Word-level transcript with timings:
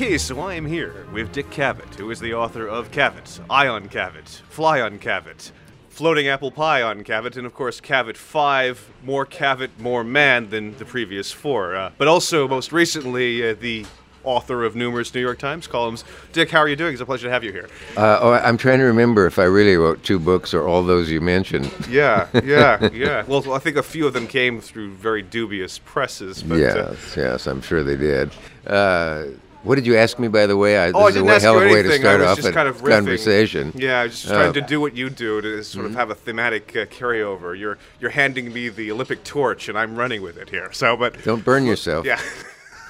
Okay, 0.00 0.16
so 0.16 0.38
I 0.38 0.54
am 0.54 0.64
here 0.64 1.08
with 1.12 1.32
Dick 1.32 1.50
Cavett, 1.50 1.96
who 1.96 2.08
is 2.12 2.20
the 2.20 2.32
author 2.32 2.68
of 2.68 2.92
Cavett, 2.92 3.40
Eye 3.50 3.66
on 3.66 3.88
Cavett, 3.88 4.28
Fly 4.48 4.80
on 4.80 5.00
Cavett, 5.00 5.50
Floating 5.88 6.28
Apple 6.28 6.52
Pie 6.52 6.82
on 6.82 7.02
Cavett, 7.02 7.36
and 7.36 7.44
of 7.44 7.52
course 7.52 7.80
Cavett 7.80 8.16
5, 8.16 8.92
more 9.02 9.26
Cavett, 9.26 9.70
more 9.80 10.04
man 10.04 10.50
than 10.50 10.78
the 10.78 10.84
previous 10.84 11.32
four. 11.32 11.74
Uh, 11.74 11.90
but 11.98 12.06
also, 12.06 12.46
most 12.46 12.70
recently, 12.70 13.50
uh, 13.50 13.56
the 13.58 13.86
author 14.22 14.62
of 14.62 14.76
numerous 14.76 15.12
New 15.12 15.20
York 15.20 15.40
Times 15.40 15.66
columns. 15.66 16.04
Dick, 16.32 16.48
how 16.48 16.60
are 16.60 16.68
you 16.68 16.76
doing? 16.76 16.92
It's 16.92 17.02
a 17.02 17.06
pleasure 17.06 17.26
to 17.26 17.32
have 17.32 17.42
you 17.42 17.50
here. 17.50 17.68
Uh, 17.96 18.20
oh, 18.22 18.32
I'm 18.34 18.56
trying 18.56 18.78
to 18.78 18.84
remember 18.84 19.26
if 19.26 19.36
I 19.36 19.44
really 19.44 19.76
wrote 19.76 20.04
two 20.04 20.20
books 20.20 20.54
or 20.54 20.68
all 20.68 20.84
those 20.84 21.10
you 21.10 21.20
mentioned. 21.20 21.72
Yeah, 21.90 22.28
yeah, 22.44 22.88
yeah. 22.92 23.24
Well, 23.26 23.52
I 23.52 23.58
think 23.58 23.76
a 23.76 23.82
few 23.82 24.06
of 24.06 24.12
them 24.12 24.28
came 24.28 24.60
through 24.60 24.92
very 24.92 25.22
dubious 25.22 25.80
presses. 25.80 26.44
But, 26.44 26.54
uh, 26.54 26.58
yes, 26.58 27.14
yes, 27.16 27.46
I'm 27.48 27.62
sure 27.62 27.82
they 27.82 27.96
did. 27.96 28.30
Uh, 28.64 29.24
what 29.68 29.74
did 29.74 29.86
you 29.86 29.96
ask 29.96 30.18
me, 30.18 30.28
by 30.28 30.46
the 30.46 30.56
way? 30.56 30.78
I, 30.78 30.90
Oh, 30.92 31.04
I 31.04 31.12
didn't 31.12 31.28
a 31.28 31.32
ask 31.32 31.42
hell 31.42 31.56
you 31.60 31.66
of 31.66 31.70
a 31.70 31.74
way 31.74 31.82
to 31.82 31.92
start 31.98 32.20
off 32.22 32.42
a 32.42 32.52
kind 32.52 32.68
of 32.68 32.82
conversation. 32.82 33.72
Yeah, 33.76 34.00
I 34.00 34.04
was 34.04 34.12
just 34.20 34.32
Oh. 34.32 34.36
trying 34.36 34.52
to 34.54 34.60
do 34.62 34.80
what 34.80 34.96
you 34.96 35.10
do 35.10 35.40
to 35.42 35.62
sort 35.62 35.84
of 35.86 35.94
have 35.94 36.08
a 36.10 36.14
thematic 36.14 36.74
uh, 36.74 36.86
carryover. 36.86 37.56
You're 37.58 37.76
you're 38.00 38.10
handing 38.10 38.52
me 38.52 38.70
the 38.70 38.90
Olympic 38.90 39.24
torch, 39.24 39.68
and 39.68 39.76
I'm 39.78 39.94
running 39.94 40.22
with 40.22 40.38
it 40.38 40.48
here. 40.48 40.72
So, 40.72 40.96
but 40.96 41.22
Don't 41.22 41.44
burn 41.44 41.66
yourself. 41.66 42.06
yeah. 42.06 42.18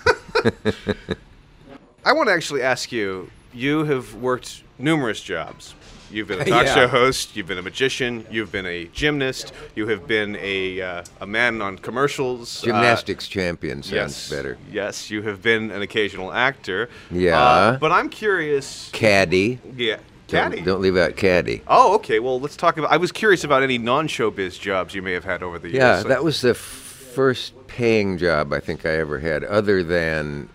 I 2.05 2.13
want 2.13 2.29
to 2.29 2.33
actually 2.33 2.63
ask 2.63 2.93
you. 2.93 3.31
You 3.53 3.85
have 3.85 4.15
worked 4.15 4.63
numerous 4.79 5.21
jobs. 5.21 5.75
You've 6.11 6.29
been 6.29 6.41
a 6.41 6.45
talk 6.47 6.67
Yeah. 6.67 6.75
show 6.75 6.89
host. 6.89 7.37
You've 7.37 7.47
been 7.47 7.59
a 7.59 7.63
magician. 7.63 8.27
You've 8.31 8.51
been 8.53 8.67
a 8.67 8.87
gymnast. 8.87 9.53
You 9.75 9.87
have 9.89 10.07
been 10.07 10.37
a 10.41 10.81
uh, 10.81 11.05
a 11.21 11.27
man 11.27 11.61
on 11.63 11.79
commercials. 11.79 12.63
uh, 12.63 12.67
Gymnastics 12.67 13.29
champion 13.29 13.83
sounds 13.83 13.93
yes, 13.93 14.31
better. 14.31 14.59
Yes, 14.71 15.11
you 15.11 15.23
have 15.23 15.43
been 15.43 15.71
an 15.71 15.83
occasional 15.83 16.33
actor. 16.33 16.89
Yeah. 17.11 17.39
Uh, 17.41 17.79
but 17.79 17.93
I'm 17.93 18.09
curious. 18.09 18.91
Caddy. 18.93 19.59
Yeah. 19.77 19.97
Don't- 20.29 20.51
Caddy. 20.53 20.61
Don't, 20.63 20.81
leave 20.83 20.97
out 20.97 21.17
caddy. 21.17 21.63
Oh, 21.67 21.95
okay. 21.95 22.19
Well, 22.19 22.39
let's 22.39 22.57
talk 22.57 22.77
about. 22.77 22.91
I 22.93 22.99
was 22.99 23.11
curious 23.13 23.45
about 23.45 23.63
any 23.63 23.79
non-showbiz 23.79 24.61
jobs 24.61 24.95
you 24.95 25.01
may 25.01 25.13
have 25.13 25.25
had 25.25 25.43
over 25.43 25.59
the 25.59 25.69
years. 25.69 25.79
Yeah, 25.79 25.95
years. 25.95 26.05
that 26.05 26.23
was 26.23 26.43
the 26.43 26.53
first 26.55 27.55
paying 27.67 28.19
job 28.19 28.53
I 28.53 28.61
think 28.61 28.85
I 28.85 28.91
ever 28.99 29.19
had, 29.21 29.43
other 29.45 29.83
than 29.83 30.51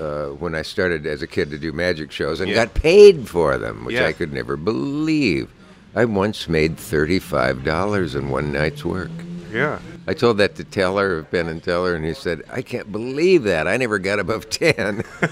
uh, 0.00 0.26
when 0.34 0.54
I 0.54 0.62
started 0.62 1.06
as 1.06 1.22
a 1.22 1.26
kid 1.26 1.50
to 1.50 1.58
do 1.58 1.72
magic 1.72 2.10
shows 2.12 2.40
and 2.40 2.48
Yeah. 2.48 2.64
got 2.64 2.74
paid 2.74 3.28
for 3.28 3.58
them, 3.58 3.84
which 3.84 3.96
Yeah. 3.96 4.06
I 4.06 4.12
could 4.12 4.32
never 4.32 4.56
believe. 4.56 5.48
I 5.94 6.04
once 6.04 6.48
made 6.48 6.76
thirty-five 6.76 7.64
dollars 7.64 8.14
in 8.14 8.28
one 8.28 8.52
night's 8.52 8.84
work. 8.84 9.10
Yeah. 9.52 9.78
I 10.06 10.12
told 10.14 10.38
that 10.38 10.54
to 10.56 10.64
Teller 10.64 11.18
of 11.18 11.30
Penn 11.30 11.48
and 11.48 11.62
Teller, 11.62 11.94
and 11.94 12.04
he 12.04 12.12
said, 12.14 12.42
"I 12.52 12.60
can't 12.62 12.90
believe 12.92 13.42
that. 13.44 13.66
I 13.66 13.76
never 13.78 13.98
got 13.98 14.18
above 14.18 14.48
10. 14.50 15.02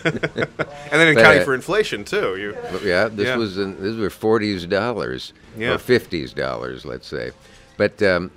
And 0.91 1.01
then 1.01 1.09
in 1.09 1.19
accounting 1.19 1.45
for 1.45 1.55
inflation 1.55 2.05
too. 2.05 2.37
You. 2.37 2.57
yeah, 2.85 3.09
this 3.09 3.27
Yeah. 3.27 3.37
was 3.37 3.59
in, 3.59 3.83
these 3.83 3.97
were 3.97 4.09
forties 4.11 4.65
dollars 4.67 5.33
Yeah. 5.59 5.75
or 5.75 5.79
fifties 5.79 6.33
dollars, 6.33 6.85
let's 6.87 7.07
say. 7.07 7.33
But 7.77 8.03
um, 8.03 8.31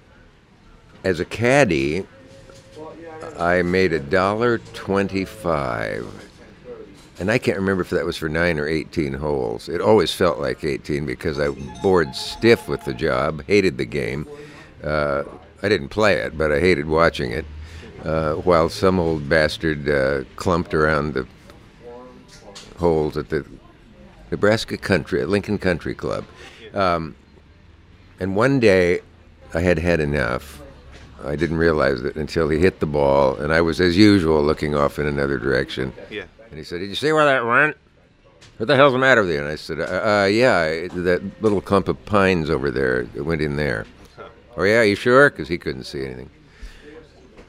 as 1.04 1.20
a 1.20 1.26
caddy, 1.26 2.06
I 3.38 3.62
made 3.62 3.94
a 3.94 4.00
dollar 4.00 4.60
twenty-five, 4.74 6.06
and 7.20 7.32
I 7.32 7.38
can't 7.38 7.58
remember 7.58 7.82
if 7.82 7.90
that 7.92 8.06
was 8.06 8.18
for 8.18 8.30
nine 8.30 8.60
or 8.60 8.68
eighteen 8.68 9.14
holes. 9.14 9.70
It 9.70 9.82
always 9.82 10.14
felt 10.14 10.40
like 10.40 10.64
eighteen 10.64 11.06
because 11.06 11.40
I 11.40 11.50
bored 11.82 12.16
stiff 12.16 12.68
with 12.68 12.84
the 12.86 12.94
job, 12.94 13.44
hated 13.46 13.78
the 13.78 13.86
game. 13.86 14.28
Uh, 14.84 15.24
I 15.62 15.70
didn't 15.70 15.90
play 15.90 16.16
it, 16.16 16.38
but 16.38 16.52
I 16.52 16.60
hated 16.60 16.88
watching 16.88 17.32
it. 17.32 17.46
Uh, 18.04 18.36
while 18.36 18.70
some 18.70 18.98
old 18.98 19.28
bastard 19.28 19.90
uh, 19.90 20.24
clumped 20.38 20.74
around 20.74 21.14
the 21.14 21.28
holes 22.78 23.18
at 23.18 23.28
the 23.28 23.46
Nebraska 24.32 24.78
Country, 24.78 25.22
at 25.22 25.28
Lincoln 25.28 25.58
Country 25.58 25.94
Club. 25.94 26.24
Um, 26.74 27.16
and 28.22 28.38
one 28.38 28.62
day 28.62 29.02
I 29.54 29.60
had 29.60 29.80
had 29.80 30.00
enough. 30.00 30.62
I 31.26 31.36
didn't 31.36 31.58
realize 31.58 32.02
it 32.02 32.16
until 32.16 32.50
he 32.50 32.60
hit 32.60 32.80
the 32.80 32.86
ball, 32.86 33.36
and 33.38 33.54
I 33.54 33.62
was, 33.62 33.80
as 33.82 33.98
usual, 33.98 34.44
looking 34.44 34.76
off 34.76 35.00
in 35.00 35.06
another 35.06 35.38
direction. 35.38 35.94
Yeah. 36.10 36.26
And 36.50 36.58
he 36.58 36.64
said, 36.64 36.80
Did 36.80 36.90
you 36.90 36.96
see 36.96 37.12
where 37.12 37.26
that 37.26 37.46
went? 37.46 37.78
What 38.58 38.68
the 38.68 38.76
hell's 38.76 38.94
the 38.94 39.00
matter 39.00 39.22
with 39.22 39.32
you? 39.32 39.40
And 39.40 39.48
I 39.48 39.56
said, 39.56 39.80
uh, 39.80 39.84
uh 39.84 40.26
yeah, 40.26 40.64
it- 40.66 40.92
that 41.04 41.22
little 41.42 41.62
clump 41.62 41.88
of 41.88 42.04
pines 42.06 42.50
over 42.50 42.72
there, 42.72 43.08
it 43.16 43.22
went 43.22 43.42
in 43.42 43.56
there. 43.56 43.86
Huh. 44.18 44.24
Oh, 44.58 44.64
yeah, 44.64 44.82
you 44.82 44.96
sure? 44.96 45.30
Because 45.30 45.48
he 45.48 45.58
couldn't 45.58 45.86
see 45.86 46.04
anything. 46.04 46.30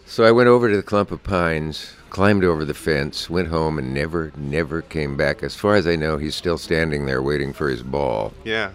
So 0.06 0.24
I 0.24 0.32
went 0.32 0.48
over 0.48 0.68
to 0.70 0.76
the 0.76 0.82
clump 0.82 1.10
of 1.10 1.22
pines, 1.22 1.94
climbed 2.10 2.44
over 2.44 2.64
the 2.64 2.74
fence, 2.74 3.30
went 3.30 3.48
home, 3.48 3.78
and 3.78 3.94
never, 3.94 4.32
never 4.36 4.82
came 4.82 5.16
back. 5.16 5.42
As 5.42 5.54
far 5.54 5.76
as 5.76 5.86
I 5.86 5.96
know, 5.96 6.16
he's 6.18 6.34
still 6.34 6.58
standing 6.58 7.06
there 7.06 7.22
waiting 7.22 7.52
for 7.52 7.68
his 7.68 7.82
ball. 7.82 8.32
Yeah. 8.44 8.70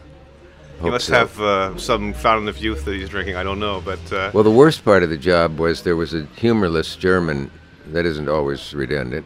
He 0.81 0.89
must 0.89 1.07
so. 1.07 1.13
have 1.13 1.39
uh, 1.39 1.77
some 1.77 2.13
fountain 2.13 2.47
of 2.47 2.57
youth 2.57 2.85
that 2.85 2.95
he's 2.95 3.09
drinking. 3.09 3.35
I 3.35 3.43
don't 3.43 3.59
know, 3.59 3.81
but 3.83 3.99
uh, 4.11 4.31
Well, 4.33 4.43
the 4.43 4.51
worst 4.51 4.83
part 4.83 5.03
of 5.03 5.09
the 5.09 5.17
job 5.17 5.57
was 5.57 5.83
there 5.83 5.95
was 5.95 6.13
a 6.13 6.25
humorless 6.35 6.95
German, 6.95 7.49
that 7.87 8.05
isn't 8.05 8.27
always 8.27 8.73
redundant, 8.73 9.25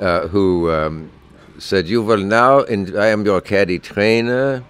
uh, 0.00 0.28
who 0.28 0.70
um, 0.70 1.10
said, 1.58 1.88
You 1.88 2.02
will 2.02 2.18
now, 2.18 2.60
and 2.60 2.96
I 2.96 3.08
am 3.08 3.24
your 3.24 3.40
caddy 3.40 3.78
trainer. 3.78 4.64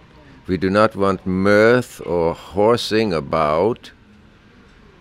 We 0.46 0.56
do 0.56 0.70
not 0.70 0.94
want 0.96 1.26
mirth 1.26 2.00
or 2.06 2.34
horsing 2.34 3.12
about. 3.12 3.92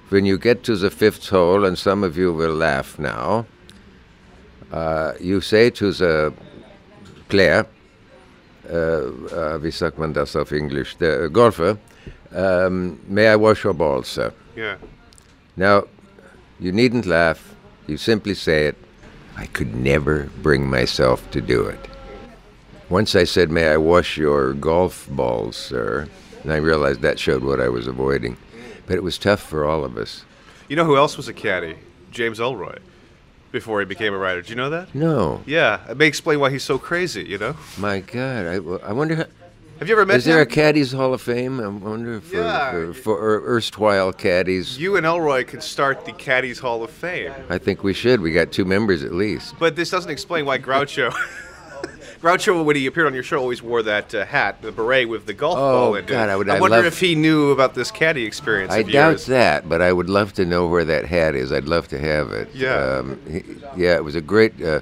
When 0.09 0.25
you 0.25 0.37
get 0.37 0.63
to 0.65 0.75
the 0.75 0.91
fifth 0.91 1.29
hole, 1.29 1.65
and 1.65 1.77
some 1.77 2.03
of 2.03 2.17
you 2.17 2.31
will 2.31 2.53
laugh 2.53 2.99
now, 2.99 3.45
uh, 4.71 5.13
you 5.19 5.41
say 5.41 5.69
to 5.71 5.91
the 5.91 6.33
player, 7.29 7.65
Uh, 8.69 9.11
uh, 9.35 9.57
wie 9.61 9.71
sagt 9.71 9.97
man 9.97 10.13
das 10.13 10.35
auf 10.35 10.51
Englisch, 10.51 10.95
the 10.97 11.25
uh, 11.25 11.27
golfer, 11.27 11.77
um, 12.33 12.99
may 13.07 13.27
I 13.27 13.35
wash 13.35 13.63
your 13.63 13.73
balls, 13.73 14.07
sir? 14.07 14.33
yeah. 14.55 14.77
Now, 15.55 15.83
you 16.59 16.71
needn't 16.71 17.05
laugh. 17.05 17.53
You 17.87 17.97
simply 17.97 18.33
say 18.33 18.67
it. 18.67 18.75
I 19.35 19.45
could 19.47 19.75
never 19.75 20.29
bring 20.41 20.69
myself 20.69 21.29
to 21.31 21.41
do 21.41 21.65
it. 21.65 21.79
Once 22.89 23.15
I 23.15 23.23
said, 23.25 23.51
May 23.51 23.69
I 23.69 23.77
wash 23.77 24.17
your 24.17 24.53
golf 24.53 25.07
balls, 25.09 25.55
sir? 25.55 26.07
And 26.43 26.51
I 26.53 26.57
realized 26.57 27.01
that 27.01 27.19
showed 27.19 27.43
what 27.43 27.59
I 27.59 27.69
was 27.69 27.87
avoiding. 27.87 28.37
But 28.87 28.95
it 28.95 29.03
was 29.03 29.17
tough 29.17 29.41
for 29.41 29.65
all 29.65 29.83
of 29.83 29.97
us. 29.97 30.23
You 30.69 30.75
know 30.75 30.85
who 30.85 30.97
else 30.97 31.17
was 31.17 31.27
a 31.27 31.33
caddy? 31.33 31.75
James 32.11 32.39
Ellroy. 32.39 32.79
Before 33.53 33.79
he 33.79 33.85
became 33.85 34.13
a 34.15 34.17
writer. 34.17 34.41
Do 34.41 34.49
you 34.49 34.55
know 34.55 34.71
that? 34.71 34.93
No, 34.95 35.41
Yeah. 35.45 35.79
It 35.89 35.95
may 35.95 36.07
explain 36.07 36.39
why 36.39 36.49
he's 36.49 36.63
so 36.63 36.79
crazy. 36.79 37.23
You 37.23 37.37
know. 37.37 37.55
my 37.77 37.99
God. 37.99 38.47
I, 38.47 38.55
I 38.89 38.91
wonder, 38.93 39.15
how, 39.15 39.25
Have 39.77 39.87
you 39.87 39.93
ever 39.93 40.07
met 40.07 40.17
is 40.17 40.25
there 40.25 40.37
him? 40.41 40.47
a 40.47 40.49
Caddies 40.49 40.91
Hall 40.91 41.13
of 41.13 41.21
Fame? 41.21 41.59
I 41.59 41.67
wonder 41.67 42.19
for, 42.19 42.35
Yeah. 42.35 42.71
for, 42.71 42.93
for 42.95 43.15
er- 43.21 43.43
erstwhile 43.55 44.11
caddies. 44.11 44.79
you 44.79 44.95
and 44.97 45.05
Ellroy 45.05 45.45
could 45.47 45.61
start 45.61 46.03
the 46.03 46.13
Caddies 46.13 46.57
Hall 46.57 46.83
of 46.83 46.89
Fame. 46.89 47.31
I 47.47 47.59
think 47.59 47.83
we 47.83 47.93
should. 47.93 48.21
We 48.21 48.33
got 48.33 48.51
two 48.51 48.65
members 48.65 49.03
at 49.03 49.13
least. 49.13 49.53
But 49.59 49.75
this 49.75 49.91
doesn't 49.91 50.09
explain 50.11 50.45
why 50.47 50.57
Groucho. 50.57 51.13
Groucho, 52.23 52.63
when 52.63 52.75
he 52.77 52.85
appeared 52.87 53.07
on 53.07 53.13
your 53.13 53.21
show, 53.21 53.37
always 53.37 53.61
wore 53.61 53.83
that 53.83 54.15
uh, 54.15 54.25
hat, 54.25 54.61
the 54.61 54.71
beret 54.71 55.09
with 55.09 55.25
the 55.25 55.33
golf 55.33 55.57
Oh, 55.57 55.61
ball 55.61 55.95
in 55.95 56.05
it. 56.05 56.07
God, 56.07 56.29
I 56.29 56.35
would- 56.37 56.49
I 56.49 56.55
I 56.55 56.59
wonder 56.61 56.77
love- 56.77 56.85
if 56.85 56.97
he 56.99 57.15
knew 57.15 57.51
about 57.51 57.75
this 57.75 57.91
caddy 57.91 58.23
experience. 58.25 58.71
I 58.71 58.81
doubt 58.83 59.09
yours. 59.09 59.25
that, 59.25 59.67
but 59.67 59.81
I 59.81 59.91
would 59.91 60.09
love 60.09 60.31
to 60.33 60.45
know 60.45 60.65
where 60.67 60.85
that 60.85 61.05
hat 61.05 61.35
is. 61.35 61.51
I'd 61.51 61.65
love 61.67 61.89
to 61.89 61.99
have 61.99 62.31
it. 62.31 62.49
Yeah. 62.53 62.75
um, 62.99 63.19
he- 63.29 63.43
yeah. 63.75 63.95
It 63.95 64.03
was 64.05 64.15
a 64.15 64.21
great 64.21 64.61
uh, 64.63 64.79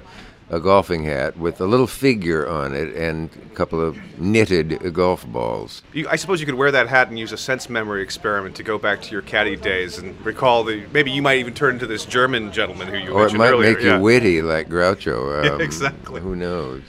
a 0.50 0.60
golfing 0.60 1.02
hat 1.02 1.36
with 1.38 1.60
a 1.62 1.64
little 1.66 1.86
figure 1.86 2.46
on 2.46 2.74
it 2.74 2.94
and 2.94 3.30
a 3.50 3.54
couple 3.56 3.80
of 3.80 3.96
knitted 4.20 4.92
golf 4.92 5.26
balls. 5.26 5.82
You, 5.94 6.06
I 6.10 6.16
suppose 6.16 6.40
you 6.40 6.46
could 6.46 6.56
wear 6.56 6.70
that 6.70 6.88
hat 6.88 7.08
and 7.08 7.18
use 7.18 7.32
a 7.32 7.38
sense 7.38 7.70
memory 7.70 8.02
experiment 8.02 8.54
to 8.56 8.62
go 8.62 8.76
back 8.78 9.00
to 9.02 9.10
your 9.12 9.22
caddy 9.22 9.56
days 9.56 9.96
and 9.98 10.14
recall 10.24 10.62
the. 10.62 10.84
Maybe 10.92 11.10
you 11.10 11.22
might 11.22 11.38
even 11.38 11.54
turn 11.54 11.74
into 11.74 11.86
this 11.86 12.04
German 12.04 12.52
gentleman 12.52 12.86
who 12.88 12.98
you 12.98 13.12
Or 13.12 13.26
it 13.26 13.32
might 13.32 13.48
earlier. 13.50 13.72
make 13.72 13.82
yeah. 13.82 13.96
you 13.96 14.02
witty 14.02 14.42
like 14.42 14.68
Groucho. 14.68 15.42
Yeah, 15.44 15.52
Um, 15.54 15.60
exactly. 15.60 16.20
Who 16.20 16.36
knows? 16.36 16.82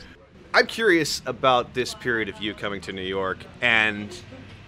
I'm 0.53 0.67
curious 0.67 1.21
about 1.25 1.73
this 1.73 1.95
period 1.95 2.29
of 2.29 2.39
you 2.39 2.53
coming 2.53 2.79
to 2.81 2.93
New 2.93 3.01
York 3.01 3.39
and 3.61 4.15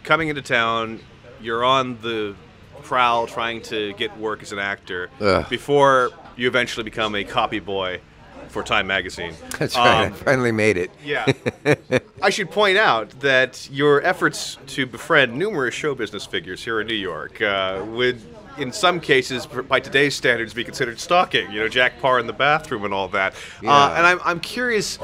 coming 0.03 0.29
into 0.29 0.41
town. 0.41 0.99
You're 1.39 1.63
on 1.63 2.01
the 2.01 2.35
prowl 2.81 3.27
trying 3.27 3.61
to 3.63 3.93
get 3.93 4.17
work 4.17 4.41
as 4.41 4.51
an 4.51 4.59
actor 4.59 5.09
Ugh. 5.21 5.47
before 5.47 6.09
you 6.35 6.47
eventually 6.47 6.83
become 6.83 7.13
a 7.13 7.23
copy 7.23 7.59
boy 7.59 8.01
for 8.47 8.63
Time 8.63 8.87
Magazine. 8.87 9.35
That's 9.59 9.75
right. 9.75 10.05
Um, 10.07 10.13
I 10.13 10.15
finally 10.15 10.51
made 10.51 10.77
it. 10.77 10.89
Yeah. 11.03 11.31
I 12.21 12.29
should 12.31 12.49
point 12.49 12.77
out 12.77 13.11
that 13.19 13.69
your 13.71 14.01
efforts 14.01 14.57
to 14.67 14.85
befriend 14.87 15.35
numerous 15.35 15.75
show 15.75 15.93
business 15.93 16.25
figures 16.25 16.63
here 16.63 16.81
in 16.81 16.87
New 16.87 16.93
York 16.93 17.41
uh, 17.41 17.83
would, 17.89 18.19
in 18.57 18.71
some 18.71 18.99
cases, 18.99 19.45
by 19.45 19.79
today's 19.79 20.15
standards, 20.15 20.53
be 20.53 20.63
considered 20.63 20.99
stalking. 20.99 21.51
You 21.51 21.61
know, 21.61 21.67
Jack 21.67 21.99
Paar 21.99 22.19
in 22.19 22.27
the 22.27 22.33
bathroom 22.33 22.85
and 22.85 22.93
all 22.93 23.07
that. 23.09 23.33
Uh, 23.63 23.93
and 23.95 24.05
I'm, 24.05 24.19
I'm 24.23 24.39
curious, 24.39 24.99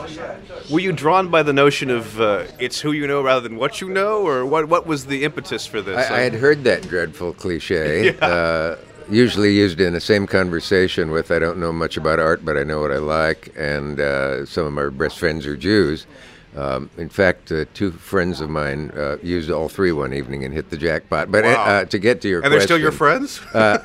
were 0.69 0.79
you 0.79 0.91
drawn 0.91 1.29
by 1.29 1.43
the 1.43 1.53
notion 1.53 1.89
of 1.89 2.19
uh, 2.19 2.45
it's 2.59 2.79
who 2.79 2.91
you 2.91 3.07
know 3.07 3.21
rather 3.21 3.41
than 3.41 3.57
what 3.57 3.81
you 3.81 3.89
know, 3.89 4.25
or 4.25 4.45
what, 4.45 4.67
what 4.67 4.87
was 4.87 5.05
the 5.05 5.23
impetus 5.23 5.65
for 5.65 5.81
this? 5.81 6.09
I, 6.09 6.17
I 6.17 6.19
had 6.21 6.33
heard 6.33 6.63
that 6.65 6.83
dreadful 6.83 7.33
cliche. 7.33 8.01
Yeah. 8.11 8.25
Uh, 8.25 8.77
usually 9.09 9.53
used 9.53 9.79
in 9.79 9.93
the 9.93 10.01
same 10.01 10.25
conversation 10.25 11.11
with 11.11 11.31
I 11.31 11.39
don't 11.39 11.57
know 11.57 11.71
much 11.71 11.97
about 11.97 12.19
art, 12.19 12.43
but 12.43 12.57
I 12.57 12.63
know 12.63 12.81
what 12.81 12.91
I 12.91 12.97
like, 12.97 13.53
and 13.55 13.99
uh, 13.99 14.45
some 14.45 14.65
of 14.65 14.73
my 14.73 14.89
best 14.89 15.19
friends 15.19 15.45
are 15.45 15.57
Jews. 15.57 16.07
Um, 16.55 16.89
in 16.97 17.07
fact, 17.07 17.51
uh, 17.51 17.63
two 17.73 17.91
friends 17.91 18.41
of 18.41 18.49
mine 18.49 18.91
uh, 18.95 19.17
used 19.23 19.49
all 19.49 19.69
three 19.69 19.91
one 19.93 20.13
evening 20.13 20.43
and 20.43 20.53
hit 20.53 20.69
the 20.69 20.77
jackpot. 20.77 21.31
But 21.31 21.45
Wow. 21.45 21.63
uh, 21.63 21.85
to 21.85 21.97
get 21.99 22.21
to 22.21 22.27
your 22.29 22.41
And 22.41 22.51
they're 22.51 22.59
still 22.61 22.79
your 22.79 22.91
friends? 22.91 23.39
uh, 23.53 23.77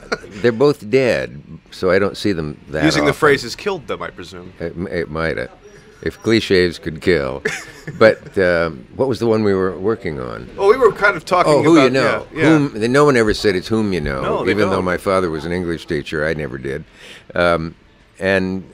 they're 0.42 0.50
both 0.50 0.88
dead, 0.90 1.40
so 1.70 1.90
I 1.90 1.98
don't 2.00 2.16
see 2.16 2.32
them 2.32 2.60
that 2.70 2.84
Using 2.84 3.04
the 3.04 3.12
phrase 3.12 3.42
has 3.42 3.54
killed 3.54 3.86
them, 3.86 4.02
I 4.02 4.10
presume. 4.10 4.52
It, 4.58 4.76
it 4.90 5.10
might 5.10 5.36
have. 5.36 5.50
If 6.02 6.20
cliches 6.22 6.78
could 6.78 7.00
kill. 7.00 7.42
but 7.98 8.36
um, 8.36 8.86
what 8.96 9.08
was 9.08 9.18
the 9.18 9.26
one 9.26 9.44
we 9.44 9.54
were 9.54 9.78
working 9.78 10.20
on? 10.20 10.48
Well, 10.56 10.68
we 10.68 10.76
were 10.76 10.92
kind 10.92 11.16
of 11.16 11.24
talking 11.24 11.52
Oh, 11.52 11.62
who 11.62 11.76
about 11.76 11.84
you 11.84 11.90
know. 11.90 12.26
Yeah, 12.34 12.38
yeah. 12.42 12.58
Whom, 12.58 12.92
no 12.92 13.04
one 13.04 13.16
ever 13.16 13.32
said 13.32 13.54
it's 13.56 13.68
whom 13.68 13.92
you 13.92 14.00
know, 14.00 14.22
No, 14.22 14.42
even 14.42 14.68
though 14.68 14.76
don't. 14.76 14.84
my 14.84 14.98
father 14.98 15.30
was 15.30 15.44
an 15.46 15.52
English 15.52 15.86
teacher. 15.86 16.26
I 16.26 16.34
never 16.34 16.58
did. 16.58 16.84
Um, 17.34 17.74
and 18.18 18.70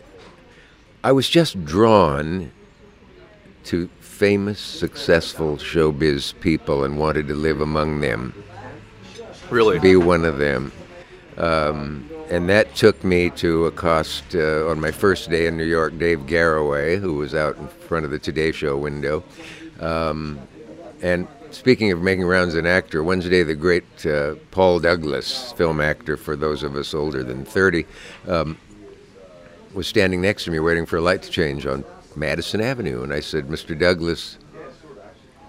I 1.05 1.13
was 1.13 1.29
just 1.29 1.65
drawn 1.65 2.51
to 3.65 3.89
famous, 4.01 4.61
successful 4.61 5.57
showbiz 5.57 6.39
people 6.41 6.85
and 6.85 6.99
wanted 6.99 7.29
to 7.29 7.35
live 7.35 7.61
among 7.61 8.01
them, 8.01 8.35
really. 9.51 9.79
be 9.79 9.97
one 9.97 10.25
of 10.25 10.39
them. 10.39 10.73
Um, 11.37 12.09
and 12.31 12.49
that 12.49 12.75
took 12.75 13.03
me 13.05 13.31
to 13.31 13.67
accost, 13.67 14.35
uh, 14.35 14.69
on 14.69 14.81
my 14.81 14.91
first 14.91 15.29
day 15.29 15.47
in 15.47 15.57
New 15.57 15.65
York, 15.65 15.99
Dave 15.99 16.21
Garroway, 16.21 16.99
who 16.99 17.15
was 17.15 17.35
out 17.35 17.57
in 17.57 17.69
front 17.69 18.05
of 18.05 18.11
the 18.11 18.19
Today 18.19 18.53
Show 18.53 18.77
window. 18.77 19.25
Um, 19.81 20.39
and 21.03 21.27
speaking 21.51 21.91
of 21.93 22.01
making 22.01 22.25
rounds 22.25 22.55
as 22.55 22.61
an 22.61 22.67
actor, 22.67 23.03
Wednesday, 23.03 23.43
the 23.43 23.55
great 23.55 24.07
uh, 24.07 24.37
Paul 24.51 24.79
Douglas, 24.79 25.53
film 25.53 25.81
actor 25.81 26.17
for 26.17 26.37
those 26.37 26.63
of 26.63 26.77
us 26.77 26.95
older 26.95 27.23
than 27.23 27.45
30, 27.45 27.87
um, 28.29 28.57
was 29.75 29.87
standing 29.87 30.21
next 30.21 30.45
to 30.45 30.51
me 30.51 30.59
waiting 30.59 30.87
for 30.87 30.99
a 30.99 31.01
light 31.01 31.23
to 31.23 31.31
change 31.31 31.67
on 31.67 31.85
Madison 32.17 32.61
Avenue. 32.61 33.03
And 33.03 33.13
I 33.13 33.21
said, 33.21 33.49
Mr. 33.49 33.79
Douglas, 33.79 34.39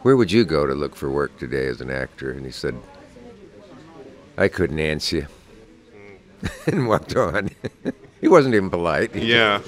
where 0.01 0.15
would 0.17 0.31
you 0.31 0.43
go 0.43 0.65
to 0.65 0.73
look 0.73 0.95
for 0.95 1.09
work 1.09 1.37
today 1.37 1.67
as 1.67 1.81
an 1.81 1.89
actor? 1.89 2.31
And 2.31 2.45
he 2.45 2.51
said, 2.51 2.75
I 4.37 4.47
couldn't 4.47 4.79
answer 4.79 5.17
you. 5.17 5.27
and 6.67 6.87
walked 6.87 7.15
on. 7.15 7.49
he 8.21 8.27
wasn't 8.27 8.53
even 8.55 8.69
polite. 8.69 9.15
He 9.15 9.31
Yeah, 9.31 9.61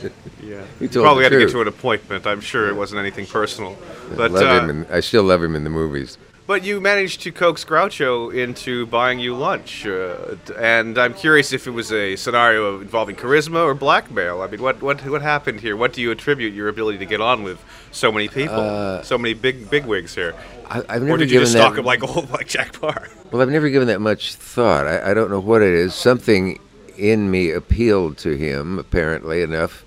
yeah. 0.44 0.64
He 0.80 0.88
probably 0.90 1.24
had 1.24 1.30
to 1.32 1.38
get 1.38 1.44
truth. 1.46 1.54
to 1.54 1.62
an 1.62 1.68
appointment. 1.68 2.28
I'm 2.28 2.42
sure 2.42 2.68
it 2.68 2.76
wasn't 2.76 3.00
anything 3.00 3.26
personal. 3.26 3.78
I 4.12 4.16
But 4.16 4.32
love 4.32 4.66
uh, 4.66 4.70
in, 4.70 4.86
I 4.92 5.00
still 5.00 5.24
love 5.24 5.42
him 5.42 5.56
in 5.56 5.64
the 5.64 5.70
movies. 5.70 6.18
But 6.48 6.64
you 6.64 6.80
managed 6.80 7.22
to 7.24 7.32
coax 7.32 7.66
Groucho 7.66 8.32
into 8.32 8.86
buying 8.86 9.18
you 9.20 9.34
lunch, 9.36 9.84
uh, 9.88 10.36
and 10.56 10.96
I'm 10.96 11.16
curious 11.16 11.52
if 11.54 11.66
it 11.66 11.72
was 11.72 11.92
a 11.92 12.16
scenario 12.18 12.80
involving 12.82 13.16
charisma 13.16 13.64
or 13.66 13.74
blackmail. 13.74 14.44
I 14.44 14.48
mean, 14.48 14.62
what 14.62 14.80
what 14.80 15.04
what 15.08 15.24
happened 15.24 15.62
here? 15.62 15.76
What 15.76 15.94
do 15.94 16.02
you 16.04 16.12
attribute 16.12 16.54
your 16.54 16.68
ability 16.68 17.00
to 17.00 17.06
get 17.08 17.20
on 17.20 17.42
with 17.42 17.58
so 17.92 18.12
many 18.12 18.28
people, 18.28 18.60
Uh, 18.60 19.02
so 19.02 19.18
many 19.18 19.34
big 19.34 19.72
bigwigs 19.72 20.14
here? 20.14 20.36
I, 20.70 20.84
I've 20.88 21.02
Or 21.02 21.06
never 21.06 21.18
did 21.18 21.32
you 21.32 21.40
given 21.40 21.44
just 21.46 21.54
stalk 21.54 21.78
him 21.80 21.86
like 21.86 22.04
old 22.04 22.30
like 22.30 22.48
Jack 22.48 22.80
Paar? 22.80 23.08
Well, 23.32 23.42
I've 23.42 23.50
never 23.50 23.70
given 23.70 23.88
that 23.88 24.00
much 24.00 24.36
thought. 24.36 24.86
I, 24.86 25.12
I 25.12 25.14
don't 25.16 25.32
know 25.32 25.40
what 25.40 25.64
it 25.64 25.74
is. 25.74 25.96
Something 25.96 26.60
in 26.96 27.32
me 27.32 27.50
appealed 27.50 28.18
to 28.20 28.38
him, 28.38 28.78
apparently 28.78 29.42
enough. 29.42 29.84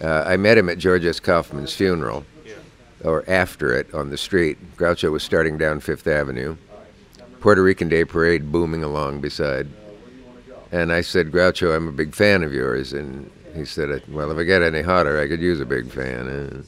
Uh, 0.00 0.24
I 0.26 0.36
met 0.36 0.58
him 0.58 0.68
at 0.68 0.78
George 0.78 1.04
S. 1.06 1.20
Kaufman's 1.20 1.72
funeral, 1.72 2.24
or 3.04 3.28
after 3.28 3.72
it 3.74 3.92
on 3.94 4.10
the 4.10 4.16
street. 4.16 4.76
Groucho 4.76 5.10
was 5.10 5.22
starting 5.22 5.58
down 5.58 5.80
Fifth 5.80 6.06
Avenue. 6.06 6.56
Puerto 7.40 7.62
Rican 7.62 7.88
Day 7.88 8.04
Parade 8.04 8.52
booming 8.52 8.84
along 8.84 9.20
beside. 9.20 9.68
And 10.70 10.92
I 10.92 11.00
said, 11.00 11.32
Groucho, 11.32 11.74
I'm 11.74 11.88
a 11.88 11.92
big 11.92 12.14
fan 12.14 12.42
of 12.42 12.52
yours. 12.52 12.92
And 12.92 13.30
he 13.54 13.64
said, 13.64 14.02
Well, 14.08 14.30
if 14.30 14.38
I 14.38 14.44
get 14.44 14.62
any 14.62 14.82
hotter, 14.82 15.20
I 15.20 15.28
could 15.28 15.40
use 15.40 15.60
a 15.60 15.66
big 15.66 15.90
fan. 15.90 16.66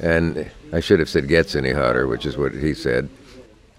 And 0.00 0.50
I 0.72 0.80
should 0.80 0.98
have 0.98 1.08
said, 1.08 1.28
Gets 1.28 1.54
any 1.54 1.72
hotter, 1.72 2.06
which 2.06 2.26
is 2.26 2.36
what 2.36 2.54
he 2.54 2.74
said. 2.74 3.08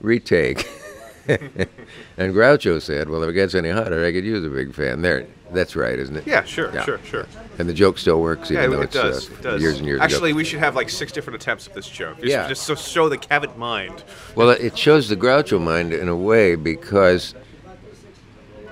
Retake. 0.02 0.70
and 2.18 2.34
Groucho 2.34 2.82
said, 2.82 3.10
Well, 3.10 3.24
if 3.24 3.30
it 3.30 3.34
gets 3.34 3.56
any 3.56 3.70
hotter, 3.70 4.06
I 4.06 4.12
could 4.12 4.26
use 4.26 4.44
a 4.44 4.50
big 4.50 4.74
fan. 4.74 5.02
There, 5.02 5.26
that's 5.52 5.76
right, 5.76 5.98
isn't 5.98 6.16
it? 6.18 6.28
Yeah, 6.28 6.44
sure, 6.44 6.72
Yeah. 6.74 6.84
sure, 6.84 7.00
sure. 7.04 7.26
And 7.58 7.68
the 7.70 7.74
joke 7.74 7.98
still 7.98 8.22
works, 8.22 8.52
even 8.52 8.64
Yeah, 8.64 8.70
though 8.78 8.82
it 8.82 8.86
it's 8.86 8.94
does. 8.94 9.30
uh, 9.30 9.34
it 9.34 9.42
does. 9.42 9.62
years 9.62 9.78
and 9.78 9.86
years 9.88 9.98
ago. 9.98 10.04
Actually, 10.06 10.32
ago. 10.32 10.38
we 10.38 10.44
should 10.44 10.60
have 10.60 10.76
like 10.76 10.90
six 10.90 11.12
different 11.12 11.42
attempts 11.42 11.68
at 11.68 11.74
this 11.74 11.88
joke. 11.88 12.18
Just, 12.18 12.28
Yeah. 12.30 12.48
just 12.48 12.68
to 12.68 12.76
show 12.76 13.10
the 13.10 13.18
Cavett 13.18 13.56
mind. 13.58 14.04
Well, 14.36 14.50
it 14.50 14.78
shows 14.78 15.10
the 15.10 15.16
Groucho 15.16 15.60
mind 15.62 15.94
in 15.94 16.08
a 16.10 16.16
way 16.16 16.56
because 16.56 17.34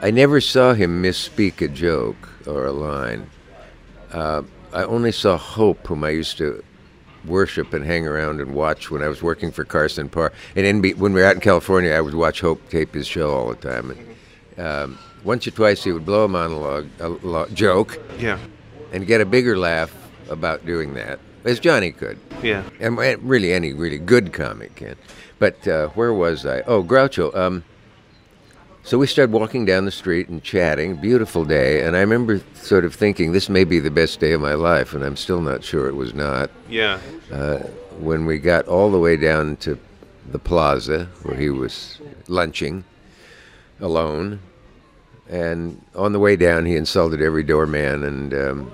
I 0.02 0.12
never 0.12 0.42
saw 0.42 0.74
him 0.74 1.02
misspeak 1.02 1.62
a 1.62 1.68
joke 1.68 2.30
or 2.46 2.66
a 2.66 2.72
line. 2.74 3.30
Uh, 4.12 4.44
I 4.74 4.84
only 4.84 5.12
saw 5.12 5.38
Hope, 5.38 5.88
whom 5.88 6.04
I 6.04 6.10
used 6.10 6.38
to 6.40 6.64
worship 7.26 7.74
and 7.74 7.86
hang 7.86 8.06
around 8.08 8.42
and 8.42 8.54
watch 8.54 8.92
when 8.92 9.02
I 9.02 9.08
was 9.08 9.22
working 9.24 9.52
for 9.52 9.64
Carson 9.66 10.10
Paar. 10.10 10.32
And 10.56 10.84
NB- 10.84 10.98
when 10.98 11.14
we 11.14 11.22
were 11.22 11.28
out 11.28 11.36
in 11.36 11.42
California, 11.42 11.92
I 11.94 12.02
would 12.02 12.14
watch 12.16 12.42
Hope 12.42 12.68
tape 12.70 12.94
his 12.94 13.08
show 13.08 13.32
all 13.32 13.50
the 13.50 13.56
time. 13.56 13.92
And, 14.58 14.66
um, 14.68 15.00
once 15.24 15.48
or 15.48 15.52
twice, 15.52 15.84
he 15.84 15.92
would 15.92 16.06
blow 16.06 16.26
a 16.26 16.28
monologue, 16.28 16.88
a 17.00 17.08
lo- 17.10 17.48
joke, 17.54 17.98
Yeah, 18.20 18.38
and 18.92 19.08
get 19.08 19.22
a 19.22 19.26
bigger 19.26 19.58
laugh 19.58 19.94
about 20.30 20.66
doing 20.66 20.94
that, 20.96 21.20
as 21.46 21.60
Johnny 21.60 21.92
could. 21.92 22.18
yeah. 22.42 22.64
and 22.80 23.00
and 23.00 23.24
really 23.24 23.54
any 23.54 23.72
really 23.74 23.98
good 24.00 24.34
comic 24.34 24.76
can. 24.76 24.96
But 25.40 25.66
uh, 25.68 25.88
where 25.90 26.14
was 26.14 26.46
I? 26.46 26.62
Oh, 26.62 26.84
Groucho. 26.84 27.34
Um, 27.36 27.64
so 28.84 28.98
we 28.98 29.08
started 29.08 29.32
walking 29.32 29.66
down 29.66 29.86
the 29.86 29.92
street 29.92 30.28
and 30.28 30.44
chatting. 30.44 30.98
Beautiful 30.98 31.46
day, 31.46 31.86
and 31.86 31.96
I 31.96 32.02
remember 32.02 32.42
sort 32.54 32.84
of 32.84 32.94
thinking 32.94 33.32
this 33.32 33.48
may 33.48 33.64
be 33.64 33.80
the 33.80 33.92
best 33.92 34.20
day 34.20 34.34
of 34.34 34.42
my 34.42 34.56
life, 34.56 34.94
and 34.94 35.04
I'm 35.04 35.16
still 35.16 35.42
not 35.42 35.64
sure 35.64 35.88
it 35.88 35.96
was 35.96 36.14
not. 36.14 36.52
Yeah. 36.70 37.00
Uh, 37.32 37.60
when 38.00 38.26
we 38.26 38.40
got 38.40 38.68
all 38.68 38.92
the 38.92 39.00
way 39.00 39.16
down 39.16 39.56
to 39.58 39.80
the 40.32 40.40
plaza 40.40 41.06
where 41.24 41.36
he 41.36 41.50
was 41.50 42.00
lunching 42.28 42.84
alone, 43.80 44.40
and 45.30 45.82
on 45.96 46.12
the 46.12 46.20
way 46.20 46.36
down 46.36 46.66
he 46.66 46.76
insulted 46.76 47.22
every 47.22 47.44
doorman 47.44 48.04
and 48.04 48.34
um, 48.34 48.72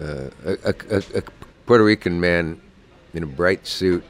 uh, 0.00 0.30
a, 0.44 0.52
a, 0.64 0.74
a, 0.90 1.02
a 1.18 1.22
Puerto 1.66 1.84
Rican 1.84 2.20
man 2.20 2.60
in 3.14 3.22
a 3.24 3.26
bright 3.26 3.66
suit, 3.66 4.04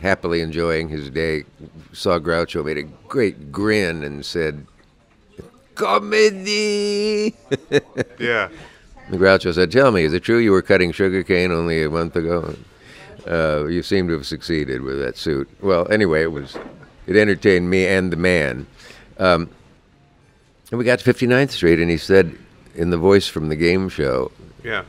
happily 0.00 0.40
enjoying 0.40 0.88
his 0.88 1.10
day, 1.10 1.44
saw 1.92 2.18
Groucho, 2.18 2.64
made 2.64 2.78
a 2.78 2.82
great 3.08 3.50
grin, 3.52 4.02
and 4.02 4.24
said, 4.24 4.66
"Comedy." 5.74 7.34
Yeah. 8.18 8.48
And 9.08 9.20
Groucho 9.20 9.54
said, 9.54 9.70
"Tell 9.70 9.92
me, 9.92 10.04
is 10.04 10.12
it 10.12 10.22
true 10.24 10.38
you 10.38 10.50
were 10.50 10.62
cutting 10.62 10.90
sugarcane 10.92 11.52
only 11.52 11.82
a 11.84 11.90
month 11.90 12.16
ago? 12.16 12.54
Uh, 13.26 13.66
you 13.66 13.82
seem 13.82 14.08
to 14.08 14.14
have 14.14 14.26
succeeded 14.26 14.82
with 14.82 14.98
that 14.98 15.16
suit." 15.16 15.48
Well, 15.60 15.86
anyway, 15.90 16.22
it 16.22 16.32
was 16.32 16.56
it 17.06 17.16
entertained 17.16 17.70
me 17.70 17.86
and 17.86 18.12
the 18.12 18.16
man. 18.16 18.66
Um, 19.18 19.48
and 20.70 20.78
we 20.78 20.84
got 20.84 20.98
to 20.98 21.12
59th 21.14 21.50
Street, 21.52 21.78
and 21.78 21.88
he 21.88 21.96
said, 21.96 22.36
in 22.74 22.90
the 22.90 22.98
voice 22.98 23.28
from 23.28 23.48
the 23.48 23.54
game 23.56 23.88
show, 23.88 24.32
Yeah. 24.64 24.82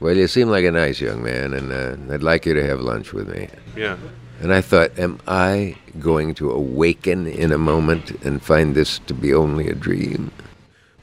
"Well, 0.00 0.16
you 0.16 0.26
seem 0.28 0.48
like 0.48 0.64
a 0.64 0.70
nice 0.72 1.00
young 1.00 1.22
man, 1.22 1.52
and 1.52 1.70
uh, 1.70 2.14
I'd 2.14 2.22
like 2.22 2.46
you 2.46 2.54
to 2.54 2.64
have 2.66 2.80
lunch 2.80 3.12
with 3.12 3.28
me." 3.28 3.48
Yeah. 3.76 3.96
And 4.40 4.52
I 4.54 4.60
thought, 4.60 4.96
am 4.98 5.18
I 5.26 5.76
going 5.98 6.34
to 6.36 6.50
awaken 6.50 7.26
in 7.26 7.50
a 7.52 7.58
moment 7.58 8.10
and 8.24 8.40
find 8.42 8.74
this 8.74 9.00
to 9.00 9.14
be 9.14 9.34
only 9.34 9.68
a 9.68 9.74
dream? 9.74 10.30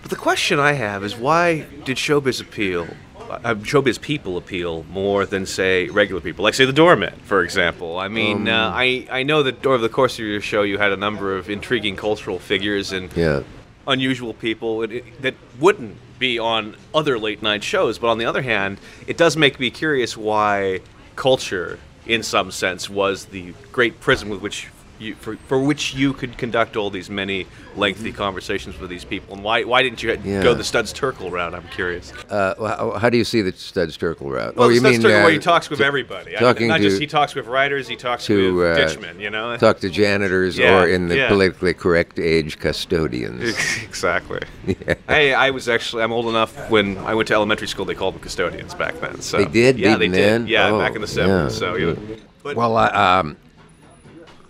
But 0.01 0.09
the 0.09 0.15
question 0.15 0.59
I 0.59 0.73
have 0.73 1.03
is 1.03 1.15
why 1.17 1.65
did 1.83 1.97
showbiz 1.97 2.39
appeal, 2.39 2.87
uh, 3.29 3.55
showbiz 3.55 3.99
people 3.99 4.37
appeal 4.37 4.83
more 4.89 5.25
than 5.25 5.45
say 5.45 5.87
regular 5.89 6.21
people, 6.21 6.43
like 6.43 6.53
say 6.53 6.63
the 6.65 6.71
doorman, 6.73 7.13
for 7.25 7.43
example? 7.43 7.97
I 7.97 8.07
mean, 8.07 8.47
uh, 8.47 8.71
I 8.73 9.07
I 9.11 9.23
know 9.23 9.43
that 9.43 9.65
over 9.65 9.79
the 9.79 9.89
course 9.89 10.13
of 10.19 10.25
your 10.25 10.41
show 10.41 10.61
you 10.61 10.77
had 10.77 10.91
a 10.93 10.97
number 10.97 11.35
of 11.35 11.49
intriguing 11.49 11.95
cultural 11.97 12.39
figures 12.39 12.91
and 12.93 13.09
Yeah. 13.17 13.41
unusual 13.87 14.33
people 14.33 14.81
it, 14.83 14.91
it- 14.91 15.21
that 15.23 15.35
wouldn't 15.59 15.97
be 16.19 16.39
on 16.39 16.75
other 16.93 17.19
late 17.19 17.41
night 17.43 17.63
shows. 17.63 17.97
But 17.97 18.07
on 18.07 18.17
the 18.19 18.25
other 18.25 18.43
hand, 18.43 18.77
it 19.07 19.17
does 19.17 19.35
make 19.35 19.59
me 19.59 19.69
curious 19.71 20.15
why 20.15 20.79
culture, 21.17 21.79
in 22.07 22.24
some 22.24 22.51
sense, 22.51 22.89
was 22.89 23.25
the 23.25 23.53
great 23.71 24.00
prism 24.00 24.29
with 24.29 24.41
which 24.41 24.67
you 24.99 25.15
for, 25.15 25.35
for 25.47 25.59
which 25.59 25.93
you 25.93 26.13
could 26.13 26.37
conduct 26.37 26.75
all 26.75 26.89
these 26.89 27.09
many 27.09 27.47
lengthy 27.75 28.11
conversations 28.11 28.79
with 28.79 28.89
these 28.89 29.03
people. 29.05 29.35
And 29.35 29.43
why 29.43 29.63
why 29.63 29.83
didn't 29.83 30.01
you 30.01 30.17
Yeah. 30.23 30.43
go 30.43 30.53
the 30.53 30.63
Studs 30.63 30.93
Terkel 30.93 31.29
route? 31.31 31.53
I'm 31.53 31.67
curious. 31.69 32.13
Uh, 32.29 32.53
well, 32.59 32.91
how, 32.93 32.99
how 32.99 33.09
do 33.09 33.17
you 33.17 33.23
see 33.23 33.41
the 33.41 33.51
Studs 33.51 33.97
Terkel 33.97 34.31
route? 34.31 34.55
Well, 34.55 34.67
oh, 34.67 34.69
you 34.69 34.79
Studs 34.79 34.99
mean 34.99 35.01
Terkel 35.07 35.19
uh, 35.21 35.23
where 35.23 35.31
he 35.33 35.39
talks 35.39 35.69
with 35.69 35.81
everybody. 35.81 36.37
I 36.37 36.39
mean, 36.41 36.53
talking 36.53 36.67
not 36.67 36.77
to- 36.77 36.83
just 36.83 36.99
he 36.99 37.07
talks 37.07 37.35
with 37.35 37.47
writers, 37.47 37.87
he 37.87 37.95
talks 37.95 38.25
to 38.25 38.55
with 38.55 38.77
uh, 38.77 38.87
ditchmen. 38.87 39.19
You 39.19 39.29
know. 39.29 39.57
talk 39.57 39.79
to 39.79 39.89
janitors 39.89 40.57
Yeah, 40.57 40.81
or 40.83 40.87
in 40.87 41.07
the 41.07 41.17
yeah. 41.17 41.27
politically 41.27 41.73
correct 41.73 42.19
age 42.19 42.59
custodians. 42.59 43.43
exactly. 43.83 44.39
Yeah. 44.87 44.95
I, 45.07 45.33
I 45.33 45.49
was 45.51 45.69
actually 45.69 46.01
I'm 46.03 46.11
old 46.11 46.25
enough 46.27 46.69
when 46.71 46.97
I 46.99 47.13
went 47.13 47.27
to 47.27 47.33
elementary 47.35 47.67
school. 47.67 47.85
They 47.85 47.93
called 47.95 48.15
them 48.15 48.21
custodians 48.21 48.73
back 48.73 48.99
then. 48.99 49.21
So 49.21 49.37
They 49.37 49.45
did 49.45 49.77
Yeah, 49.79 49.95
they 49.97 50.07
did. 50.07 50.15
then? 50.15 50.47
Yeah, 50.47 50.69
Oh, 50.69 50.79
back 50.79 50.95
in 50.95 51.01
the 51.01 51.07
yeah. 51.07 51.13
seventies. 51.13 51.57
So 51.57 51.75
you. 51.75 52.19
But 52.43 52.55
well, 52.55 52.75
I, 52.77 52.87
um, 53.19 53.37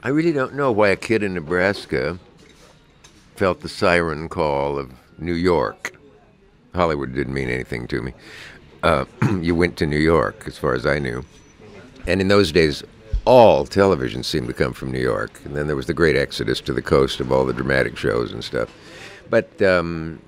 I 0.06 0.10
really 0.10 0.34
don't 0.34 0.54
know 0.54 0.72
why 0.72 0.90
a 0.90 0.96
kid 0.96 1.24
in 1.24 1.34
Nebraska 1.34 2.20
felt 3.38 3.62
the 3.62 3.68
siren 3.68 4.30
call 4.30 4.78
of 4.78 4.92
New 5.18 5.34
York. 5.34 5.98
Hollywood 6.76 7.16
didn't 7.16 7.34
mean 7.34 7.50
anything 7.50 7.88
to 7.88 8.04
me. 8.04 8.14
Uh, 8.84 9.06
you 9.42 9.56
went 9.56 9.78
to 9.78 9.88
New 9.88 9.98
York, 9.98 10.44
as 10.46 10.60
far 10.60 10.76
as 10.76 10.86
I 10.86 11.00
knew. 11.00 11.26
And 12.06 12.22
in 12.22 12.28
those 12.28 12.52
days, 12.52 12.84
all 13.26 13.66
television 13.66 14.22
seemed 14.22 14.46
to 14.46 14.54
come 14.54 14.74
from 14.74 14.92
New 14.92 15.02
York. 15.02 15.42
And 15.44 15.58
then 15.58 15.66
there 15.66 15.76
was 15.76 15.88
the 15.88 15.94
great 15.96 16.16
exodus 16.16 16.62
to 16.62 16.74
the 16.74 16.84
coast 16.84 17.20
of 17.20 17.32
all 17.32 17.44
the 17.44 17.54
dramatic 17.54 17.98
shows 17.98 18.32
and 18.32 18.44
stuff. 18.44 18.72
But 19.32 19.60
um, 19.64 20.22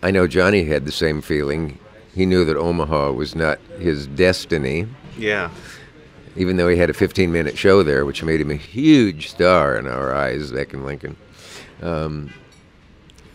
I 0.00 0.12
know 0.12 0.28
Johnny 0.28 0.62
had 0.62 0.84
the 0.84 0.92
same 0.92 1.22
feeling. 1.22 1.76
He 2.14 2.24
knew 2.24 2.44
that 2.44 2.56
Omaha 2.56 3.10
was 3.10 3.34
not 3.34 3.58
his 3.80 4.06
destiny, 4.06 4.86
Yeah. 5.16 5.50
Even 6.38 6.56
though 6.56 6.68
he 6.68 6.76
had 6.76 6.88
a 6.88 6.94
15 6.94 7.30
minute 7.30 7.58
show 7.58 7.82
there, 7.82 8.04
which 8.06 8.22
made 8.22 8.40
him 8.40 8.50
a 8.50 8.54
huge 8.56 9.28
star 9.28 9.76
in 9.76 9.86
our 9.86 10.14
eyes 10.14 10.52
back 10.52 10.72
in 10.72 10.84
Lincoln. 10.84 11.16
Um, 11.82 12.32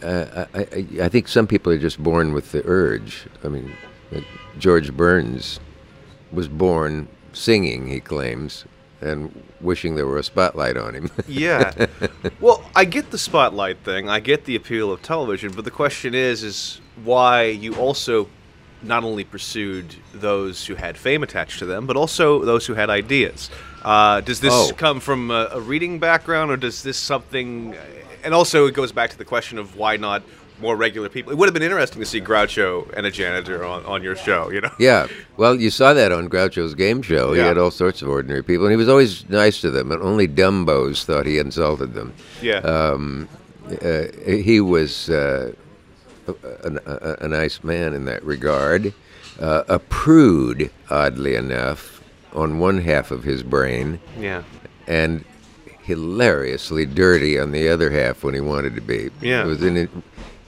I, 0.01 0.47
I, 0.53 0.87
I 1.01 1.09
think 1.09 1.27
some 1.27 1.45
people 1.45 1.71
are 1.71 1.77
just 1.77 2.01
born 2.01 2.33
with 2.33 2.51
the 2.51 2.61
urge. 2.65 3.27
I 3.43 3.49
mean, 3.49 3.73
like 4.11 4.25
George 4.57 4.95
Burns 4.95 5.59
was 6.31 6.47
born 6.47 7.07
singing, 7.33 7.87
he 7.87 7.99
claims, 7.99 8.65
and 9.01 9.43
wishing 9.59 9.95
there 9.95 10.07
were 10.07 10.17
a 10.17 10.23
spotlight 10.23 10.77
on 10.77 10.93
him. 10.95 11.11
Yeah. 11.27 11.87
well, 12.39 12.63
I 12.75 12.85
get 12.85 13.11
the 13.11 13.17
spotlight 13.17 13.79
thing. 13.79 14.09
I 14.09 14.19
get 14.19 14.45
the 14.45 14.55
appeal 14.55 14.91
of 14.91 15.01
television, 15.01 15.51
but 15.51 15.65
the 15.65 15.71
question 15.71 16.13
is 16.13 16.43
is 16.43 16.79
why 17.03 17.43
you 17.43 17.75
also 17.75 18.29
not 18.83 19.03
only 19.03 19.23
pursued 19.23 19.95
those 20.13 20.65
who 20.65 20.75
had 20.75 20.97
fame 20.97 21.23
attached 21.23 21.59
to 21.59 21.65
them, 21.65 21.85
but 21.87 21.95
also 21.97 22.43
those 22.43 22.65
who 22.65 22.73
had 22.73 22.89
ideas. 22.89 23.49
Uh, 23.83 24.21
does 24.21 24.39
this 24.39 24.53
Oh. 24.53 24.71
come 24.75 24.99
from 24.99 25.31
a, 25.31 25.49
a 25.53 25.59
reading 25.59 25.99
background, 25.99 26.51
or 26.51 26.57
does 26.57 26.83
this 26.83 26.97
something? 26.97 27.75
And 28.23 28.33
also, 28.33 28.65
it 28.67 28.73
goes 28.73 28.91
back 28.91 29.09
to 29.11 29.17
the 29.17 29.25
question 29.25 29.57
of 29.57 29.75
why 29.75 29.97
not 29.97 30.23
more 30.61 30.75
regular 30.77 31.09
people. 31.09 31.31
It 31.33 31.37
would 31.37 31.47
have 31.47 31.53
been 31.53 31.63
interesting 31.63 31.99
to 31.99 32.05
see 32.05 32.21
Groucho 32.21 32.89
and 32.95 33.05
a 33.05 33.11
janitor 33.11 33.65
on, 33.65 33.83
on 33.85 34.01
your 34.03 34.15
show. 34.15 34.49
You 34.51 34.61
know. 34.61 34.71
Yeah, 34.79 35.07
well, 35.35 35.55
you 35.59 35.69
saw 35.69 35.93
that 35.93 36.11
on 36.13 36.29
Groucho's 36.29 36.73
game 36.75 37.01
show. 37.01 37.33
He 37.33 37.39
Yeah. 37.39 37.47
had 37.47 37.57
all 37.57 37.71
sorts 37.71 38.01
of 38.01 38.07
ordinary 38.07 38.43
people, 38.43 38.65
and 38.65 38.71
he 38.71 38.77
was 38.77 38.87
always 38.87 39.27
nice 39.29 39.59
to 39.61 39.71
them. 39.71 39.91
And 39.91 40.01
only 40.01 40.27
dumbos 40.27 41.03
thought 41.03 41.25
he 41.25 41.37
insulted 41.37 41.93
them. 41.93 42.13
Yeah. 42.41 42.59
Um, 42.59 43.27
uh, 43.83 44.03
he 44.25 44.61
was 44.61 45.09
uh, 45.09 45.51
a, 46.27 46.79
a, 46.85 47.25
a 47.25 47.27
nice 47.27 47.63
man 47.63 47.93
in 47.93 48.05
that 48.05 48.23
regard. 48.23 48.93
Uh, 49.39 49.63
a 49.67 49.79
prude, 49.79 50.69
oddly 50.89 51.35
enough, 51.35 52.03
on 52.33 52.59
one 52.59 52.79
half 52.81 53.09
of 53.11 53.23
his 53.23 53.41
brain, 53.43 53.99
yeah. 54.19 54.43
and 54.87 55.25
hilariously 55.81 56.85
dirty 56.85 57.37
on 57.39 57.51
the 57.51 57.67
other 57.69 57.89
half 57.91 58.23
when 58.23 58.33
he 58.33 58.39
wanted 58.39 58.75
to 58.75 58.81
be. 58.81 59.09
Yeah. 59.21 59.43
It 59.43 59.47
was 59.47 59.63
in 59.63 59.77
it, 59.77 59.89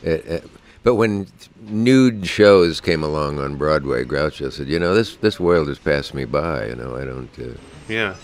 uh, 0.05 0.33
uh, 0.35 0.39
but 0.83 0.95
when 0.95 1.27
nude 1.61 2.27
shows 2.27 2.79
came 2.79 3.03
along 3.03 3.39
on 3.39 3.55
Broadway, 3.57 4.03
Groucho 4.03 4.51
said, 4.51 4.67
"You 4.67 4.79
know, 4.79 4.93
this 4.93 5.15
this 5.17 5.39
world 5.39 5.67
has 5.67 5.79
passed 5.79 6.13
me 6.13 6.25
by. 6.25 6.67
You 6.67 6.75
know, 6.75 6.95
I 6.95 7.05
don't." 7.05 7.29
Uh, 7.39 7.57
Yeah. 7.89 8.13
he 8.13 8.19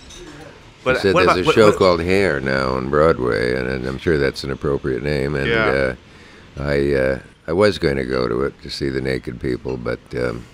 But 0.83 0.97
said 0.99 1.13
what 1.13 1.21
there's 1.25 1.37
about- 1.37 1.39
a 1.39 1.45
what- 1.45 1.55
show 1.55 1.65
what- 1.69 1.77
called 1.77 2.01
Hair 2.01 2.39
now 2.41 2.73
on 2.75 2.89
Broadway, 2.89 3.55
and, 3.55 3.67
and 3.67 3.85
I'm 3.87 3.97
sure 3.97 4.17
that's 4.17 4.43
an 4.43 4.51
appropriate 4.51 5.03
name. 5.03 5.35
And 5.35 5.47
Yeah. 5.47 5.93
uh, 6.57 6.61
I 6.63 6.93
uh, 6.93 7.19
I 7.47 7.53
was 7.53 7.77
going 7.79 7.97
to 7.97 8.05
go 8.05 8.27
to 8.27 8.43
it 8.43 8.61
to 8.61 8.69
see 8.69 8.89
the 8.89 9.01
naked 9.01 9.39
people, 9.39 9.77
but 9.77 9.99
um, 10.15 10.45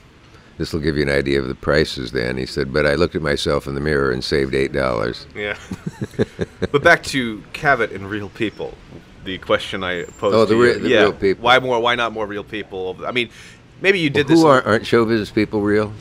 this 0.58 0.72
will 0.74 0.80
give 0.80 0.96
you 0.96 1.04
an 1.04 1.10
idea 1.10 1.40
of 1.40 1.48
the 1.48 1.56
prices. 1.56 2.12
Then 2.12 2.38
he 2.38 2.46
said, 2.46 2.72
but 2.74 2.86
I 2.86 2.96
looked 2.96 3.16
at 3.16 3.22
myself 3.22 3.68
in 3.68 3.76
the 3.76 3.82
mirror 3.82 4.12
and 4.12 4.24
saved 4.24 4.56
eight 4.56 4.72
dollars. 4.72 5.28
Yeah. 5.36 5.58
but 6.72 6.84
back 6.84 7.04
to 7.04 7.44
Cavett 7.54 7.94
and 7.94 8.10
real 8.10 8.30
people. 8.30 8.74
The 9.26 9.38
question 9.40 9.84
I 9.84 10.04
posed 10.04 10.36
Oh, 10.36 10.46
the 10.46 10.54
to 10.56 10.62
re- 10.62 10.80
the 10.80 10.90
yeah. 10.90 11.00
real 11.02 11.14
people. 11.14 11.44
Why 11.44 11.60
more? 11.60 11.80
Why 11.82 11.96
not 11.96 12.14
more 12.14 12.26
real 12.26 12.46
people? 12.46 12.96
I 13.06 13.12
mean, 13.12 13.30
maybe 13.82 14.00
you 14.00 14.10
did 14.10 14.28
Who 14.30 14.36
this. 14.36 14.44
are, 14.46 14.62
aren't 14.64 14.86
show 14.88 15.04
business 15.06 15.30
people 15.32 15.62
real? 15.62 15.92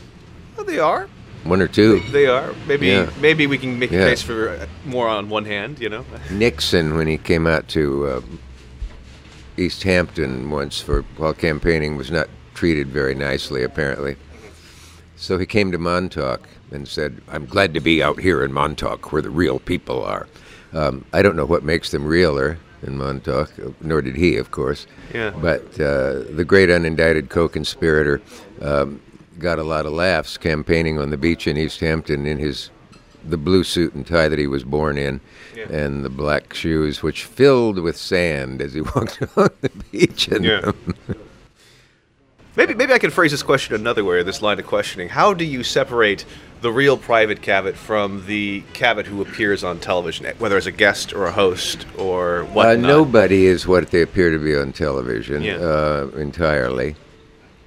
Oh, 0.56 0.62
they 0.62 0.78
are. 0.78 1.08
One 1.42 1.60
or 1.60 1.68
two. 1.68 2.00
They 2.12 2.26
are. 2.26 2.54
Maybe. 2.68 2.86
Yeah. 2.86 3.10
Maybe 3.20 3.46
we 3.48 3.58
can 3.58 3.78
make 3.80 3.90
Yeah. 3.90 4.04
a 4.04 4.10
case 4.10 4.22
for 4.22 4.48
uh, 4.50 4.66
more 4.84 5.08
on 5.08 5.28
one 5.28 5.44
hand. 5.44 5.80
You 5.80 5.88
know. 5.88 6.04
Nixon, 6.30 6.94
when 6.96 7.08
he 7.08 7.18
came 7.18 7.46
out 7.48 7.66
to 7.68 8.10
um, 8.12 8.38
East 9.56 9.82
Hampton 9.82 10.50
once 10.50 10.80
for 10.80 11.02
while 11.16 11.34
campaigning, 11.34 11.96
was 11.96 12.10
not 12.10 12.28
treated 12.54 12.88
very 12.88 13.14
nicely, 13.14 13.62
apparently. 13.62 14.16
So 15.16 15.38
he 15.38 15.46
came 15.46 15.72
to 15.72 15.78
Montauk 15.78 16.48
and 16.70 16.86
said, 16.86 17.22
"I'm 17.28 17.46
glad 17.46 17.74
to 17.74 17.80
be 17.80 18.02
out 18.02 18.20
here 18.20 18.44
in 18.44 18.52
Montauk, 18.52 19.12
where 19.12 19.22
the 19.22 19.30
real 19.30 19.58
people 19.58 20.04
are." 20.04 20.28
Um, 20.72 21.04
I 21.12 21.22
don't 21.22 21.36
know 21.36 21.46
what 21.46 21.62
makes 21.62 21.90
them 21.90 22.04
realer 22.04 22.58
in 22.82 22.98
Montauk, 22.98 23.50
nor 23.80 24.02
did 24.02 24.16
he, 24.16 24.36
of 24.36 24.50
course. 24.50 24.86
Yeah. 25.14 25.30
But 25.30 25.80
uh, 25.80 26.24
the 26.30 26.44
great 26.46 26.68
unindicted 26.68 27.30
co-conspirator 27.30 28.20
um, 28.60 29.00
got 29.38 29.58
a 29.58 29.62
lot 29.62 29.86
of 29.86 29.92
laughs 29.92 30.36
campaigning 30.36 30.98
on 30.98 31.10
the 31.10 31.16
beach 31.16 31.46
in 31.46 31.56
East 31.56 31.80
Hampton 31.80 32.26
in 32.26 32.38
his 32.38 32.70
the 33.28 33.36
blue 33.36 33.64
suit 33.64 33.94
and 33.94 34.06
tie 34.06 34.28
that 34.28 34.38
he 34.38 34.46
was 34.46 34.64
born 34.64 34.96
in, 34.98 35.20
Yeah. 35.56 35.64
and 35.70 36.04
the 36.04 36.08
black 36.10 36.54
shoes, 36.54 37.02
which 37.02 37.24
filled 37.24 37.78
with 37.78 37.96
sand 37.96 38.60
as 38.62 38.72
he 38.74 38.80
walked 38.94 39.20
along 39.20 39.50
the 39.60 39.70
beach. 39.90 40.28
And, 40.28 40.44
Yeah. 40.44 40.72
Maybe 42.56 42.72
maybe 42.74 42.94
I 42.94 42.98
can 42.98 43.10
phrase 43.10 43.32
this 43.32 43.42
question 43.42 43.74
another 43.74 44.02
way, 44.02 44.16
or 44.16 44.24
this 44.24 44.40
line 44.40 44.58
of 44.58 44.66
questioning. 44.66 45.10
How 45.10 45.34
do 45.34 45.44
you 45.44 45.62
separate 45.62 46.24
the 46.62 46.72
real 46.72 46.96
private 46.96 47.42
Cavett 47.42 47.74
from 47.74 48.24
the 48.26 48.62
Cavett 48.72 49.04
who 49.04 49.20
appears 49.20 49.62
on 49.62 49.78
television, 49.78 50.24
whether 50.38 50.56
as 50.56 50.64
a 50.66 50.72
guest 50.72 51.12
or 51.12 51.26
a 51.26 51.32
host 51.32 51.84
or 51.98 52.40
uh, 52.40 52.44
whatnot? 52.46 52.78
nobody 52.78 53.44
is 53.44 53.66
what 53.66 53.90
they 53.90 54.00
appear 54.00 54.30
to 54.30 54.38
be 54.38 54.56
on 54.56 54.72
television 54.72 55.42
Yeah. 55.42 55.56
uh, 55.56 56.10
entirely, 56.16 56.96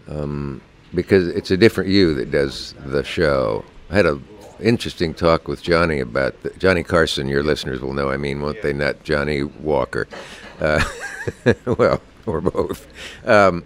um, 0.08 0.60
because 0.96 1.28
it's 1.28 1.52
a 1.52 1.58
different 1.58 1.92
you 1.92 2.16
that 2.16 2.32
does 2.32 2.74
the 2.84 3.04
show. 3.04 3.64
I 3.92 3.96
had 3.96 4.08
a 4.08 4.20
interesting 4.62 5.14
talk 5.14 5.48
with 5.48 5.62
Johnny 5.62 6.00
about 6.00 6.42
the, 6.44 6.50
Johnny 6.52 6.84
Carson. 6.84 7.28
Your 7.28 7.44
listeners 7.44 7.82
will 7.82 7.94
know. 7.94 8.10
I 8.10 8.18
mean, 8.18 8.42
won't 8.42 8.62
they? 8.62 8.74
Not 8.74 9.04
Johnnie 9.04 9.44
Walker. 9.44 10.08
Uh, 10.60 10.84
well, 11.66 12.02
or 12.26 12.42
both. 12.42 12.88
Um, 13.26 13.66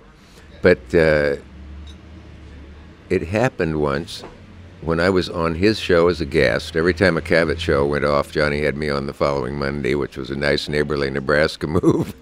but 0.61 0.79
uh, 0.93 1.35
it 3.09 3.23
happened 3.23 3.81
once 3.81 4.23
when 4.81 4.99
I 4.99 5.09
was 5.09 5.29
on 5.29 5.55
his 5.55 5.79
show 5.79 6.07
as 6.07 6.21
a 6.21 6.25
guest. 6.25 6.75
Every 6.75 6.93
time 6.93 7.17
a 7.17 7.21
Cavett 7.21 7.59
show 7.59 7.85
went 7.85 8.05
off, 8.05 8.31
Johnny 8.31 8.61
had 8.61 8.75
me 8.75 8.89
on 8.89 9.07
the 9.07 9.13
following 9.13 9.57
Monday, 9.57 9.95
which 9.95 10.17
was 10.17 10.29
a 10.29 10.35
nice 10.35 10.67
neighborly 10.67 11.09
Nebraska 11.09 11.67
move. 11.83 12.15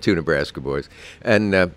Two 0.00 0.14
Nebraska 0.14 0.60
boys, 0.60 0.88
and 1.22 1.54
uh, 1.54 1.68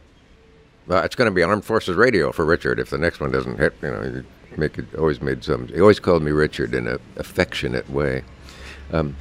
well, 0.86 1.04
it's 1.04 1.16
going 1.16 1.30
to 1.30 1.34
be 1.34 1.42
Armed 1.42 1.66
Forces 1.66 1.96
Radio 1.96 2.32
for 2.32 2.46
Richard 2.46 2.80
if 2.80 2.92
the 2.92 2.98
next 3.00 3.20
one 3.20 3.32
doesn't 3.32 3.58
hit. 3.58 3.74
You 3.82 3.90
know, 3.90 4.24
make 4.58 4.78
it 4.78 4.86
always 4.98 5.22
made 5.22 5.44
some. 5.44 5.68
He 5.68 5.80
always 5.80 6.00
called 6.00 6.24
me 6.24 6.32
Richard 6.32 6.74
in 6.74 6.88
an 6.88 7.00
affectionate 7.18 7.90
way. 7.90 8.24
Um, 8.92 9.16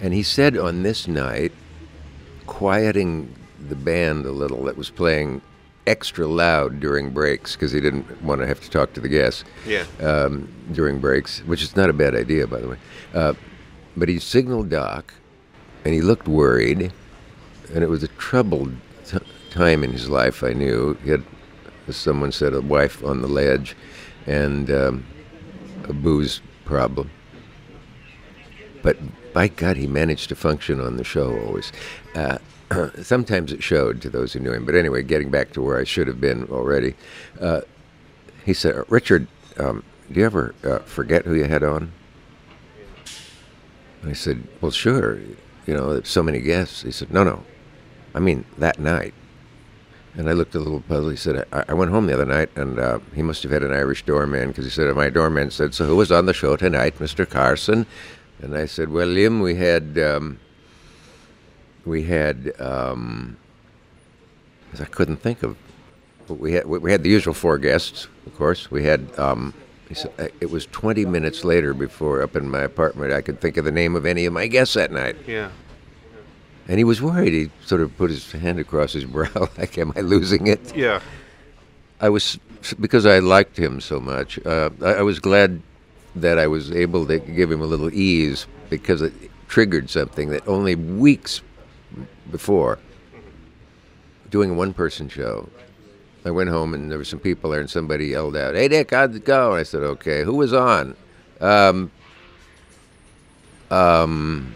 and 0.00 0.12
he 0.14 0.22
said 0.22 0.56
on 0.56 0.82
this 0.82 1.08
night, 1.08 1.52
quieting 2.46 3.34
the 3.68 3.74
band 3.74 4.24
a 4.26 4.30
little 4.30 4.64
that 4.64 4.76
was 4.76 4.90
playing 4.90 5.40
extra 5.86 6.26
loud 6.26 6.80
during 6.80 7.10
breaks 7.10 7.54
because 7.56 7.72
he 7.72 7.80
didn't 7.80 8.22
want 8.22 8.40
to 8.40 8.46
have 8.46 8.60
to 8.60 8.70
talk 8.70 8.92
to 8.92 9.00
the 9.00 9.08
guests 9.08 9.44
Yeah. 9.66 9.84
um, 10.00 10.48
during 10.72 10.98
breaks, 11.00 11.40
which 11.40 11.62
is 11.62 11.74
not 11.76 11.88
a 11.88 11.92
bad 11.92 12.14
idea, 12.14 12.46
by 12.46 12.60
the 12.60 12.68
way. 12.68 12.76
Uh, 13.14 13.32
but 13.96 14.08
he 14.08 14.18
signaled 14.18 14.68
Doc, 14.68 15.14
and 15.84 15.94
he 15.94 16.00
looked 16.02 16.28
worried, 16.28 16.92
and 17.74 17.82
it 17.82 17.88
was 17.88 18.02
a 18.02 18.08
troubled 18.08 18.74
t- 19.06 19.18
time 19.50 19.82
in 19.82 19.92
his 19.92 20.08
life. 20.08 20.44
I 20.44 20.52
knew 20.52 20.96
he 21.02 21.10
had, 21.10 21.24
as 21.88 21.96
someone 21.96 22.32
said, 22.32 22.54
a 22.54 22.60
wife 22.60 23.02
on 23.04 23.22
the 23.22 23.28
ledge, 23.28 23.76
and 24.26 24.70
um, 24.70 25.06
a 25.84 25.92
booze 25.92 26.40
problem. 26.64 27.10
But 28.82 28.98
by 29.32 29.48
God, 29.48 29.76
he 29.76 29.86
managed 29.86 30.28
to 30.28 30.36
function 30.36 30.80
on 30.80 30.96
the 30.96 31.04
show 31.04 31.38
always. 31.40 31.72
Uh, 32.14 32.38
sometimes 33.02 33.52
it 33.52 33.62
showed 33.62 34.02
to 34.02 34.10
those 34.10 34.32
who 34.32 34.40
knew 34.40 34.52
him. 34.52 34.64
But 34.64 34.74
anyway, 34.74 35.02
getting 35.02 35.30
back 35.30 35.52
to 35.52 35.62
where 35.62 35.78
I 35.78 35.84
should 35.84 36.06
have 36.06 36.20
been 36.20 36.44
already, 36.50 36.94
uh, 37.40 37.62
he 38.44 38.52
said, 38.52 38.84
Richard, 38.88 39.26
um, 39.58 39.82
do 40.10 40.20
you 40.20 40.26
ever 40.26 40.54
uh, 40.64 40.78
forget 40.80 41.24
who 41.24 41.34
you 41.34 41.44
had 41.44 41.62
on? 41.62 41.92
I 44.04 44.12
said, 44.12 44.46
Well, 44.60 44.70
sure. 44.70 45.18
You 45.66 45.74
know, 45.74 46.00
so 46.02 46.22
many 46.22 46.40
guests. 46.40 46.82
He 46.82 46.90
said, 46.90 47.12
No, 47.12 47.24
no. 47.24 47.44
I 48.14 48.20
mean, 48.20 48.44
that 48.56 48.78
night. 48.78 49.14
And 50.16 50.28
I 50.28 50.32
looked 50.32 50.54
a 50.54 50.58
little 50.58 50.80
puzzled. 50.80 51.12
He 51.12 51.16
said, 51.16 51.46
I, 51.52 51.64
I 51.68 51.74
went 51.74 51.90
home 51.90 52.06
the 52.06 52.14
other 52.14 52.26
night, 52.26 52.50
and 52.56 52.78
uh, 52.78 52.98
he 53.14 53.22
must 53.22 53.42
have 53.44 53.52
had 53.52 53.62
an 53.62 53.72
Irish 53.72 54.04
doorman 54.04 54.48
because 54.48 54.64
he 54.64 54.70
said, 54.70 54.94
My 54.96 55.10
doorman 55.10 55.50
said, 55.50 55.74
So 55.74 55.86
who 55.86 55.96
was 55.96 56.10
on 56.10 56.26
the 56.26 56.34
show 56.34 56.56
tonight, 56.56 56.98
Mr. 56.98 57.28
Carson? 57.28 57.86
And 58.40 58.56
I 58.56 58.66
said, 58.66 58.90
Well, 58.90 59.08
Liam, 59.08 59.42
we 59.42 59.54
had. 59.56 59.98
Um, 59.98 60.38
we 61.84 62.02
had. 62.04 62.52
Um, 62.60 63.36
I 64.80 64.84
couldn't 64.84 65.18
think 65.18 65.42
of. 65.42 65.56
but 66.26 66.34
We 66.34 66.52
had 66.52 66.66
we 66.66 66.90
had 66.90 67.02
the 67.02 67.10
usual 67.10 67.34
four 67.34 67.58
guests, 67.58 68.08
of 68.26 68.36
course. 68.36 68.70
We 68.70 68.84
had. 68.84 69.16
Um, 69.18 69.54
he 69.88 69.94
said, 69.94 70.12
"Uh, 70.18 70.28
it 70.40 70.50
was 70.50 70.66
20 70.66 71.06
minutes 71.06 71.44
later 71.44 71.72
before 71.72 72.22
up 72.22 72.36
in 72.36 72.50
my 72.50 72.60
apartment 72.60 73.10
I 73.10 73.22
could 73.22 73.40
think 73.40 73.56
of 73.56 73.64
the 73.64 73.72
name 73.72 73.96
of 73.96 74.04
any 74.04 74.26
of 74.26 74.34
my 74.34 74.46
guests 74.46 74.74
that 74.74 74.92
night. 74.92 75.16
Yeah. 75.26 75.50
And 76.68 76.76
he 76.78 76.84
was 76.84 77.00
worried. 77.00 77.32
He 77.32 77.50
sort 77.64 77.80
of 77.80 77.96
put 77.96 78.10
his 78.10 78.30
hand 78.30 78.60
across 78.60 78.92
his 78.92 79.04
brow, 79.16 79.48
like, 79.56 79.76
"Am 79.78 79.92
I 79.96 80.00
losing 80.00 80.46
it?" 80.46 80.76
Yeah. 80.76 81.00
I 82.00 82.10
was 82.10 82.38
because 82.78 83.06
I 83.06 83.18
liked 83.18 83.58
him 83.58 83.80
so 83.80 83.98
much. 83.98 84.38
Uh, 84.46 84.70
I, 84.82 84.94
I 84.94 85.02
was 85.02 85.18
glad 85.18 85.62
that 86.14 86.38
I 86.38 86.46
was 86.46 86.70
able 86.70 87.06
to 87.06 87.18
give 87.18 87.50
him 87.50 87.60
a 87.60 87.66
little 87.66 87.92
ease 87.92 88.46
because 88.70 89.02
it 89.02 89.12
triggered 89.48 89.90
something 89.90 90.28
that 90.28 90.46
only 90.46 90.74
weeks 90.74 91.40
before 92.30 92.78
doing 94.30 94.50
a 94.50 94.54
one-person 94.54 95.08
show. 95.08 95.48
I 96.24 96.30
went 96.30 96.50
home 96.50 96.74
and 96.74 96.90
there 96.90 96.98
were 96.98 97.04
some 97.04 97.20
people 97.20 97.50
there, 97.50 97.60
and 97.60 97.70
somebody 97.70 98.08
yelled 98.08 98.36
out, 98.36 98.54
"Hey, 98.54 98.68
Dick, 98.68 98.90
how'd 98.90 99.14
it 99.14 99.24
go?" 99.24 99.52
And 99.52 99.60
I 99.60 99.62
said, 99.62 99.82
"Okay." 99.82 100.22
Who 100.22 100.34
was 100.34 100.52
on? 100.52 100.94
Um, 101.40 101.90
um, 103.70 104.54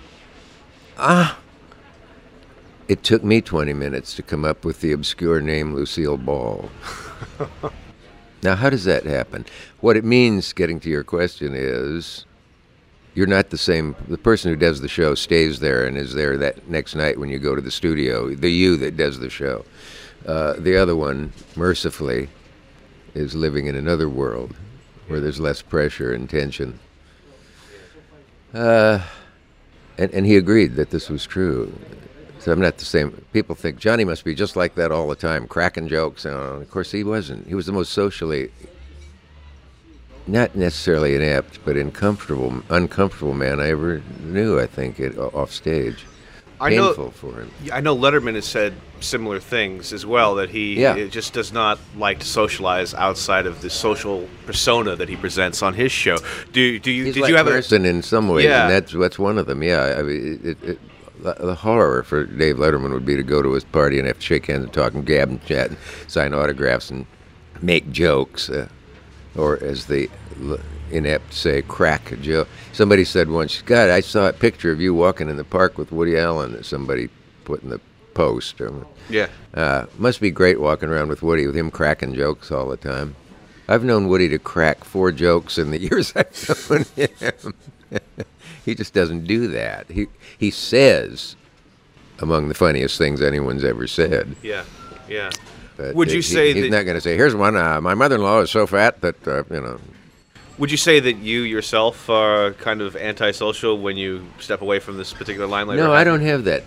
ah. 0.98 1.38
It 2.92 3.02
took 3.02 3.24
me 3.24 3.40
20 3.40 3.72
minutes 3.72 4.12
to 4.16 4.22
come 4.22 4.44
up 4.44 4.66
with 4.66 4.82
the 4.82 4.92
obscure 4.92 5.40
name 5.40 5.74
Lucille 5.74 6.18
Ball. 6.18 6.68
now, 8.42 8.54
how 8.54 8.68
does 8.68 8.84
that 8.84 9.06
happen? 9.06 9.46
What 9.80 9.96
it 9.96 10.04
means, 10.04 10.52
getting 10.52 10.78
to 10.80 10.90
your 10.90 11.02
question, 11.02 11.54
is 11.54 12.26
you're 13.14 13.26
not 13.26 13.48
the 13.48 13.56
same. 13.56 13.96
The 14.08 14.18
person 14.18 14.50
who 14.50 14.56
does 14.58 14.82
the 14.82 14.88
show 14.88 15.14
stays 15.14 15.58
there 15.58 15.86
and 15.86 15.96
is 15.96 16.12
there 16.12 16.36
that 16.36 16.68
next 16.68 16.94
night 16.94 17.18
when 17.18 17.30
you 17.30 17.38
go 17.38 17.54
to 17.54 17.62
the 17.62 17.70
studio. 17.70 18.34
The 18.34 18.50
you 18.50 18.76
that 18.76 18.98
does 18.98 19.18
the 19.18 19.30
show. 19.30 19.64
Uh, 20.26 20.56
the 20.58 20.76
other 20.76 20.94
one, 20.94 21.32
mercifully, 21.56 22.28
is 23.14 23.34
living 23.34 23.68
in 23.68 23.74
another 23.74 24.10
world 24.10 24.54
where 25.06 25.18
there's 25.18 25.40
less 25.40 25.62
pressure 25.62 26.12
and 26.12 26.28
tension. 26.28 26.78
Uh, 28.52 29.00
and, 29.96 30.12
and 30.12 30.26
he 30.26 30.36
agreed 30.36 30.76
that 30.76 30.90
this 30.90 31.08
was 31.08 31.24
true. 31.24 31.72
So 32.42 32.50
I'm 32.50 32.60
not 32.60 32.78
the 32.78 32.84
same. 32.84 33.12
People 33.32 33.54
think 33.54 33.78
Johnny 33.78 34.04
must 34.04 34.24
be 34.24 34.34
just 34.34 34.56
like 34.56 34.74
that 34.74 34.90
all 34.90 35.06
the 35.06 35.14
time, 35.14 35.46
cracking 35.46 35.86
jokes. 35.86 36.24
And 36.24 36.34
of 36.34 36.68
course, 36.72 36.90
he 36.90 37.04
wasn't. 37.04 37.46
He 37.46 37.54
was 37.54 37.66
the 37.66 37.72
most 37.72 37.92
socially, 37.92 38.50
not 40.26 40.56
necessarily 40.56 41.14
inept, 41.14 41.60
but 41.64 41.76
uncomfortable, 41.76 42.60
uncomfortable 42.68 43.34
man 43.34 43.60
I 43.60 43.68
ever 43.68 44.02
knew. 44.24 44.58
I 44.58 44.66
think 44.66 44.98
it, 44.98 45.16
off 45.16 45.52
stage. 45.52 46.04
I 46.60 46.70
Painful 46.70 47.04
know, 47.06 47.10
for 47.10 47.40
him. 47.40 47.50
I 47.72 47.80
know 47.80 47.96
Letterman 47.96 48.34
has 48.34 48.44
said 48.44 48.74
similar 48.98 49.38
things 49.38 49.92
as 49.92 50.04
well. 50.04 50.34
That 50.36 50.50
he 50.50 50.80
Yeah. 50.80 51.06
just 51.06 51.32
does 51.32 51.52
not 51.52 51.78
like 51.96 52.20
to 52.20 52.26
socialize 52.26 52.92
outside 52.94 53.46
of 53.46 53.62
the 53.62 53.70
social 53.70 54.28
persona 54.46 54.96
that 54.96 55.08
he 55.08 55.16
presents 55.16 55.62
on 55.62 55.74
his 55.74 55.92
show. 55.92 56.18
Do 56.52 56.78
do 56.80 56.90
you 56.90 57.04
He's 57.06 57.14
did 57.14 57.20
like 57.22 57.30
you 57.30 57.36
have 57.36 57.46
a 57.48 57.50
person 57.50 57.84
in 57.84 58.02
some 58.02 58.28
ways, 58.28 58.44
Yeah. 58.44 58.62
and 58.62 58.70
that's 58.72 58.92
that's 58.92 59.18
one 59.18 59.38
of 59.38 59.46
them. 59.46 59.62
Yeah, 59.62 59.96
I 59.98 60.02
mean, 60.02 60.40
it, 60.44 60.62
it, 60.62 60.78
the 61.22 61.54
horror 61.54 62.02
for 62.02 62.24
Dave 62.24 62.56
Letterman 62.56 62.92
would 62.92 63.06
be 63.06 63.16
to 63.16 63.22
go 63.22 63.42
to 63.42 63.52
his 63.52 63.64
party 63.64 63.98
and 63.98 64.06
have 64.06 64.18
to 64.18 64.24
shake 64.24 64.46
hands 64.46 64.64
and 64.64 64.72
talk 64.72 64.94
and 64.94 65.06
gab 65.06 65.28
and 65.28 65.44
chat 65.44 65.68
and 65.68 65.78
sign 66.08 66.34
autographs 66.34 66.90
and 66.90 67.06
make 67.60 67.90
jokes, 67.90 68.50
uh, 68.50 68.68
or 69.36 69.62
as 69.62 69.86
the 69.86 70.10
inept 70.90 71.32
say, 71.32 71.62
crack 71.62 72.12
a 72.12 72.16
joke. 72.16 72.48
Somebody 72.72 73.04
said 73.04 73.30
once, 73.30 73.62
"God, 73.62 73.88
I 73.88 74.00
saw 74.00 74.28
a 74.28 74.32
picture 74.32 74.72
of 74.72 74.80
you 74.80 74.94
walking 74.94 75.28
in 75.28 75.36
the 75.36 75.44
park 75.44 75.78
with 75.78 75.92
Woody 75.92 76.18
Allen." 76.18 76.52
That 76.52 76.66
somebody 76.66 77.08
put 77.44 77.62
in 77.62 77.70
the 77.70 77.80
post. 78.14 78.60
Yeah 79.08 79.28
uh, 79.54 79.86
must 79.98 80.20
be 80.20 80.30
great 80.30 80.60
walking 80.60 80.88
around 80.88 81.08
with 81.08 81.22
Woody 81.22 81.46
with 81.46 81.56
him 81.56 81.70
cracking 81.70 82.14
jokes 82.14 82.50
all 82.50 82.68
the 82.68 82.76
time. 82.76 83.16
I've 83.68 83.84
known 83.84 84.08
Woody 84.08 84.28
to 84.30 84.38
crack 84.38 84.84
four 84.84 85.12
jokes 85.12 85.58
in 85.58 85.70
the 85.70 85.78
years 85.90 86.12
I've 86.16 86.70
known 86.70 86.84
him. 86.96 87.54
he 88.64 88.74
just 88.74 88.92
doesn't 88.94 89.24
do 89.26 89.48
that. 89.48 89.90
He 89.90 90.06
he 90.38 90.50
says 90.50 91.36
among 92.20 92.48
the 92.48 92.54
funniest 92.54 92.98
things 92.98 93.20
anyone's 93.20 93.64
ever 93.64 93.86
said. 93.86 94.36
yeah 94.42 94.64
yeah? 95.08 95.30
But 95.76 95.94
Would 95.94 96.10
you 96.10 96.16
he- 96.16 96.22
say 96.22 96.52
he's 96.52 96.64
that- 96.64 96.70
not 96.70 96.82
going 96.84 96.96
to 96.96 97.00
say, 97.00 97.16
"Here's 97.16 97.34
one. 97.34 97.56
Uh, 97.56 97.80
my 97.80 97.94
mother-in-law 97.94 98.40
is 98.42 98.50
so 98.50 98.66
fat 98.66 99.00
that 99.00 99.26
uh, 99.26 99.42
you 99.50 99.60
know." 99.60 99.80
Would 100.58 100.70
you 100.70 100.76
say 100.76 101.00
that 101.00 101.16
you 101.16 101.40
yourself 101.40 102.08
are 102.10 102.52
kind 102.52 102.82
of 102.82 102.94
antisocial 102.94 103.78
when 103.80 103.96
you 103.96 104.26
step 104.38 104.60
away 104.60 104.78
from 104.80 104.98
this 104.98 105.12
particular 105.12 105.46
line? 105.46 105.66
No, 105.68 105.92
I 105.92 106.04
don't 106.04 106.20
have 106.20 106.44
that. 106.44 106.62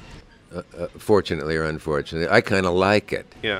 Uh, 0.53 0.63
uh, 0.77 0.87
fortunately 0.97 1.55
or 1.55 1.63
unfortunately, 1.65 2.27
I 2.29 2.41
kind 2.41 2.65
of 2.65 2.73
like 2.73 3.13
it. 3.13 3.27
Yeah 3.43 3.59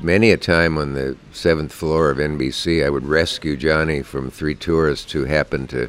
Many 0.00 0.30
a 0.30 0.36
time 0.36 0.78
on 0.78 0.94
the 0.94 1.16
seventh 1.32 1.72
floor 1.72 2.10
of 2.10 2.18
NBC, 2.18 2.84
I 2.86 2.90
would 2.90 3.04
rescue 3.06 3.56
Johnny 3.56 4.02
from 4.02 4.30
three 4.30 4.54
tourists 4.54 5.10
who 5.12 5.24
happened 5.24 5.70
to 5.70 5.88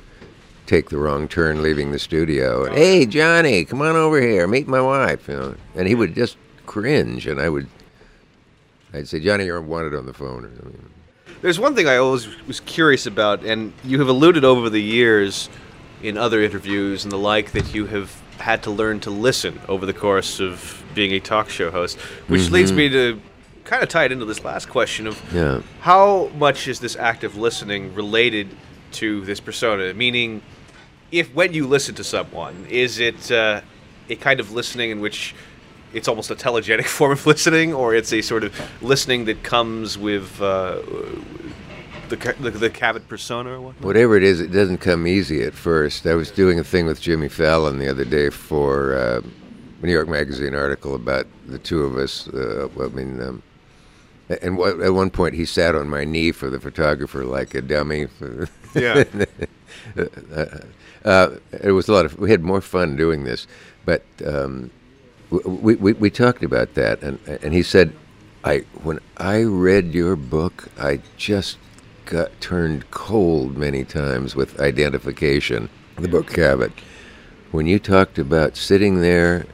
take 0.70 0.90
the 0.90 0.98
wrong 0.98 1.28
turn 1.28 1.64
leaving 1.64 1.92
the 1.92 2.00
studio. 2.00 2.62
Oh, 2.62 2.66
and, 2.66 2.76
hey, 2.76 3.06
Johnny, 3.08 3.66
come 3.66 3.82
on 3.82 3.96
over 3.96 4.22
here, 4.22 4.48
meet 4.48 4.68
my 4.68 4.82
wife. 4.82 5.28
You 5.28 5.36
know, 5.36 5.56
and 5.76 5.88
he 5.88 5.96
would 5.96 6.14
just 6.14 6.38
cringe, 6.68 7.26
and 7.26 7.42
I 7.42 7.50
would, 7.50 7.68
I'd 8.94 9.08
say, 9.08 9.20
Johnny, 9.20 9.46
you're 9.46 9.60
wanted 9.62 9.96
on 9.96 10.06
the 10.06 10.14
phone 10.14 10.46
or 10.46 10.56
something. 10.56 10.90
There's 11.42 11.60
one 11.60 11.74
thing 11.74 11.88
I 11.88 11.98
always 11.98 12.28
was 12.46 12.60
curious 12.60 13.08
about, 13.08 13.44
and 13.44 13.74
you 13.84 14.00
have 14.00 14.10
alluded 14.10 14.46
over 14.46 14.70
the 14.70 14.82
years 14.82 15.50
in 16.04 16.18
other 16.18 16.42
interviews 16.42 17.04
and 17.04 17.12
the 17.12 17.18
like 17.18 17.52
that 17.54 17.74
you 17.74 17.88
have 17.88 18.16
had 18.38 18.64
to 18.64 18.72
learn 18.72 19.00
to 19.02 19.10
listen 19.10 19.60
over 19.68 19.86
the 19.86 19.94
course 19.94 20.40
of 20.40 20.84
being 20.94 21.14
a 21.14 21.20
talk 21.20 21.50
show 21.50 21.72
host, 21.72 21.98
which 22.28 22.42
mm-hmm. 22.42 22.54
leads 22.54 22.72
me 22.72 22.90
to 22.90 23.20
kind 23.64 23.84
of 23.84 23.90
tie 23.90 24.06
it 24.06 24.12
into 24.12 24.26
this 24.26 24.44
last 24.44 24.70
question 24.70 25.08
of 25.08 25.22
Yeah. 25.34 25.62
how 25.82 26.32
much 26.38 26.68
is 26.68 26.80
this 26.80 26.96
active 26.96 27.36
listening 27.36 27.94
related 27.96 28.50
to 28.94 29.26
this 29.26 29.40
persona? 29.40 29.94
Meaning, 29.94 30.42
if 31.12 31.34
when 31.34 31.54
you 31.54 31.68
listen 31.68 31.96
to 31.96 32.04
someone, 32.04 32.66
is 32.70 33.00
it 33.00 33.32
uh, 33.32 33.62
a 34.10 34.16
kind 34.16 34.40
of 34.40 34.52
listening 34.52 34.92
in 34.92 35.00
which 35.00 35.36
it's 35.94 36.08
almost 36.08 36.30
a 36.32 36.36
telegenic 36.36 36.86
form 36.98 37.14
of 37.14 37.26
listening, 37.26 37.74
or 37.74 37.96
it's 37.96 38.14
a 38.14 38.22
sort 38.22 38.44
of 38.44 38.54
listening 38.82 39.26
that 39.26 39.44
comes 39.44 39.98
with 39.98 40.42
uh, 40.42 40.82
the, 42.10 42.16
the 42.40 42.52
the 42.52 42.70
Cavett 42.70 43.08
persona 43.08 43.52
or 43.52 43.62
what? 43.62 43.82
Whatever 43.82 44.16
it 44.18 44.24
is, 44.24 44.40
it 44.40 44.52
doesn't 44.52 44.80
come 44.80 45.08
easy 45.08 45.44
at 45.44 45.54
first. 45.54 46.06
I 46.06 46.16
was 46.16 46.32
doing 46.32 46.60
a 46.60 46.64
thing 46.64 46.86
with 46.86 47.02
Jimmy 47.02 47.30
Fallon 47.30 47.80
the 47.80 47.90
other 47.90 48.06
day 48.06 48.30
for 48.30 48.96
uh, 48.96 49.22
a 49.82 49.86
New 49.86 49.92
York 49.92 50.08
Magazine 50.08 50.54
article 50.56 50.96
about 50.96 51.28
the 51.48 51.60
two 51.60 51.84
of 51.84 51.98
us. 51.98 52.28
Uh, 52.28 52.68
I 52.80 52.88
mean, 52.90 53.22
um, 53.22 53.44
and 54.42 54.58
wha- 54.58 54.80
at 54.84 54.94
one 54.94 55.10
point 55.10 55.34
he 55.36 55.46
sat 55.46 55.74
on 55.76 55.90
my 55.90 56.04
knee 56.04 56.32
for 56.32 56.50
the 56.50 56.60
photographer 56.60 57.24
like 57.26 57.56
a 57.56 57.62
dummy. 57.62 58.08
Yeah. 58.76 59.04
uh, 61.06 61.36
it 61.64 61.72
was 61.72 61.88
a 61.88 61.94
lot 61.94 62.06
of. 62.06 62.20
We 62.20 62.32
had 62.32 62.44
more 62.44 62.62
fun 62.62 62.96
doing 62.96 63.24
this, 63.24 63.48
but 63.86 64.04
um, 64.26 64.72
we, 65.30 65.76
we 65.76 65.94
we 65.94 66.10
talked 66.10 66.44
about 66.44 66.74
that, 66.76 67.02
and 67.02 67.20
and 67.28 67.54
he 67.54 67.64
said, 67.64 67.94
I 68.44 68.60
when 68.84 69.00
I 69.18 69.44
read 69.44 69.94
your 69.94 70.16
book, 70.16 70.70
I 70.80 71.02
just 71.18 71.58
got 72.06 72.40
turned 72.42 72.90
cold 72.92 73.58
many 73.58 73.86
times 73.86 74.36
with 74.36 74.60
identification. 74.60 75.70
The 75.98 76.08
book 76.08 76.28
Cavett. 76.28 76.72
When 77.52 77.66
you 77.66 77.80
talked 77.80 78.18
about 78.20 78.56
sitting 78.56 79.02
there 79.02 79.46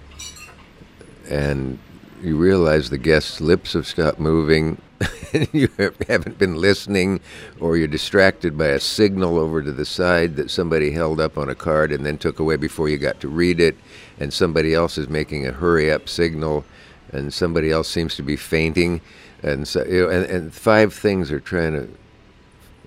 and 1.29 1.79
you 2.21 2.37
realize 2.37 2.89
the 2.89 2.97
guest's 2.97 3.41
lips 3.41 3.73
have 3.73 3.87
stopped 3.87 4.19
moving, 4.19 4.81
you 5.51 5.69
haven't 6.07 6.37
been 6.37 6.55
listening, 6.55 7.19
or 7.59 7.77
you're 7.77 7.87
distracted 7.87 8.57
by 8.57 8.67
a 8.67 8.79
signal 8.79 9.37
over 9.37 9.61
to 9.61 9.71
the 9.71 9.85
side 9.85 10.35
that 10.37 10.49
somebody 10.49 10.91
held 10.91 11.19
up 11.19 11.37
on 11.37 11.49
a 11.49 11.55
card 11.55 11.91
and 11.91 12.05
then 12.05 12.17
took 12.17 12.39
away 12.39 12.55
before 12.55 12.87
you 12.87 12.97
got 12.97 13.19
to 13.19 13.27
read 13.27 13.59
it, 13.59 13.75
and 14.19 14.33
somebody 14.33 14.73
else 14.73 14.97
is 14.97 15.09
making 15.09 15.45
a 15.45 15.51
hurry 15.51 15.91
up 15.91 16.07
signal, 16.07 16.63
and 17.11 17.33
somebody 17.33 17.71
else 17.71 17.89
seems 17.89 18.15
to 18.15 18.23
be 18.23 18.35
fainting, 18.35 19.01
and 19.43 19.67
so 19.67 19.83
you 19.85 20.03
know, 20.03 20.09
and, 20.09 20.25
and 20.25 20.53
five 20.53 20.93
things 20.93 21.31
are 21.31 21.39
trying 21.39 21.73
to 21.73 21.89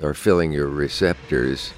are 0.06 0.14
filling 0.14 0.52
your 0.52 0.68
receptors 0.68 1.72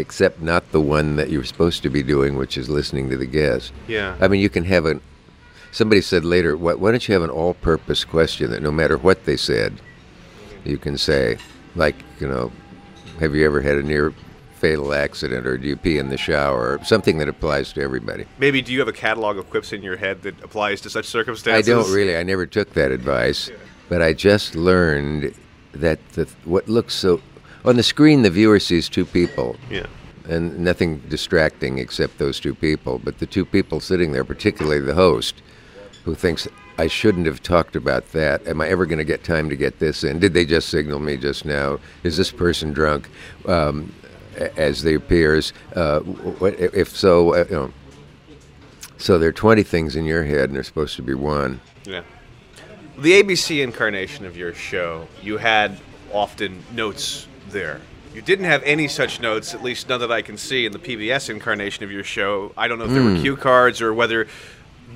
except 0.00 0.40
not 0.40 0.72
the 0.72 0.80
one 0.80 1.16
that 1.16 1.30
you're 1.30 1.44
supposed 1.44 1.82
to 1.82 1.90
be 1.90 2.02
doing, 2.02 2.36
which 2.36 2.56
is 2.56 2.68
listening 2.68 3.10
to 3.10 3.16
the 3.16 3.26
guest. 3.26 3.72
Yeah. 3.86 4.16
I 4.20 4.28
mean, 4.28 4.40
you 4.40 4.48
can 4.48 4.64
have 4.64 4.86
an. 4.86 5.00
Somebody 5.72 6.00
said 6.00 6.24
later, 6.24 6.56
why, 6.56 6.74
why 6.74 6.90
don't 6.90 7.06
you 7.06 7.14
have 7.14 7.22
an 7.22 7.30
all-purpose 7.30 8.04
question 8.04 8.50
that 8.50 8.62
no 8.62 8.70
matter 8.72 8.98
what 8.98 9.24
they 9.24 9.36
said, 9.36 9.80
you 10.64 10.78
can 10.78 10.98
say, 10.98 11.38
like, 11.76 11.96
you 12.18 12.28
know, 12.28 12.50
have 13.20 13.34
you 13.34 13.46
ever 13.46 13.60
had 13.60 13.76
a 13.76 13.82
near 13.82 14.12
fatal 14.60 14.92
accident, 14.92 15.46
or 15.46 15.56
do 15.56 15.66
you 15.66 15.76
pee 15.76 15.96
in 15.96 16.10
the 16.10 16.18
shower, 16.18 16.76
or 16.78 16.84
something 16.84 17.16
that 17.16 17.28
applies 17.28 17.72
to 17.72 17.80
everybody. 17.80 18.26
Maybe 18.38 18.60
do 18.60 18.72
you 18.74 18.78
have 18.80 18.88
a 18.88 18.92
catalog 18.92 19.38
of 19.38 19.48
quips 19.48 19.72
in 19.72 19.82
your 19.82 19.96
head 19.96 20.20
that 20.22 20.38
applies 20.44 20.82
to 20.82 20.90
such 20.90 21.06
circumstances 21.06 21.66
I 21.66 21.72
don't 21.72 21.90
really. 21.90 22.14
I 22.16 22.22
never 22.22 22.44
took 22.44 22.74
that 22.74 22.90
advice, 22.92 23.50
but 23.88 24.02
I 24.02 24.12
just 24.12 24.54
learned 24.54 25.34
that 25.72 25.98
the, 26.12 26.28
what 26.44 26.68
looks 26.68 26.94
so 26.94 27.22
on 27.64 27.76
the 27.76 27.82
screen, 27.82 28.20
the 28.22 28.30
viewer 28.30 28.60
sees 28.60 28.88
two 28.88 29.06
people, 29.06 29.56
Yeah. 29.70 29.86
and 30.28 30.58
nothing 30.58 30.98
distracting 31.08 31.78
except 31.78 32.18
those 32.18 32.38
two 32.38 32.54
people. 32.54 33.00
But 33.02 33.18
the 33.18 33.26
two 33.26 33.46
people 33.46 33.80
sitting 33.80 34.12
there, 34.12 34.24
particularly 34.24 34.80
the 34.80 34.94
host, 34.94 35.42
who 36.04 36.14
thinks 36.14 36.48
I 36.78 36.86
shouldn't 36.86 37.26
have 37.26 37.42
talked 37.42 37.76
about 37.76 38.12
that. 38.12 38.46
Am 38.46 38.60
I 38.60 38.68
ever 38.68 38.86
going 38.86 38.98
to 38.98 39.04
get 39.04 39.22
time 39.22 39.50
to 39.50 39.56
get 39.56 39.78
this 39.78 40.02
in? 40.02 40.18
Did 40.18 40.32
they 40.32 40.44
just 40.44 40.68
signal 40.68 40.98
me 40.98 41.16
just 41.16 41.44
now? 41.44 41.78
Is 42.04 42.16
this 42.16 42.30
person 42.30 42.72
drunk? 42.72 43.08
Um, 43.46 43.92
as 44.56 44.82
they 44.82 44.94
appears, 44.94 45.52
uh, 45.74 46.00
if 46.40 46.88
so, 46.88 47.34
uh, 47.34 47.44
you 47.50 47.56
know, 47.56 47.72
So 48.96 49.18
there 49.18 49.28
are 49.30 49.32
20 49.32 49.62
things 49.62 49.96
in 49.96 50.04
your 50.04 50.24
head, 50.24 50.50
and 50.50 50.56
there's 50.56 50.66
supposed 50.66 50.96
to 50.96 51.02
be 51.02 51.14
one. 51.14 51.60
Yeah. 51.84 52.02
The 52.98 53.22
ABC 53.22 53.62
incarnation 53.62 54.26
of 54.26 54.36
your 54.36 54.54
show, 54.54 55.08
you 55.22 55.38
had 55.38 55.78
often 56.12 56.62
notes 56.72 57.26
there. 57.48 57.80
You 58.14 58.20
didn't 58.20 58.44
have 58.44 58.62
any 58.64 58.88
such 58.88 59.20
notes, 59.20 59.54
at 59.54 59.62
least 59.62 59.88
none 59.88 60.00
that 60.00 60.12
I 60.12 60.20
can 60.20 60.36
see 60.36 60.66
in 60.66 60.72
the 60.72 60.78
PBS 60.78 61.30
incarnation 61.30 61.84
of 61.84 61.92
your 61.92 62.04
show. 62.04 62.52
I 62.56 62.68
don't 62.68 62.78
know 62.78 62.86
if 62.86 62.90
there 62.90 63.02
were 63.02 63.20
cue 63.20 63.36
cards 63.36 63.80
or 63.80 63.94
whether 63.94 64.26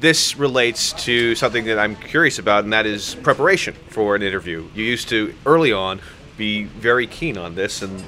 this 0.00 0.36
relates 0.36 0.92
to 1.04 1.34
something 1.34 1.64
that 1.66 1.78
I'm 1.78 1.96
curious 1.96 2.38
about, 2.38 2.64
and 2.64 2.72
that 2.72 2.86
is 2.86 3.14
preparation 3.16 3.74
for 3.88 4.14
an 4.16 4.22
interview. 4.22 4.68
You 4.74 4.84
used 4.84 5.08
to, 5.10 5.34
early 5.46 5.72
on, 5.72 6.00
be 6.36 6.64
very 6.64 7.06
keen 7.06 7.38
on 7.38 7.54
this 7.54 7.82
and 7.82 8.02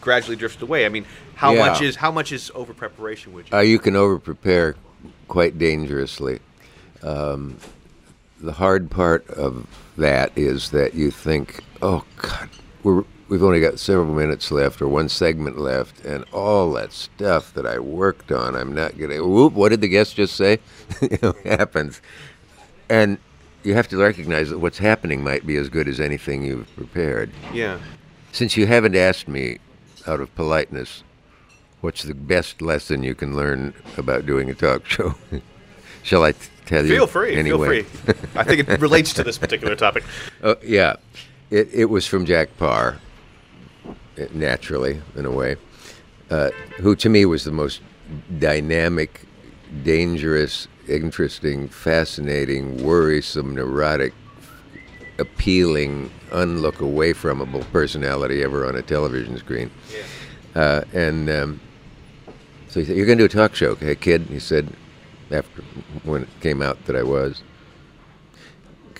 gradually 0.00 0.36
drifted 0.36 0.62
away. 0.62 0.86
I 0.86 0.88
mean, 0.88 1.04
how 1.34 1.52
Yeah. 1.52 1.66
much 1.66 1.82
is 1.82 1.96
how 1.96 2.10
much 2.10 2.32
is 2.32 2.50
over 2.54 2.72
preparation? 2.72 3.32
Would 3.34 3.50
you? 3.50 3.58
Uh, 3.58 3.60
you 3.60 3.78
can 3.78 3.94
over 3.96 4.18
prepare 4.18 4.76
quite 5.28 5.58
dangerously. 5.58 6.40
Um, 7.02 7.58
the 8.40 8.52
hard 8.52 8.90
part 8.90 9.28
of 9.30 9.66
that 9.96 10.32
is 10.36 10.70
that 10.70 10.94
you 10.94 11.10
think, 11.10 11.62
oh, 11.82 12.04
God, 12.16 12.48
we're, 12.82 13.04
we've 13.28 13.42
only 13.42 13.60
got 13.60 13.78
several 13.78 14.14
minutes 14.14 14.50
left 14.50 14.80
or 14.80 14.88
one 14.88 15.08
segment 15.08 15.58
left, 15.58 16.04
and 16.04 16.24
all 16.32 16.72
that 16.72 16.92
stuff 16.92 17.52
that 17.54 17.66
I 17.66 17.78
worked 17.78 18.32
on, 18.32 18.54
I'm 18.54 18.74
not 18.74 18.96
to. 18.98 19.20
Whoop, 19.20 19.52
what 19.52 19.70
did 19.70 19.80
the 19.80 19.88
guest 19.88 20.16
just 20.16 20.36
say? 20.36 20.58
you 21.00 21.18
know, 21.22 21.34
happens. 21.44 22.00
And 22.88 23.18
you 23.64 23.74
have 23.74 23.88
to 23.88 23.96
recognize 23.96 24.50
that 24.50 24.58
what's 24.58 24.78
happening 24.78 25.24
might 25.24 25.46
be 25.46 25.56
as 25.56 25.68
good 25.68 25.88
as 25.88 26.00
anything 26.00 26.44
you've 26.44 26.74
prepared. 26.76 27.30
yeah. 27.52 27.78
Since 28.32 28.56
you 28.58 28.66
haven't 28.66 28.94
asked 28.94 29.28
me, 29.28 29.58
out 30.06 30.20
of 30.20 30.34
politeness, 30.34 31.02
what's 31.80 32.02
the 32.02 32.14
best 32.14 32.62
lesson 32.62 33.02
you 33.02 33.14
can 33.14 33.34
learn 33.34 33.74
about 33.96 34.26
doing 34.26 34.50
a 34.50 34.54
talk 34.54 34.86
show? 34.86 35.14
Shall 36.02 36.22
I 36.22 36.32
t- 36.32 36.38
tell 36.66 36.84
you? 36.84 36.94
Feel 36.94 37.06
free. 37.06 37.34
Anyway. 37.34 37.82
Feel 37.82 38.14
free. 38.14 38.14
I 38.36 38.44
think 38.44 38.68
it 38.68 38.80
relates 38.80 39.12
to 39.14 39.24
this 39.24 39.38
particular 39.38 39.74
topic. 39.74 40.04
Uh, 40.42 40.54
yeah, 40.62 40.96
it, 41.50 41.68
it 41.72 41.84
was 41.86 42.06
from 42.06 42.26
Jack 42.26 42.56
Paar, 42.58 42.98
naturally, 44.32 45.00
in 45.16 45.26
a 45.26 45.30
way, 45.30 45.56
uh, 46.30 46.50
who 46.78 46.94
to 46.96 47.08
me 47.08 47.24
was 47.24 47.44
the 47.44 47.52
most 47.52 47.80
dynamic, 48.38 49.22
dangerous, 49.84 50.68
interesting, 50.88 51.68
fascinating, 51.68 52.82
worrisome, 52.84 53.54
neurotic, 53.54 54.12
appealing, 55.18 56.10
unlook 56.32 56.80
away 56.80 57.12
fromable 57.12 57.64
personality 57.72 58.42
ever 58.42 58.66
on 58.66 58.76
a 58.76 58.82
television 58.82 59.36
screen. 59.38 59.70
Uh, 60.54 60.82
and 60.92 61.28
um, 61.30 61.60
so 62.68 62.80
he 62.80 62.86
said, 62.86 62.96
"You're 62.96 63.06
going 63.06 63.18
to 63.18 63.26
do 63.28 63.38
a 63.38 63.42
talk 63.42 63.54
show, 63.54 63.68
okay, 63.70 63.94
kid?" 63.94 64.22
He 64.22 64.38
said, 64.38 64.68
after 65.30 65.62
when 66.04 66.22
it 66.22 66.28
came 66.40 66.62
out 66.62 66.84
that 66.86 66.96
I 66.96 67.02
was. 67.02 67.42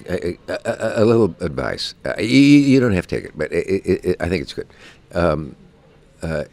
A, 0.09 0.39
a, 0.49 0.59
a- 0.65 1.03
a 1.03 1.05
little 1.05 1.35
advice. 1.41 1.95
Uh, 2.05 2.15
you, 2.19 2.27
you 2.29 2.79
don't 2.81 2.93
have 2.93 3.07
to 3.09 3.17
take 3.17 3.25
it, 3.25 3.33
but 3.37 3.51
it, 3.51 3.67
it, 3.67 4.05
it, 4.05 4.17
I 4.21 4.29
think 4.29 4.43
it's 4.43 4.53
good. 4.53 4.69
Um, 5.17 5.57
uh, 6.23 6.45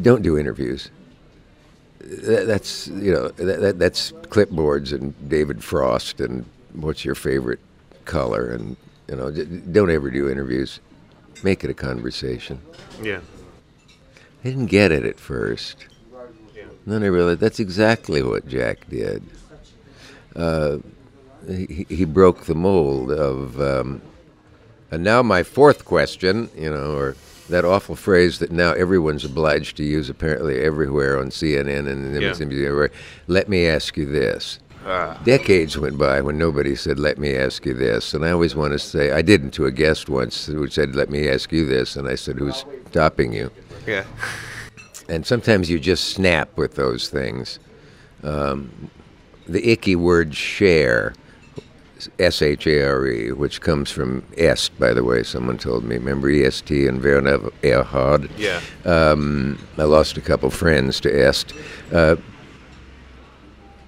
don't 0.00 0.22
do 0.22 0.38
interviews. 0.38 0.90
That, 2.00 2.46
that's 2.46 2.88
you 2.88 3.12
know 3.12 3.28
that, 3.28 3.60
that, 3.60 3.78
that's 3.78 4.12
clipboards 4.12 4.92
and 4.92 5.14
David 5.28 5.62
Frost 5.62 6.20
and 6.20 6.44
what's 6.72 7.04
your 7.04 7.14
favorite 7.14 7.60
color 8.04 8.50
and 8.50 8.76
you 9.08 9.16
know 9.16 9.30
d- 9.30 9.44
don't 9.44 9.90
ever 9.90 10.10
do 10.10 10.28
interviews. 10.28 10.80
Make 11.42 11.64
it 11.64 11.70
a 11.70 11.74
conversation. 11.74 12.60
Yeah. 13.02 13.20
I 14.44 14.48
didn't 14.48 14.66
get 14.66 14.92
it 14.92 15.04
at 15.04 15.18
first. 15.18 15.86
Then 16.86 17.02
I 17.02 17.06
realized 17.06 17.40
that's 17.40 17.60
exactly 17.60 18.22
what 18.22 18.46
Jack 18.48 18.88
did. 18.88 19.22
Uh, 20.34 20.78
he, 21.46 21.86
he 21.88 22.04
broke 22.04 22.44
the 22.44 22.54
mold 22.54 23.10
of. 23.10 23.60
Um, 23.60 24.02
and 24.90 25.02
now 25.02 25.22
my 25.22 25.42
fourth 25.42 25.84
question, 25.86 26.50
you 26.56 26.70
know, 26.70 26.94
or 26.94 27.16
that 27.52 27.64
awful 27.66 27.94
phrase 27.94 28.38
that 28.38 28.50
now 28.50 28.72
everyone's 28.72 29.24
obliged 29.24 29.76
to 29.76 29.84
use 29.84 30.08
apparently 30.08 30.60
everywhere 30.62 31.18
on 31.18 31.30
CNN 31.30 31.86
and 31.86 32.14
Yeah. 32.20 32.30
MSNBC. 32.30 32.64
everywhere. 32.66 32.90
Let 33.28 33.48
me 33.48 33.66
ask 33.66 33.96
you 33.96 34.06
this. 34.06 34.58
Ah. 34.86 35.20
Decades 35.24 35.78
went 35.78 35.96
by 35.98 36.20
when 36.22 36.36
nobody 36.38 36.74
said, 36.74 36.98
"Let 36.98 37.18
me 37.18 37.36
ask 37.36 37.64
you 37.66 37.74
this," 37.74 38.14
and 38.14 38.24
I 38.24 38.30
always 38.32 38.56
want 38.56 38.72
to 38.72 38.78
say, 38.80 39.12
I 39.12 39.22
didn't 39.22 39.52
to 39.52 39.66
a 39.66 39.70
guest 39.70 40.08
once 40.08 40.46
who 40.46 40.66
said, 40.66 40.96
"Let 40.96 41.08
me 41.10 41.28
ask 41.28 41.52
you 41.52 41.64
this," 41.66 41.94
and 41.94 42.08
I 42.08 42.16
said, 42.16 42.36
"Who's 42.38 42.64
stopping 42.90 43.32
you?" 43.32 43.50
Yeah. 43.86 44.04
and 45.08 45.26
sometimes 45.26 45.68
you 45.70 45.78
just 45.78 46.04
snap 46.04 46.48
with 46.56 46.74
those 46.74 47.08
things. 47.08 47.58
Um, 48.24 48.70
the 49.46 49.68
icky 49.70 49.94
word 49.94 50.34
share, 50.34 51.12
S 52.18 52.42
H 52.42 52.66
A 52.66 52.86
R 52.86 53.06
E, 53.06 53.32
which 53.32 53.60
comes 53.60 53.90
from 53.90 54.24
est, 54.36 54.78
by 54.78 54.92
the 54.92 55.04
way, 55.04 55.22
someone 55.22 55.58
told 55.58 55.84
me. 55.84 55.96
Remember 55.96 56.30
EST 56.30 56.70
and 56.86 57.02
Werner 57.02 57.38
Erhard? 57.62 58.30
Yeah. 58.36 58.60
Um, 58.84 59.58
I 59.78 59.84
lost 59.84 60.16
a 60.16 60.20
couple 60.20 60.50
friends 60.50 61.00
to 61.00 61.10
est. 61.10 61.54
Uh, 61.92 62.16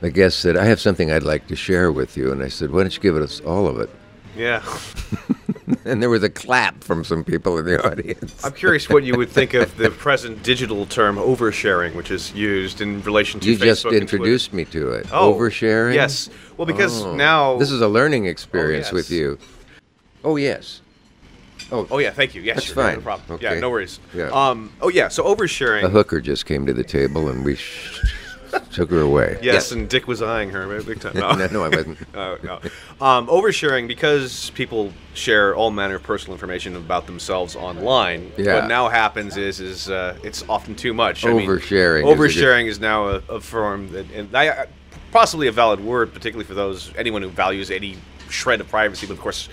the 0.00 0.10
guest 0.10 0.40
said, 0.40 0.56
I 0.56 0.64
have 0.64 0.80
something 0.80 1.10
I'd 1.10 1.22
like 1.22 1.46
to 1.46 1.56
share 1.56 1.90
with 1.90 2.16
you. 2.16 2.30
And 2.30 2.42
I 2.42 2.48
said, 2.48 2.70
Why 2.70 2.82
don't 2.82 2.94
you 2.94 3.00
give 3.00 3.16
us 3.16 3.40
all 3.40 3.66
of 3.66 3.80
it? 3.80 3.90
Yeah. 4.36 4.62
And 5.86 6.02
there 6.02 6.10
was 6.10 6.22
a 6.22 6.30
clap 6.30 6.82
from 6.82 7.04
some 7.04 7.24
people 7.24 7.58
in 7.58 7.64
the 7.66 7.86
audience. 7.86 8.42
I'm 8.44 8.52
curious 8.52 8.88
what 8.88 9.04
you 9.04 9.16
would 9.16 9.30
think 9.30 9.54
of 9.54 9.76
the 9.76 9.90
present 9.90 10.42
digital 10.42 10.86
term 10.86 11.16
oversharing, 11.16 11.94
which 11.94 12.10
is 12.10 12.32
used 12.32 12.80
in 12.80 13.02
relation 13.02 13.40
to 13.40 13.50
You 13.50 13.56
Facebook 13.56 13.64
just 13.64 13.84
introduced 13.86 14.52
me 14.52 14.64
to 14.66 14.90
it. 14.90 15.06
Oh, 15.12 15.34
Oversharing? 15.34 15.94
Yes. 15.94 16.28
Well, 16.56 16.66
because 16.66 17.02
Oh. 17.02 17.14
now 17.14 17.58
This 17.58 17.70
is 17.70 17.80
a 17.80 17.88
learning 17.88 18.26
experience 18.26 18.86
yes. 18.86 18.92
with 18.92 19.10
you. 19.10 19.38
Oh, 20.22 20.36
yes. 20.36 20.80
Oh 21.72 21.86
oh 21.90 21.98
yeah, 21.98 22.10
thank 22.10 22.34
you. 22.34 22.42
Yes, 22.42 22.56
That's 22.56 22.72
fine. 22.72 22.96
No 22.96 23.00
problem. 23.00 23.36
Okay. 23.36 23.54
Yeah, 23.54 23.60
no 23.60 23.70
worries. 23.70 23.98
Yeah. 24.14 24.28
Um. 24.28 24.70
Oh 24.82 24.88
yeah. 24.88 25.08
So 25.08 25.24
oversharing. 25.24 25.82
A 25.82 25.88
hooker 25.88 26.20
just 26.20 26.44
came 26.44 26.66
to 26.66 26.74
the 26.74 26.84
table 26.84 27.28
and 27.28 27.42
we 27.44 27.56
sh- 27.56 28.00
took 28.72 28.90
her 28.90 29.00
away. 29.00 29.38
Yes, 29.42 29.72
and 29.72 29.88
Dick 29.88 30.06
was 30.06 30.22
eyeing 30.22 30.50
her 30.50 30.82
big 30.82 31.00
time. 31.00 31.14
No, 31.14 31.32
no, 31.36 31.46
no, 31.46 31.64
I 31.64 31.68
wasn't. 31.76 31.98
Oh, 32.14 32.38
no. 32.42 32.54
Um, 33.00 33.26
oversharing 33.28 33.88
because 33.88 34.50
people 34.50 34.92
share 35.14 35.54
all 35.54 35.70
manner 35.70 35.96
of 35.96 36.02
personal 36.02 36.34
information 36.34 36.76
about 36.76 37.06
themselves 37.06 37.56
online. 37.56 38.32
Yeah. 38.36 38.60
What 38.60 38.68
now 38.68 38.88
happens 38.88 39.36
is 39.36 39.60
is 39.60 39.90
uh, 39.90 40.18
it's 40.22 40.44
often 40.48 40.74
too 40.74 40.92
much. 40.94 41.22
Oversharing 41.22 41.96
I 41.96 42.00
is 42.00 42.04
mean, 42.04 42.16
oversharing 42.16 42.66
is, 42.66 42.80
now 42.80 43.08
a, 43.08 43.22
a 43.28 43.40
form 43.40 43.90
that, 43.92 44.10
and 44.12 44.34
I, 44.34 44.50
I- 44.50 44.66
possibly 45.12 45.46
a 45.46 45.52
valid 45.52 45.80
word, 45.80 46.12
particularly 46.12 46.44
for 46.44 46.54
those 46.54 46.92
anyone 46.96 47.22
who 47.22 47.28
values 47.28 47.70
any 47.70 47.96
shred 48.28 48.60
of 48.60 48.68
privacy. 48.68 49.06
But 49.06 49.12
of 49.14 49.20
course, 49.20 49.48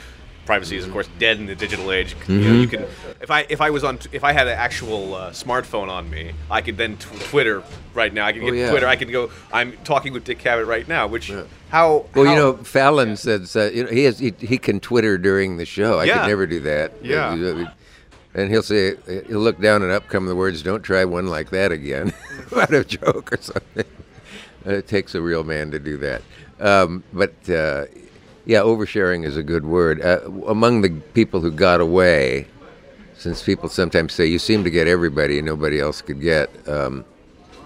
privacy 0.45 0.75
is 0.77 0.85
of 0.85 0.91
course 0.91 1.07
dead 1.19 1.37
in 1.39 1.45
the 1.45 1.55
digital 1.55 1.91
age. 1.91 2.15
You, 2.27 2.39
know, 2.39 2.51
you 2.53 2.67
Mm-hmm. 2.67 2.75
can 2.75 3.13
if 3.21 3.29
I 3.31 3.45
if 3.49 3.61
I 3.61 3.69
was 3.69 3.83
on 3.83 3.99
if 4.11 4.23
I 4.23 4.31
had 4.33 4.47
an 4.47 4.57
actual 4.57 5.13
uh, 5.15 5.29
smartphone 5.31 5.89
on 5.89 6.09
me, 6.09 6.33
I 6.49 6.61
could 6.61 6.77
then 6.77 6.97
tw- 6.97 7.21
Twitter 7.29 7.63
right 7.93 8.13
now. 8.13 8.25
I 8.25 8.33
could 8.33 8.41
Oh, 8.43 8.45
get 8.47 8.55
yeah. 8.55 8.69
Twitter. 8.71 8.87
I 8.87 8.95
could 8.95 9.11
go. 9.11 9.29
I'm 9.53 9.73
talking 9.83 10.13
with 10.13 10.23
Dick 10.23 10.39
Cavett 10.39 10.65
right 10.67 10.87
now. 10.87 11.07
Which 11.07 11.31
how 11.69 12.05
Well, 12.15 12.25
how- 12.25 12.31
you 12.31 12.35
know, 12.35 12.57
Fallon 12.57 13.15
says 13.17 13.55
uh, 13.55 13.69
you 13.73 13.83
know, 13.83 13.89
he, 13.91 14.03
has, 14.05 14.19
he 14.19 14.33
he 14.39 14.57
can 14.57 14.79
Twitter 14.79 15.17
during 15.17 15.57
the 15.57 15.65
show. 15.65 15.99
I 15.99 16.05
Yeah. 16.05 16.19
could 16.19 16.27
never 16.27 16.45
do 16.47 16.59
that. 16.61 16.93
Yeah. 17.03 17.67
And 18.33 18.49
he'll 18.49 18.63
say 18.63 18.95
he'll 19.27 19.39
look 19.41 19.59
down 19.59 19.83
and 19.83 19.91
up 19.91 20.07
come 20.07 20.25
the 20.25 20.35
words, 20.35 20.63
"Don't 20.63 20.83
try 20.83 21.03
one 21.03 21.27
like 21.27 21.49
that 21.49 21.71
again," 21.73 22.13
out 22.55 22.73
of 22.73 22.87
joke 22.87 23.33
or 23.33 23.37
something. 23.41 23.85
Uh, 24.65 24.69
It 24.79 24.87
takes 24.87 25.15
a 25.15 25.21
real 25.21 25.43
man 25.43 25.71
to 25.71 25.79
do 25.79 25.97
that. 25.97 26.21
Um, 26.59 27.03
but 27.11 27.33
uh, 27.49 27.85
yeah, 28.45 28.59
oversharing 28.59 29.25
is 29.25 29.37
a 29.37 29.43
good 29.43 29.65
word. 29.65 30.01
Uh, 30.01 30.19
among 30.47 30.81
the 30.81 30.89
people 31.13 31.39
who 31.41 31.51
got 31.51 31.79
away, 31.81 32.47
since 33.17 33.43
people 33.43 33.69
sometimes 33.69 34.13
say 34.13 34.25
you 34.25 34.39
seem 34.39 34.63
to 34.63 34.69
get 34.69 34.87
everybody 34.87 35.37
and 35.37 35.45
nobody 35.45 35.79
else 35.79 36.01
could 36.01 36.21
get. 36.21 36.49
Um, 36.67 37.05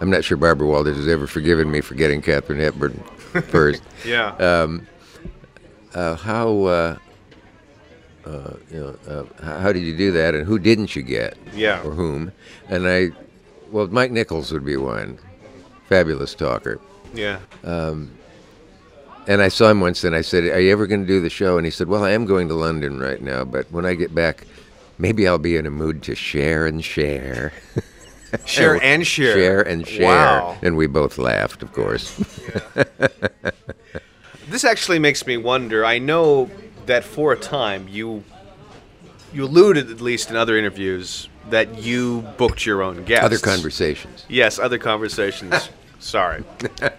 I'm 0.01 0.09
not 0.09 0.25
sure 0.25 0.35
Barbara 0.37 0.67
Walters 0.67 0.97
has 0.97 1.07
ever 1.07 1.25
forgiven 1.27 1.71
me 1.71 1.79
for 1.81 1.95
getting 1.95 2.21
Katharine 2.21 2.59
Hepburn 2.59 2.93
first. 3.47 3.81
yeah. 4.05 4.35
uh, 5.93 6.15
how 6.17 6.63
uh, 6.65 6.97
uh, 8.25 8.53
you 8.71 8.79
know 8.81 8.95
uh, 9.07 9.23
how 9.43 9.59
how 9.59 9.71
did 9.71 9.83
you 9.83 9.95
do 9.95 10.11
that, 10.11 10.35
and 10.35 10.45
who 10.45 10.59
didn't 10.59 10.95
you 10.95 11.01
get? 11.01 11.37
Yeah. 11.53 11.81
or 11.83 11.91
whom? 11.91 12.33
And 12.67 12.85
I, 12.87 13.11
well, 13.71 13.87
Mike 13.87 14.11
Nichols 14.11 14.51
would 14.51 14.65
be 14.65 14.75
one, 14.75 15.17
fabulous 15.87 16.35
talker. 16.35 16.79
yeah. 17.13 17.39
And 19.27 19.41
I 19.41 19.47
saw 19.47 19.69
him 19.69 19.81
once, 19.81 20.03
and 20.03 20.15
I 20.15 20.21
said, 20.21 20.43
"Are 20.45 20.59
you 20.59 20.71
ever 20.71 20.85
going 20.87 21.01
to 21.01 21.07
do 21.07 21.19
the 21.19 21.29
show?" 21.29 21.57
And 21.57 21.65
he 21.65 21.71
said, 21.71 21.87
"Well, 21.87 22.03
I 22.03 22.11
am 22.11 22.25
going 22.25 22.47
to 22.49 22.53
London 22.53 22.99
right 22.99 23.21
now, 23.21 23.43
but 23.43 23.71
when 23.71 23.85
I 23.85 23.95
get 23.95 24.13
back, 24.13 24.45
maybe 24.97 25.27
I'll 25.27 25.37
be 25.39 25.55
in 25.57 25.65
a 25.65 25.71
mood 25.71 26.03
to 26.03 26.15
share 26.15 26.65
and 26.67 26.83
share, 26.83 27.51
Share 28.45 28.81
and 28.83 29.05
share. 29.05 29.33
share 29.33 29.61
and 29.61 29.87
share." 29.87 30.05
Wow. 30.05 30.57
And 30.61 30.77
we 30.77 30.87
both 30.87 31.17
laughed, 31.17 31.63
of 31.63 31.71
course. 31.73 32.19
This 34.47 34.63
actually 34.63 34.99
makes 34.99 35.25
me 35.25 35.37
wonder. 35.37 35.83
I 35.83 35.97
know 35.97 36.49
that 36.85 37.03
for 37.03 37.33
a 37.33 37.35
time 37.37 37.87
you 37.89 38.23
you 39.33 39.45
alluded, 39.45 39.89
at 39.91 40.01
least 40.01 40.29
in 40.29 40.35
other 40.35 40.55
interviews, 40.55 41.27
that 41.49 41.79
you 41.79 42.21
booked 42.37 42.65
your 42.65 42.81
own 42.81 43.03
guests. 43.05 43.25
Other 43.25 43.37
conversations. 43.39 44.23
Yes, 44.29 44.59
other 44.59 44.77
conversations. 44.77 45.69
Sorry. 46.05 46.43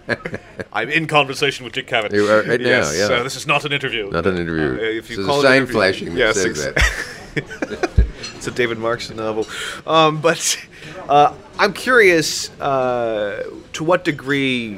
I'm 0.73 0.89
in 0.89 1.07
conversation 1.07 1.63
with 1.63 1.71
Dick 1.73 1.87
Cavett. 1.87 2.11
You 2.11 2.27
are 2.29 2.43
right 2.43 2.59
now, 2.59 2.67
yes, 2.67 2.93
yeah. 3.09 3.15
uh, 3.15 3.23
this 3.23 3.37
is 3.37 3.47
not 3.47 3.63
an 3.63 3.71
interview. 3.71 4.09
Not 4.11 4.25
an 4.27 4.37
interview. 4.37 4.77
Uh, 4.81 4.83
if 4.83 5.09
you 5.09 5.15
So 5.15 5.25
call 5.25 5.39
an 5.39 5.43
sign 5.45 5.65
flashing 5.67 6.09
that 6.15 6.17
yes, 6.19 6.35
says 6.41 6.73
ex- 6.75 7.33
it's 8.35 8.47
a 8.47 8.51
David 8.51 8.79
Markson 8.79 9.15
novel. 9.15 9.47
Um, 9.89 10.19
but 10.19 10.59
uh, 11.07 11.33
I'm 11.57 11.71
curious 11.71 12.49
uh, 12.59 13.49
to 13.73 13.83
what 13.85 14.03
degree 14.03 14.77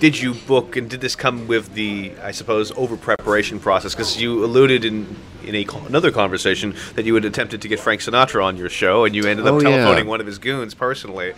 did 0.00 0.20
you 0.20 0.34
book 0.34 0.76
and 0.76 0.90
did 0.90 1.00
this 1.00 1.16
come 1.16 1.48
with 1.48 1.72
the, 1.72 2.12
I 2.22 2.32
suppose, 2.32 2.72
over 2.72 2.98
preparation 2.98 3.58
process? 3.58 3.94
Because 3.94 4.20
you 4.20 4.44
alluded 4.44 4.84
in, 4.84 5.16
in 5.44 5.54
a, 5.54 5.64
another 5.86 6.10
conversation 6.10 6.74
that 6.94 7.06
you 7.06 7.14
had 7.14 7.24
attempted 7.24 7.62
to 7.62 7.68
get 7.68 7.80
Frank 7.80 8.02
Sinatra 8.02 8.44
on 8.44 8.58
your 8.58 8.68
show 8.68 9.06
and 9.06 9.14
you 9.14 9.24
ended 9.24 9.46
up 9.46 9.54
Oh, 9.54 9.60
yeah. 9.62 9.70
telephoning 9.70 10.06
one 10.08 10.20
of 10.20 10.26
his 10.26 10.38
goons 10.38 10.74
personally. 10.74 11.32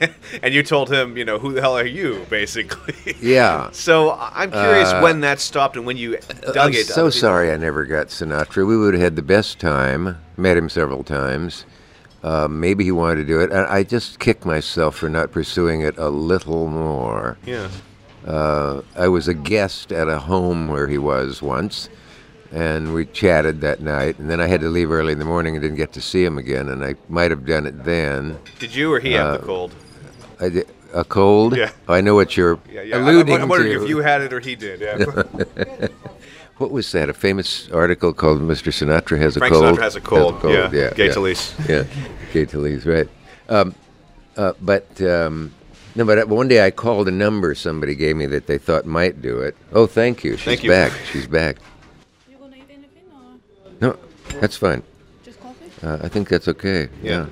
and 0.42 0.54
you 0.54 0.62
told 0.62 0.90
him, 0.92 1.16
you 1.16 1.24
know, 1.24 1.38
who 1.38 1.52
the 1.52 1.60
hell 1.60 1.76
are 1.76 1.86
you, 1.86 2.24
basically. 2.30 3.14
Yeah. 3.20 3.70
So 3.72 4.10
I- 4.10 4.32
I'm 4.42 4.50
curious 4.50 4.88
Uh, 4.90 5.00
when 5.00 5.20
that 5.20 5.40
stopped 5.40 5.76
and 5.76 5.86
when 5.86 5.96
you 5.96 6.18
dug 6.42 6.56
I'm 6.56 6.72
it. 6.74 6.86
so 6.86 7.10
sorry 7.10 7.50
I 7.52 7.56
never 7.56 7.84
got 7.84 8.08
Sinatra. 8.08 8.66
We 8.66 8.76
would 8.76 8.94
have 8.94 9.02
had 9.02 9.16
the 9.16 9.22
best 9.22 9.58
time. 9.58 10.16
Met 10.36 10.56
him 10.56 10.68
several 10.68 11.02
times. 11.04 11.64
Uh, 12.22 12.48
maybe 12.48 12.84
he 12.84 12.90
wanted 12.92 13.16
to 13.16 13.24
do 13.24 13.40
it. 13.40 13.50
And 13.52 13.66
I 13.66 13.82
just 13.84 14.18
kick 14.18 14.44
myself 14.44 14.96
for 14.96 15.08
not 15.08 15.30
pursuing 15.32 15.80
it 15.82 15.96
a 15.98 16.08
little 16.08 16.66
more. 16.68 17.38
Yeah. 17.46 17.68
Uh, 18.26 18.82
I 18.96 19.08
was 19.08 19.28
a 19.28 19.34
guest 19.34 19.92
at 19.92 20.08
a 20.08 20.18
home 20.18 20.68
where 20.68 20.88
he 20.88 20.98
was 20.98 21.40
once, 21.40 21.88
and 22.52 22.92
we 22.92 23.06
chatted 23.06 23.60
that 23.60 23.80
night. 23.80 24.18
And 24.18 24.28
then 24.28 24.40
I 24.40 24.48
had 24.48 24.60
to 24.62 24.68
leave 24.68 24.90
early 24.90 25.12
in 25.12 25.18
the 25.20 25.24
morning 25.24 25.54
and 25.54 25.62
didn't 25.62 25.76
get 25.78 25.92
to 25.92 26.00
see 26.00 26.24
him 26.24 26.36
again. 26.38 26.68
And 26.68 26.84
I 26.84 26.96
might 27.08 27.30
have 27.30 27.46
done 27.46 27.66
it 27.66 27.84
then. 27.84 28.38
Did 28.58 28.74
you 28.74 28.92
or 28.92 28.98
he 29.00 29.12
have 29.12 29.26
Uh, 29.26 29.36
the 29.38 29.46
cold? 29.46 29.74
I 30.40 30.48
did, 30.48 30.68
a 30.94 31.04
cold? 31.04 31.56
Yeah. 31.56 31.70
I 31.88 32.00
know 32.00 32.14
what 32.14 32.36
you're 32.36 32.58
Yeah, 32.70 32.82
yeah. 32.82 32.96
I- 32.96 33.00
alluding 33.00 33.34
I'm, 33.34 33.42
I'm 33.42 33.48
wondering 33.48 33.78
to. 33.78 33.82
if 33.84 33.88
you 33.88 33.98
had 33.98 34.20
it 34.22 34.32
or 34.32 34.40
he 34.40 34.54
did. 34.56 34.80
Yeah. 34.80 35.88
What 36.58 36.72
was 36.72 36.90
that? 36.90 37.08
A 37.08 37.14
famous 37.14 37.70
article 37.70 38.12
called 38.12 38.40
"Mr. 38.40 38.72
Sinatra 38.72 39.16
has 39.18 39.36
a 39.36 39.38
Frank 39.38 39.54
cold." 39.54 39.64
Sinatra 39.78 39.80
has 39.82 39.94
a 39.94 40.00
cold. 40.00 40.42
Yeah. 40.42 40.68
Yeah, 40.72 40.90
Gay 40.92 41.06
yeah. 41.06 41.12
Talese. 41.12 41.54
Yeah, 41.68 41.84
Gay 42.32 42.46
Talese, 42.46 42.84
right? 42.84 43.08
Um, 43.48 43.76
uh, 44.36 44.54
but 44.60 45.00
um, 45.00 45.52
no, 45.94 46.04
but 46.04 46.26
one 46.28 46.48
day 46.48 46.66
I 46.66 46.72
called 46.72 47.06
a 47.06 47.12
number 47.12 47.54
somebody 47.54 47.94
gave 47.94 48.16
me 48.16 48.26
that 48.26 48.48
they 48.48 48.58
thought 48.58 48.86
might 48.86 49.22
do 49.22 49.38
it. 49.38 49.56
Oh, 49.72 49.86
thank 49.86 50.24
you. 50.24 50.36
She's 50.36 50.44
Thank 50.46 50.64
you. 50.64 50.70
back. 50.70 50.90
She's 51.12 51.28
back. 51.28 51.58
You 52.28 52.36
gonna 52.38 52.56
eat 52.56 52.64
anything 52.68 53.04
or 53.14 53.70
No, 53.80 53.96
that's 54.40 54.56
fine. 54.56 54.82
just 55.24 55.40
coffee? 55.40 55.70
Uh, 55.86 55.98
I 56.02 56.08
think 56.08 56.28
that's 56.28 56.48
okay. 56.48 56.88
Yeah. 57.04 57.26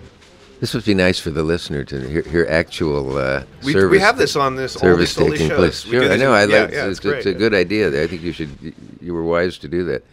This 0.60 0.72
would 0.72 0.84
be 0.86 0.94
nice 0.94 1.18
for 1.18 1.30
the 1.30 1.42
listener 1.42 1.84
to 1.84 2.00
hear, 2.08 2.22
hear 2.22 2.46
actual 2.48 3.18
uh, 3.18 3.44
We, 3.62 3.72
service. 3.72 3.90
we 3.90 3.98
have 3.98 4.16
this 4.16 4.36
on 4.36 4.56
this 4.56 4.74
all 4.76 4.80
service 4.82 5.18
all 5.18 5.24
these 5.26 5.34
taking 5.34 5.48
shows. 5.48 5.58
place. 5.58 5.80
Sure, 5.82 6.10
I 6.10 6.16
know. 6.16 6.32
I 6.32 6.46
yeah, 6.46 6.62
like. 6.62 6.72
yeah, 6.72 6.86
it's, 6.86 6.98
it's, 6.98 7.04
it's 7.04 7.26
a 7.26 7.34
good 7.34 7.52
idea. 7.52 8.02
I 8.02 8.06
think 8.06 8.22
you 8.22 8.32
should. 8.32 8.74
You 9.00 9.12
were 9.12 9.24
wise 9.24 9.58
to 9.58 9.68
do 9.68 9.84
that. 9.84 10.04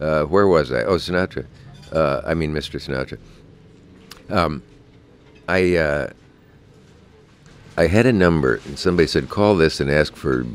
Uh, 0.00 0.24
where 0.24 0.46
was 0.46 0.72
I? 0.72 0.84
Oh, 0.84 0.94
Sinatra. 0.96 1.44
Uh, 1.92 2.22
I 2.24 2.32
mean, 2.32 2.54
Mr. 2.54 2.80
Sinatra. 2.80 3.18
Um, 4.34 4.62
I 5.48 5.76
uh, 5.76 6.10
I 7.76 7.86
had 7.86 8.06
a 8.06 8.12
number, 8.12 8.60
and 8.66 8.78
somebody 8.78 9.06
said, 9.06 9.28
"Call 9.28 9.54
this 9.54 9.80
and 9.80 9.90
ask 9.90 10.16
for 10.16 10.46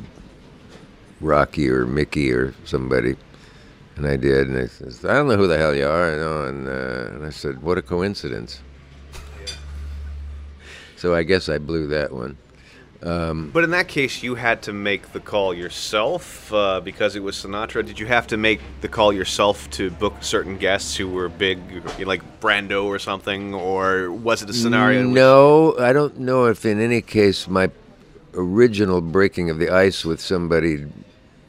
Rocky 1.21 1.69
or 1.69 1.86
Mickey 1.86 2.31
or 2.31 2.55
somebody." 2.63 3.15
And 3.95 4.08
I 4.08 4.15
did, 4.17 4.47
and 4.47 4.58
I 4.58 4.65
said, 4.65 5.10
"I 5.10 5.13
don't 5.13 5.27
know 5.27 5.38
who 5.38 5.47
the 5.47 5.58
hell 5.58 5.75
you 5.75 5.88
are," 5.88 6.12
you 6.12 6.17
know. 6.17 6.45
And, 6.45 6.67
uh, 6.67 7.15
and 7.15 7.25
I 7.25 7.29
said, 7.29 7.62
"What 7.62 7.77
a 7.77 7.81
coincidence." 7.84 8.60
So 11.06 11.13
I 11.13 11.22
guess 11.22 11.50
I 11.50 11.60
blew 11.60 11.86
that 11.89 12.12
one. 12.12 12.36
But 13.00 13.63
in 13.63 13.70
that 13.70 13.88
case, 13.88 14.24
you 14.24 14.34
had 14.34 14.63
to 14.63 14.74
make 14.74 15.13
the 15.13 15.20
call 15.20 15.54
yourself 15.54 16.52
uh, 16.52 16.82
because 16.82 17.15
it 17.15 17.20
was 17.20 17.36
Sinatra. 17.36 17.86
Did 17.86 18.00
you 18.00 18.08
have 18.08 18.26
to 18.26 18.38
make 18.38 18.60
the 18.82 18.88
call 18.88 19.13
yourself 19.13 19.70
to 19.78 19.91
book 19.91 20.15
certain 20.22 20.58
guests 20.58 20.96
who 20.96 21.08
were 21.08 21.30
big, 21.30 21.60
like 22.00 22.24
Brando 22.39 22.86
or 22.86 22.98
something, 22.98 23.54
or 23.54 24.12
was 24.12 24.41
it 24.41 24.50
a 24.50 24.54
scenario? 24.54 25.04
No, 25.04 25.78
I 25.78 25.94
don't 25.94 26.18
know 26.22 26.46
if 26.46 26.65
in 26.65 26.82
any 26.82 27.02
case 27.02 27.48
my 27.48 27.70
original 28.34 29.00
breaking 29.00 29.52
of 29.52 29.60
the 29.60 29.70
ice 29.70 30.04
with 30.06 30.20
somebody 30.20 30.88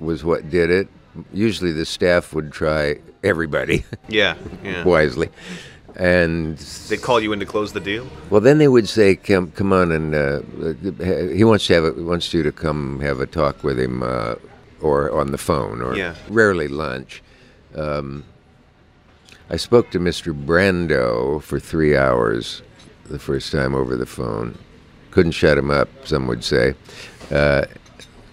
was 0.01 0.23
what 0.23 0.51
did 0.51 0.69
it. 0.69 0.89
Usually 1.33 1.73
the 1.73 1.87
staff 1.87 2.35
would 2.35 2.53
try 2.53 2.97
everybody 3.25 3.87
Yeah, 4.07 4.37
yeah. 4.63 4.85
wisely. 4.85 5.31
And 5.97 6.59
They'd 6.59 7.01
call 7.01 7.21
you 7.21 7.33
in 7.33 7.41
to 7.41 7.47
close 7.47 7.73
the 7.73 7.81
deal. 7.81 8.07
well, 8.29 8.43
then 8.43 8.59
they 8.59 8.69
would 8.69 8.87
say, 8.89 9.17
"Come, 9.17 9.51
come 9.53 9.73
on," 9.73 9.91
and 9.93 10.15
uh, 10.15 10.41
uh, 10.63 11.29
he 11.33 11.43
wants 11.43 11.67
to 11.69 11.75
have 11.75 11.85
a, 11.85 11.93
wants 11.93 12.35
you 12.35 12.43
to 12.43 12.53
come 12.53 13.01
have 13.01 13.19
a 13.21 13.27
talk 13.27 13.65
with 13.65 13.81
him, 13.81 14.03
uh, 14.03 14.35
or 14.83 15.11
on 15.11 15.33
the 15.33 15.39
phone, 15.39 15.81
or 15.81 15.97
Yeah. 15.97 16.15
rarely 16.29 16.69
lunch. 16.69 17.23
Um, 17.75 18.25
I 19.49 19.57
spoke 19.57 19.91
to 19.93 19.99
Mr. 19.99 20.35
Brando 20.35 21.41
for 21.43 21.59
three 21.59 21.97
hours 21.97 22.63
the 23.09 23.19
first 23.19 23.51
time 23.51 23.75
over 23.75 23.97
the 23.97 24.05
phone. 24.07 24.59
Couldn't 25.13 25.33
shut 25.33 25.57
him 25.57 25.71
up, 25.71 25.89
some 26.05 26.27
would 26.27 26.45
say, 26.45 26.75
uh, 27.31 27.65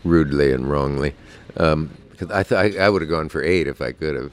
rudely 0.04 0.52
and 0.52 0.69
wrongly. 0.69 1.13
Um, 1.56 1.91
I 2.30 2.43
thought 2.43 2.76
I 2.78 2.89
would 2.89 3.02
have 3.02 3.10
gone 3.10 3.30
for 3.30 3.41
eight 3.41 3.67
if 3.67 3.82
I 3.82 3.93
could 3.93 4.15
have. 4.15 4.32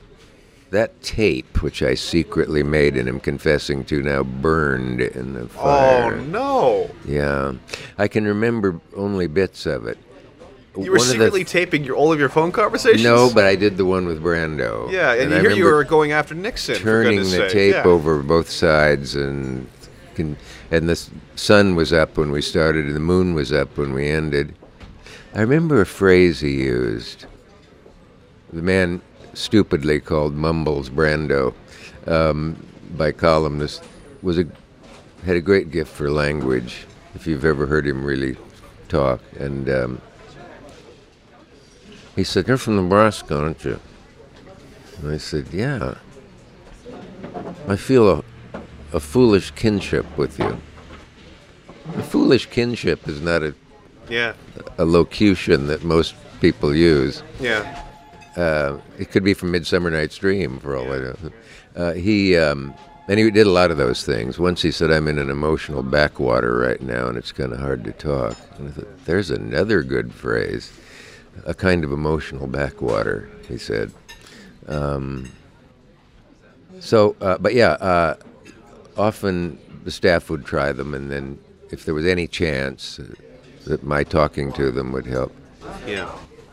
That 0.70 1.02
tape, 1.02 1.62
which 1.62 1.82
I 1.82 1.94
secretly 1.94 2.62
made 2.62 2.96
and 2.96 3.08
am 3.08 3.18
confessing 3.18 3.84
to 3.86 4.02
now, 4.02 4.22
burned 4.22 5.00
in 5.00 5.32
the 5.32 5.42
oh, 5.42 5.46
fire. 5.48 6.14
Oh 6.14 6.24
no! 6.24 6.90
Yeah, 7.04 7.54
I 7.98 8.06
can 8.06 8.24
remember 8.24 8.80
only 8.94 9.26
bits 9.26 9.66
of 9.66 9.86
it. 9.86 9.98
You 10.78 10.92
were 10.92 10.98
One 10.98 11.06
secretly 11.06 11.44
taping 11.44 11.82
your, 11.82 11.96
all 11.96 12.12
of 12.12 12.20
your 12.20 12.28
phone 12.28 12.52
conversations. 12.52 13.02
no, 13.02 13.32
but 13.34 13.44
I 13.44 13.56
did 13.56 13.76
the 13.76 13.84
one 13.84 14.06
with 14.06 14.22
Brando. 14.22 14.90
yeah, 14.92 15.12
and, 15.14 15.32
you 15.32 15.40
hear 15.40 15.50
you 15.50 15.64
were 15.64 15.82
going 15.82 16.12
after 16.12 16.34
Nixon. 16.34 16.76
turning 16.76 17.18
the 17.18 17.24
sake. 17.24 17.50
tape 17.50 17.74
yeah. 17.74 17.82
over 17.82 18.22
both 18.22 18.48
sides, 18.48 19.16
and 19.16 19.66
and 20.16 20.36
the 20.70 21.10
sun 21.34 21.74
was 21.74 21.92
up 21.92 22.16
when 22.16 22.30
we 22.30 22.40
started, 22.40 22.86
and 22.86 22.94
the 22.94 23.00
moon 23.00 23.34
was 23.34 23.52
up 23.52 23.76
when 23.76 23.92
we 23.92 24.08
ended. 24.08 24.54
I 25.34 25.40
remember 25.40 25.80
a 25.80 25.86
phrase 25.86 26.38
he 26.40 26.62
used. 26.62 27.26
The 28.52 28.62
man 28.62 29.00
stupidly 29.34 30.00
called 30.00 30.34
Mumbles 30.34 30.90
Brando 30.90 31.54
um, 32.06 32.56
by 32.96 33.12
columnists 33.12 33.80
was 34.22 34.38
a 34.38 34.44
had 35.24 35.36
a 35.36 35.40
great 35.40 35.70
gift 35.70 35.92
for 35.92 36.10
language. 36.10 36.86
If 37.14 37.26
you've 37.26 37.44
ever 37.44 37.66
heard 37.66 37.86
him 37.86 38.04
really 38.04 38.36
talk, 38.88 39.20
and 39.38 39.68
um, 39.68 40.00
he 42.16 42.24
said, 42.24 42.48
"You're 42.48 42.56
from 42.56 42.76
Nebraska, 42.76 43.38
aren't 43.38 43.64
you?" 43.64 43.78
And 45.02 45.10
I 45.12 45.18
said, 45.18 45.48
"Yeah." 45.52 45.94
I 47.68 47.76
feel 47.76 48.08
a, 48.10 48.22
a 48.92 49.00
foolish 49.00 49.50
kinship 49.52 50.06
with 50.18 50.38
you. 50.38 50.56
A 51.96 52.02
foolish 52.02 52.46
kinship 52.46 53.06
is 53.08 53.20
not 53.20 53.42
a, 53.42 53.54
Yeah, 54.08 54.32
a 54.78 54.84
locution 54.84 55.66
that 55.68 55.84
most 55.84 56.14
people 56.40 56.74
use. 56.74 57.22
yeah. 57.40 57.84
Uh, 58.36 58.78
it 58.98 59.10
could 59.10 59.24
be 59.24 59.34
from 59.34 59.50
Midsummer 59.50 59.90
Night's 59.90 60.16
Dream, 60.16 60.58
for 60.58 60.76
all 60.76 60.92
I 60.92 60.98
know. 60.98 61.16
Uh, 61.74 61.92
he 61.94 62.36
um, 62.36 62.74
and 63.08 63.18
he 63.18 63.30
did 63.30 63.46
a 63.46 63.50
lot 63.50 63.70
of 63.70 63.76
those 63.76 64.04
things. 64.04 64.38
Once 64.38 64.62
he 64.62 64.70
said, 64.70 64.90
"I'm 64.90 65.08
in 65.08 65.18
an 65.18 65.30
emotional 65.30 65.82
backwater 65.82 66.56
right 66.56 66.80
now, 66.80 67.08
and 67.08 67.18
it's 67.18 67.32
kind 67.32 67.52
of 67.52 67.58
hard 67.58 67.84
to 67.84 67.92
talk." 67.92 68.36
And 68.58 68.68
I 68.68 68.72
thought, 68.72 69.04
"There's 69.04 69.30
another 69.30 69.82
good 69.82 70.12
phrase, 70.12 70.72
a 71.44 71.54
kind 71.54 71.84
of 71.84 71.92
emotional 71.92 72.46
backwater," 72.46 73.28
he 73.48 73.58
said. 73.58 73.92
Um, 74.68 75.30
so, 76.78 77.16
uh, 77.20 77.38
but 77.38 77.54
yeah, 77.54 77.72
uh, 77.72 78.14
often 78.96 79.58
the 79.84 79.90
staff 79.90 80.30
would 80.30 80.44
try 80.44 80.72
them, 80.72 80.94
and 80.94 81.10
then 81.10 81.38
if 81.70 81.84
there 81.84 81.94
was 81.94 82.06
any 82.06 82.26
chance 82.26 83.00
that 83.66 83.82
my 83.82 84.04
talking 84.04 84.52
to 84.52 84.70
them 84.70 84.92
would 84.92 85.06
help. 85.06 85.34
Yeah. 85.86 86.10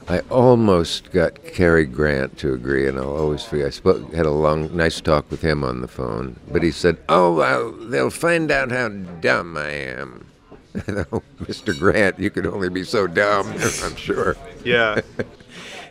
I 0.10 0.20
almost 0.30 1.12
got 1.12 1.44
Cary 1.44 1.86
Grant 1.86 2.38
to 2.38 2.54
agree, 2.54 2.88
and 2.88 2.98
I'll 2.98 3.16
always 3.18 3.44
forget. 3.44 3.68
I 3.68 3.70
spoke, 3.72 4.14
had 4.14 4.26
a 4.26 4.32
long, 4.32 4.76
nice 4.76 5.02
talk 5.02 5.30
with 5.30 5.42
him 5.42 5.66
on 5.66 5.82
the 5.82 5.88
phone, 5.88 6.40
but 6.50 6.64
he 6.64 6.72
said, 6.72 6.98
"Oh, 7.10 7.34
well, 7.34 7.72
they'll 7.74 8.10
find 8.10 8.50
out 8.50 8.72
how 8.72 8.88
dumb 8.88 9.58
I 9.58 9.70
am." 9.70 10.26
oh, 10.76 11.22
Mr. 11.42 11.78
Grant, 11.78 12.20
you 12.20 12.30
could 12.30 12.46
only 12.46 12.70
be 12.70 12.84
so 12.84 13.06
dumb, 13.08 13.48
I'm 13.84 13.96
sure. 13.96 14.36
Yeah. 14.64 15.02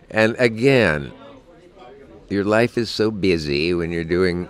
And 0.09 0.37
again, 0.39 1.13
your 2.29 2.45
life 2.45 2.79
is 2.79 2.89
so 2.91 3.11
busy 3.11 3.75
when 3.75 3.91
you're 3.91 4.05
doing 4.05 4.49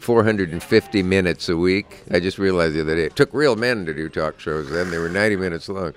450 0.00 1.02
minutes 1.04 1.48
a 1.48 1.56
week. 1.56 2.02
I 2.10 2.18
just 2.18 2.36
realized 2.36 2.74
the 2.74 2.80
other 2.80 2.96
day 2.96 3.04
it 3.04 3.14
took 3.14 3.32
real 3.32 3.54
men 3.54 3.86
to 3.86 3.94
do 3.94 4.08
talk 4.08 4.40
shows. 4.40 4.68
Then 4.68 4.90
they 4.90 4.98
were 4.98 5.08
90 5.08 5.36
minutes 5.36 5.68
long. 5.68 5.94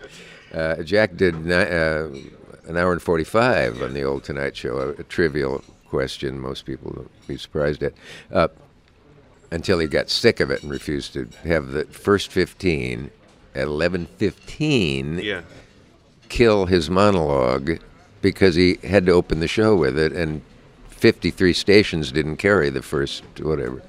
Uh, 0.53 0.83
Jack 0.83 1.17
did 1.17 1.43
ni- 1.43 1.53
uh, 1.55 2.09
an 2.67 2.77
hour 2.77 2.91
and 2.91 3.01
45 3.01 3.81
on 3.81 3.93
the 3.93 4.03
old 4.03 4.23
Tonight 4.23 4.55
Show. 4.55 4.77
A, 4.77 4.89
a 4.89 5.03
trivial 5.03 5.63
question, 5.87 6.39
most 6.39 6.65
people 6.65 6.91
would 6.95 7.09
be 7.27 7.37
surprised 7.37 7.83
at. 7.83 7.93
Uh, 8.31 8.47
until 9.51 9.77
he 9.77 9.85
got 9.87 10.09
sick 10.09 10.39
of 10.39 10.49
it 10.49 10.63
and 10.63 10.71
refused 10.71 11.13
to 11.13 11.27
have 11.43 11.67
the 11.73 11.85
first 11.85 12.31
15 12.31 13.11
at 13.53 13.67
11:15 13.67 15.21
Yeah. 15.23 15.41
kill 16.29 16.65
his 16.65 16.89
monologue 16.89 17.79
because 18.21 18.55
he 18.55 18.79
had 18.83 19.05
to 19.05 19.11
open 19.11 19.39
the 19.41 19.47
show 19.47 19.75
with 19.75 19.97
it, 19.97 20.11
and 20.13 20.41
53 20.89 21.53
stations 21.53 22.11
didn't 22.11 22.37
carry 22.37 22.69
the 22.71 22.81
first 22.81 23.23
whatever. 23.41 23.83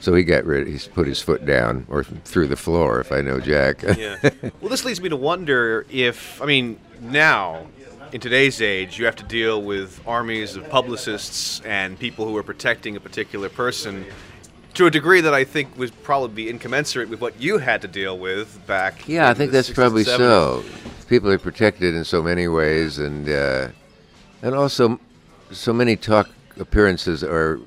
So 0.00 0.14
he 0.14 0.22
got 0.22 0.44
rid. 0.44 0.66
He's 0.68 0.86
put 0.86 1.06
his 1.06 1.20
foot 1.20 1.44
down 1.44 1.86
or 1.88 2.04
through 2.04 2.48
the 2.48 2.56
floor, 2.56 3.00
if 3.00 3.10
I 3.12 3.20
know 3.20 3.40
Jack. 3.40 3.82
Yeah. 3.82 4.16
well, 4.60 4.70
this 4.70 4.84
leads 4.84 5.00
me 5.00 5.08
to 5.08 5.16
wonder 5.16 5.84
if, 5.90 6.40
I 6.40 6.46
mean, 6.46 6.78
now, 7.00 7.66
in 8.14 8.20
today's 8.20 8.62
age, 8.62 8.96
you 8.96 9.06
have 9.06 9.16
to 9.16 9.24
deal 9.24 9.60
with 9.60 10.00
armies 10.06 10.54
of 10.54 10.70
publicists 10.70 11.60
and 11.64 11.98
people 11.98 12.24
who 12.28 12.36
are 12.36 12.44
protecting 12.44 12.94
a 12.94 13.00
particular 13.00 13.48
person 13.48 14.06
to 14.74 14.86
a 14.86 14.90
degree 14.90 15.20
that 15.20 15.34
I 15.34 15.42
think 15.42 15.76
would 15.76 16.00
probably 16.04 16.28
be 16.44 16.48
incommensurate 16.48 17.08
with 17.08 17.20
what 17.20 17.40
you 17.40 17.58
had 17.58 17.82
to 17.82 17.88
deal 17.88 18.16
with 18.16 18.64
back. 18.68 19.08
yeah, 19.08 19.28
I 19.28 19.34
think 19.34 19.50
that's 19.50 19.68
60s 19.68 19.74
probably 19.74 20.04
so. 20.04 20.62
People 21.08 21.28
are 21.32 21.38
protected 21.38 21.92
in 21.96 22.04
so 22.04 22.22
many 22.22 22.46
ways, 22.46 22.98
and 23.00 23.28
uh, 23.28 23.68
and 24.42 24.54
also 24.54 25.00
so 25.50 25.72
many 25.72 25.96
talk 25.96 26.28
appearances 26.56 27.24
are 27.24 27.58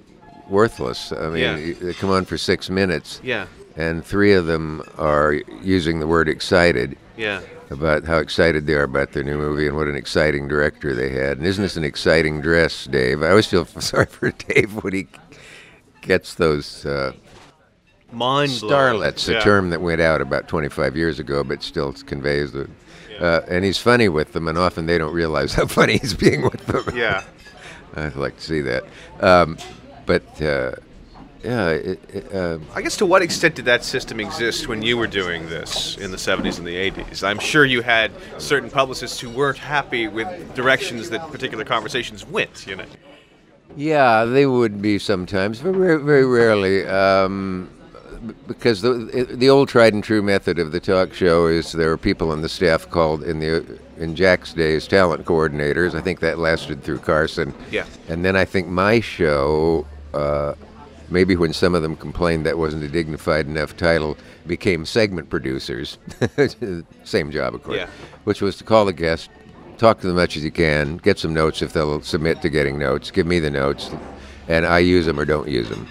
worthless. 0.47 1.11
I 1.11 1.27
mean, 1.27 1.37
Yeah. 1.43 1.73
they 1.81 1.93
come 1.93 2.09
on 2.09 2.23
for 2.23 2.37
six 2.37 2.69
minutes, 2.69 3.19
Yeah, 3.21 3.47
and 3.75 4.03
three 4.03 4.31
of 4.33 4.45
them 4.45 4.81
are 4.97 5.33
using 5.61 5.99
the 5.99 6.07
word 6.07 6.29
excited. 6.29 6.95
yeah. 7.17 7.41
About 7.69 8.05
how 8.05 8.17
excited 8.17 8.65
they 8.65 8.73
are 8.73 8.83
about 8.83 9.11
their 9.11 9.23
new 9.23 9.37
movie 9.37 9.67
and 9.67 9.75
what 9.75 9.87
an 9.87 9.95
exciting 9.95 10.47
director 10.47 10.93
they 10.93 11.09
had. 11.09 11.37
And 11.37 11.45
isn't 11.45 11.61
this 11.61 11.75
an 11.77 11.83
exciting 11.83 12.41
dress, 12.41 12.85
Dave? 12.85 13.21
I 13.23 13.29
always 13.29 13.47
feel 13.47 13.65
sorry 13.79 14.05
for 14.05 14.31
Dave 14.31 14.83
when 14.83 14.93
he 14.93 15.07
gets 16.01 16.33
those 16.35 16.85
uh, 16.85 17.13
Mind 18.11 18.51
starlets, 18.51 19.27
a 19.27 19.33
Yeah. 19.33 19.39
term 19.41 19.69
that 19.71 19.81
went 19.81 19.99
out 19.99 20.21
about 20.21 20.47
25 20.47 20.95
years 20.95 21.19
ago, 21.19 21.43
but 21.43 21.61
still 21.61 21.91
conveys 21.93 22.53
the. 22.53 22.69
Uh, 23.19 23.41
and 23.49 23.65
he's 23.65 23.79
funny 23.79 24.07
with 24.07 24.33
them, 24.33 24.47
and 24.47 24.57
often 24.59 24.85
they 24.85 24.97
don't 24.97 25.11
realize 25.13 25.53
how 25.53 25.65
funny 25.79 25.97
he's 25.97 26.13
being 26.13 26.43
with 26.43 26.65
them. 26.67 26.83
Yeah. 26.95 27.23
I'd 27.95 28.15
like 28.15 28.37
to 28.37 28.43
see 28.43 28.61
that. 28.61 28.83
Um, 29.21 29.57
but 30.05 30.41
uh, 30.41 30.73
yeah, 31.43 31.69
it, 31.69 31.99
it, 32.13 32.33
uh, 32.33 32.59
I 32.73 32.81
guess 32.81 32.97
to 32.97 33.05
what 33.05 33.21
extent 33.21 33.55
did 33.55 33.65
that 33.65 33.83
system 33.83 34.19
exist 34.19 34.67
when 34.67 34.81
you 34.81 34.97
were 34.97 35.07
doing 35.07 35.47
this 35.49 35.97
in 35.97 36.11
the 36.11 36.17
70s 36.17 36.57
and 36.57 36.67
the 36.67 36.75
80s? 36.75 37.23
I'm 37.23 37.39
sure 37.39 37.65
you 37.65 37.81
had 37.81 38.11
certain 38.37 38.69
publicists 38.69 39.19
who 39.19 39.29
weren't 39.29 39.57
happy 39.57 40.07
with 40.07 40.55
directions 40.55 41.09
that 41.11 41.31
particular 41.31 41.63
conversations 41.63 42.25
went, 42.25 42.65
you 42.67 42.75
know. 42.75 42.85
Yeah, 43.75 44.25
they 44.25 44.45
would 44.45 44.81
be 44.81 44.97
sometimes, 44.97 45.61
but 45.61 45.73
very, 45.73 46.01
very 46.01 46.25
rarely. 46.25 46.85
Um, 46.87 47.69
because 48.47 48.81
the 48.81 49.27
the 49.29 49.49
old 49.49 49.69
tried 49.69 49.93
and 49.93 50.03
true 50.03 50.21
method 50.21 50.57
of 50.59 50.71
the 50.71 50.79
talk 50.79 51.13
show 51.13 51.45
is 51.45 51.71
there 51.71 51.91
are 51.91 51.97
people 51.97 52.31
on 52.31 52.41
the 52.41 52.49
staff 52.49 52.89
called 52.89 53.23
in 53.23 53.39
the 53.39 53.79
in 53.97 54.15
Jack's 54.15 54.53
days 54.53 54.87
talent 54.87 55.25
coordinators. 55.25 55.93
I 55.93 56.01
think 56.01 56.19
that 56.21 56.39
lasted 56.39 56.83
through 56.83 56.99
Carson. 56.99 57.53
Yeah. 57.71 57.85
And 58.09 58.23
then 58.23 58.35
I 58.35 58.45
think 58.45 58.67
my 58.67 58.99
show, 58.99 59.85
uh, 60.13 60.53
maybe 61.09 61.35
when 61.35 61.53
some 61.53 61.75
of 61.75 61.81
them 61.81 61.95
complained 61.95 62.45
that 62.45 62.57
wasn't 62.57 62.83
a 62.83 62.87
dignified 62.87 63.47
enough 63.47 63.75
title, 63.77 64.17
became 64.45 64.85
segment 64.85 65.29
producers. 65.29 65.97
Same 67.03 67.31
job, 67.31 67.55
of 67.55 67.63
course. 67.63 67.77
Yeah. 67.77 67.87
Which 68.23 68.41
was 68.41 68.57
to 68.57 68.63
call 68.63 68.85
the 68.85 68.93
guest, 68.93 69.29
talk 69.77 69.99
to 70.01 70.07
them 70.07 70.17
as 70.17 70.21
much 70.21 70.37
as 70.37 70.43
you 70.43 70.51
can, 70.51 70.97
get 70.97 71.19
some 71.19 71.33
notes 71.33 71.61
if 71.61 71.73
they'll 71.73 72.01
submit 72.01 72.41
to 72.41 72.49
getting 72.49 72.77
notes, 72.77 73.11
give 73.11 73.27
me 73.27 73.39
the 73.39 73.51
notes, 73.51 73.89
and 74.47 74.65
I 74.65 74.79
use 74.79 75.05
them 75.05 75.19
or 75.19 75.25
don't 75.25 75.47
use 75.47 75.69
them. 75.69 75.87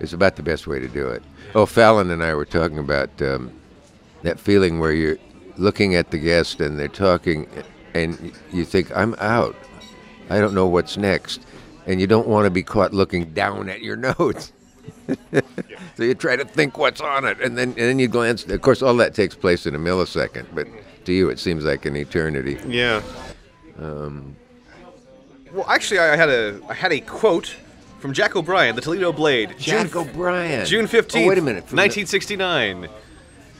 It's 0.00 0.12
about 0.12 0.36
the 0.36 0.42
best 0.42 0.66
way 0.66 0.80
to 0.80 0.88
do 0.88 1.08
it. 1.08 1.22
Oh, 1.54 1.66
Fallon 1.66 2.10
and 2.10 2.22
I 2.22 2.34
were 2.34 2.44
talking 2.44 2.78
about 2.78 3.10
um, 3.22 3.52
that 4.22 4.40
feeling 4.40 4.78
where 4.78 4.92
you're 4.92 5.18
looking 5.56 5.94
at 5.94 6.10
the 6.10 6.18
guest 6.18 6.60
and 6.60 6.78
they're 6.78 6.88
talking, 6.88 7.48
and 7.94 8.32
you 8.52 8.64
think, 8.64 8.94
I'm 8.96 9.14
out. 9.18 9.56
I 10.30 10.38
don't 10.38 10.54
know 10.54 10.66
what's 10.66 10.96
next. 10.96 11.42
And 11.86 12.00
you 12.00 12.06
don't 12.06 12.28
want 12.28 12.44
to 12.46 12.50
be 12.50 12.62
caught 12.62 12.92
looking 12.92 13.32
down 13.32 13.68
at 13.68 13.82
your 13.82 13.96
notes. 14.18 14.52
so 15.96 16.02
you 16.02 16.14
try 16.14 16.36
to 16.36 16.44
think 16.44 16.78
what's 16.78 17.00
on 17.00 17.24
it, 17.24 17.40
and 17.40 17.56
then 17.56 17.68
and 17.70 17.76
then 17.76 17.98
you 17.98 18.08
glance. 18.08 18.44
Of 18.44 18.60
course, 18.62 18.82
all 18.82 18.96
that 18.96 19.14
takes 19.14 19.34
place 19.34 19.66
in 19.66 19.74
a 19.74 19.78
millisecond, 19.78 20.46
but 20.54 20.66
to 21.04 21.12
you 21.12 21.28
it 21.30 21.38
seems 21.38 21.64
like 21.64 21.86
an 21.86 21.96
eternity. 21.96 22.58
Yeah. 22.66 23.02
Um, 23.78 24.36
well, 25.52 25.66
actually, 25.68 25.98
I 26.00 26.16
had 26.16 26.28
a 26.28 26.60
I 26.68 26.74
had 26.74 26.92
a 26.92 27.00
quote 27.00 27.54
from 28.00 28.12
Jack 28.12 28.34
O'Brien, 28.34 28.74
the 28.74 28.80
Toledo 28.82 29.12
Blade. 29.12 29.54
Jack 29.58 29.92
June, 29.92 29.98
O'Brien. 30.08 30.66
June 30.66 30.86
15th, 30.86 31.24
Oh, 31.24 31.28
wait 31.28 31.38
a 31.38 31.42
minute. 31.42 31.68
From 31.68 31.76
1969. 31.78 32.88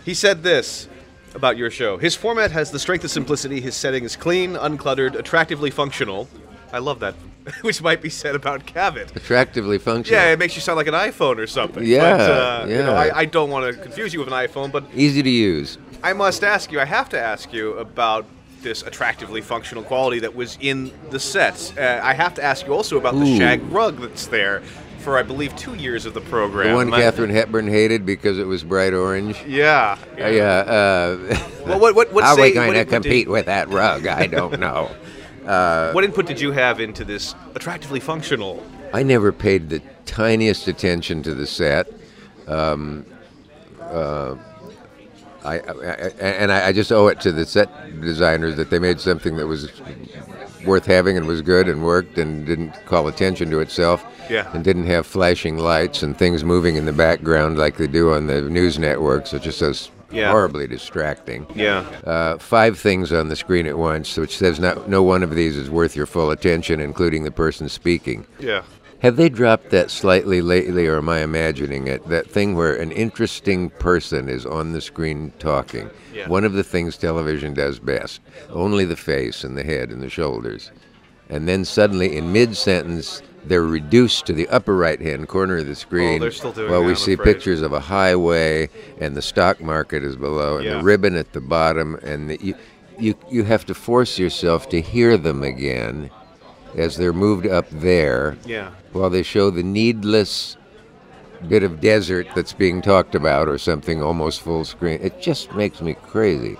He 0.04 0.14
said 0.14 0.42
this 0.42 0.88
about 1.34 1.56
your 1.56 1.70
show. 1.70 1.96
His 1.98 2.16
format 2.16 2.50
has 2.50 2.72
the 2.72 2.78
strength 2.80 3.04
of 3.04 3.10
simplicity. 3.12 3.60
His 3.60 3.76
setting 3.76 4.02
is 4.02 4.16
clean, 4.16 4.54
uncluttered, 4.54 5.14
attractively 5.14 5.70
functional. 5.70 6.28
I 6.72 6.78
love 6.78 7.00
that, 7.00 7.14
which 7.62 7.82
might 7.82 8.00
be 8.00 8.08
said 8.08 8.34
about 8.34 8.66
Cavett. 8.66 9.14
attractively 9.14 9.78
functional. 9.78 10.20
Yeah, 10.20 10.32
it 10.32 10.38
makes 10.38 10.54
you 10.54 10.60
sound 10.62 10.76
like 10.78 10.86
an 10.86 10.94
iPhone 10.94 11.36
or 11.38 11.46
something. 11.46 11.84
Yeah, 11.84 12.16
but, 12.16 12.20
uh, 12.30 12.66
You 12.68 12.76
know, 12.78 12.92
yeah. 12.94 13.12
I, 13.14 13.18
I 13.20 13.24
don't 13.26 13.50
want 13.50 13.74
to 13.74 13.80
confuse 13.82 14.12
you 14.14 14.20
with 14.20 14.28
an 14.28 14.34
iPhone, 14.34 14.72
but 14.72 14.84
Easy 14.94 15.22
to 15.22 15.30
use. 15.30 15.78
I 16.02 16.12
must 16.14 16.42
ask 16.42 16.72
you, 16.72 16.80
I 16.80 16.84
have 16.84 17.08
to 17.10 17.20
ask 17.20 17.52
you 17.52 17.74
about 17.74 18.26
this 18.62 18.82
attractively 18.82 19.40
functional 19.40 19.82
quality 19.82 20.20
that 20.20 20.34
was 20.34 20.56
in 20.60 20.92
the 21.10 21.18
sets. 21.20 21.76
Uh, 21.76 22.00
I 22.02 22.14
have 22.14 22.34
to 22.34 22.42
ask 22.44 22.66
you 22.66 22.72
also 22.72 22.96
about 22.96 23.14
the 23.18 23.36
shag 23.38 23.60
rug 23.72 23.98
that's 24.00 24.26
there 24.28 24.62
for, 25.00 25.18
I 25.18 25.24
believe, 25.24 25.54
two 25.56 25.74
years 25.74 26.06
of 26.06 26.14
the 26.14 26.20
program. 26.20 26.68
The 26.68 26.74
one 26.76 26.94
I- 26.94 27.00
Katharine 27.00 27.30
Hepburn 27.30 27.66
hated 27.66 28.06
because 28.06 28.38
it 28.38 28.46
was 28.46 28.62
bright 28.62 28.94
orange. 28.94 29.36
Yeah. 29.46 29.98
Uh, 30.16 30.26
yeah. 30.28 30.44
Uh, 30.60 31.38
Well, 31.66 31.80
what, 31.80 31.94
what, 31.96 32.12
what 32.12 32.22
how 32.24 32.34
are 32.36 32.40
we 32.40 32.52
going 32.52 32.72
to 32.72 32.78
input 32.80 32.88
did- 32.90 33.02
compete 33.02 33.28
with 33.28 33.46
that 33.46 33.68
rug? 33.68 34.06
I 34.06 34.26
don't 34.28 34.58
know. 34.66 34.90
What 35.44 36.04
input 36.04 36.26
did 36.26 36.40
you 36.40 36.52
have 36.52 36.80
into 36.80 37.04
this 37.04 37.34
attractively 37.54 38.00
functional? 38.00 38.62
I 38.92 39.02
never 39.02 39.32
paid 39.32 39.70
the 39.70 39.80
tiniest 40.04 40.68
attention 40.68 41.22
to 41.22 41.34
the 41.34 41.46
set. 41.46 41.88
Um, 42.46 43.06
uh, 43.80 44.36
I, 45.44 45.58
I, 45.58 45.60
and 46.20 46.52
I, 46.52 46.72
just 46.72 46.92
owe 46.92 47.08
it 47.08 47.20
to 47.20 47.32
the 47.32 47.44
set 47.44 48.00
designers 48.00 48.56
that 48.56 48.70
they 48.70 48.78
made 48.78 49.00
something 49.00 49.36
that 49.36 49.46
was 49.46 49.72
worth 50.64 50.86
having 50.86 51.16
and 51.16 51.26
was 51.26 51.42
good 51.42 51.68
and 51.68 51.82
worked 51.82 52.16
and 52.16 52.46
didn't 52.46 52.72
call 52.86 53.08
attention 53.08 53.50
to 53.50 53.60
itself. 53.60 54.04
Yeah. 54.30 54.48
And 54.54 54.62
didn't 54.62 54.86
have 54.86 55.04
flashing 55.04 55.58
lights 55.58 56.02
and 56.02 56.16
things 56.16 56.44
moving 56.44 56.76
in 56.76 56.84
the 56.84 56.92
background 56.92 57.58
like 57.58 57.76
they 57.76 57.88
do 57.88 58.12
on 58.12 58.28
the 58.28 58.42
news 58.42 58.78
networks, 58.78 59.32
which 59.32 59.46
is 59.46 59.56
so 59.56 59.70
s- 59.70 59.90
Yeah. 60.12 60.30
horribly 60.30 60.66
distracting. 60.66 61.46
Yeah. 61.54 61.80
Uh, 62.04 62.38
five 62.38 62.78
things 62.78 63.12
on 63.12 63.28
the 63.28 63.36
screen 63.36 63.66
at 63.66 63.78
once, 63.78 64.16
which 64.16 64.36
says 64.36 64.60
not, 64.60 64.88
no 64.88 65.02
one 65.02 65.22
of 65.22 65.34
these 65.34 65.56
is 65.56 65.70
worth 65.70 65.96
your 65.96 66.06
full 66.06 66.30
attention, 66.30 66.80
including 66.80 67.24
the 67.24 67.30
person 67.30 67.68
speaking. 67.68 68.26
Yeah. 68.38 68.62
Have 69.00 69.16
they 69.16 69.28
dropped 69.28 69.70
that 69.70 69.90
slightly 69.90 70.40
lately, 70.40 70.86
or 70.86 70.98
am 70.98 71.08
I 71.08 71.22
imagining 71.22 71.88
it? 71.88 72.08
That 72.08 72.30
thing 72.30 72.54
where 72.54 72.76
an 72.76 72.92
interesting 72.92 73.70
person 73.70 74.28
is 74.28 74.46
on 74.46 74.72
the 74.72 74.80
screen 74.80 75.32
talking. 75.40 75.90
Yeah. 76.14 76.28
One 76.28 76.44
of 76.44 76.52
the 76.52 76.62
things 76.62 76.96
television 76.96 77.52
does 77.52 77.80
best. 77.80 78.20
Only 78.50 78.84
the 78.84 78.94
face 78.94 79.42
and 79.42 79.56
the 79.56 79.64
head 79.64 79.90
and 79.90 80.00
the 80.00 80.08
shoulders. 80.08 80.70
And 81.28 81.48
then 81.48 81.64
suddenly, 81.64 82.16
in 82.16 82.32
mid 82.32 82.56
sentence, 82.56 83.22
they're 83.44 83.62
reduced 83.64 84.26
to 84.26 84.32
the 84.32 84.48
upper 84.48 84.76
right 84.76 85.00
hand 85.00 85.28
corner 85.28 85.58
of 85.58 85.66
the 85.66 85.74
screen. 85.74 86.16
Oh, 86.16 86.24
they're 86.24 86.30
still 86.30 86.52
doing 86.52 86.70
while 86.70 86.80
that, 86.82 86.86
we 86.86 86.94
see 86.94 87.14
afraid. 87.14 87.24
pictures 87.34 87.60
of 87.62 87.72
a 87.72 87.80
highway 87.80 88.68
and 89.00 89.16
the 89.16 89.22
stock 89.22 89.60
market 89.60 90.04
is 90.04 90.16
below 90.16 90.56
and 90.58 90.64
Yeah. 90.66 90.78
the 90.78 90.82
ribbon 90.84 91.16
at 91.16 91.32
the 91.32 91.40
bottom. 91.40 91.96
And 92.02 92.30
the, 92.30 92.38
you, 92.40 92.54
you, 92.98 93.14
you 93.30 93.44
have 93.44 93.66
to 93.66 93.74
force 93.74 94.18
yourself 94.18 94.68
to 94.70 94.80
hear 94.80 95.16
them 95.16 95.42
again 95.42 96.10
as 96.76 96.96
they're 96.96 97.12
moved 97.12 97.46
up 97.46 97.66
there 97.70 98.36
Yeah. 98.46 98.70
while 98.92 99.10
they 99.10 99.22
show 99.22 99.50
the 99.50 99.62
needless 99.62 100.56
bit 101.48 101.64
of 101.64 101.80
desert 101.80 102.28
that's 102.36 102.52
being 102.52 102.80
talked 102.80 103.16
about 103.16 103.48
or 103.48 103.58
something 103.58 104.00
almost 104.02 104.40
full 104.42 104.64
screen. 104.64 105.00
It 105.02 105.20
just 105.20 105.52
makes 105.54 105.80
me 105.82 105.94
crazy. 105.94 106.56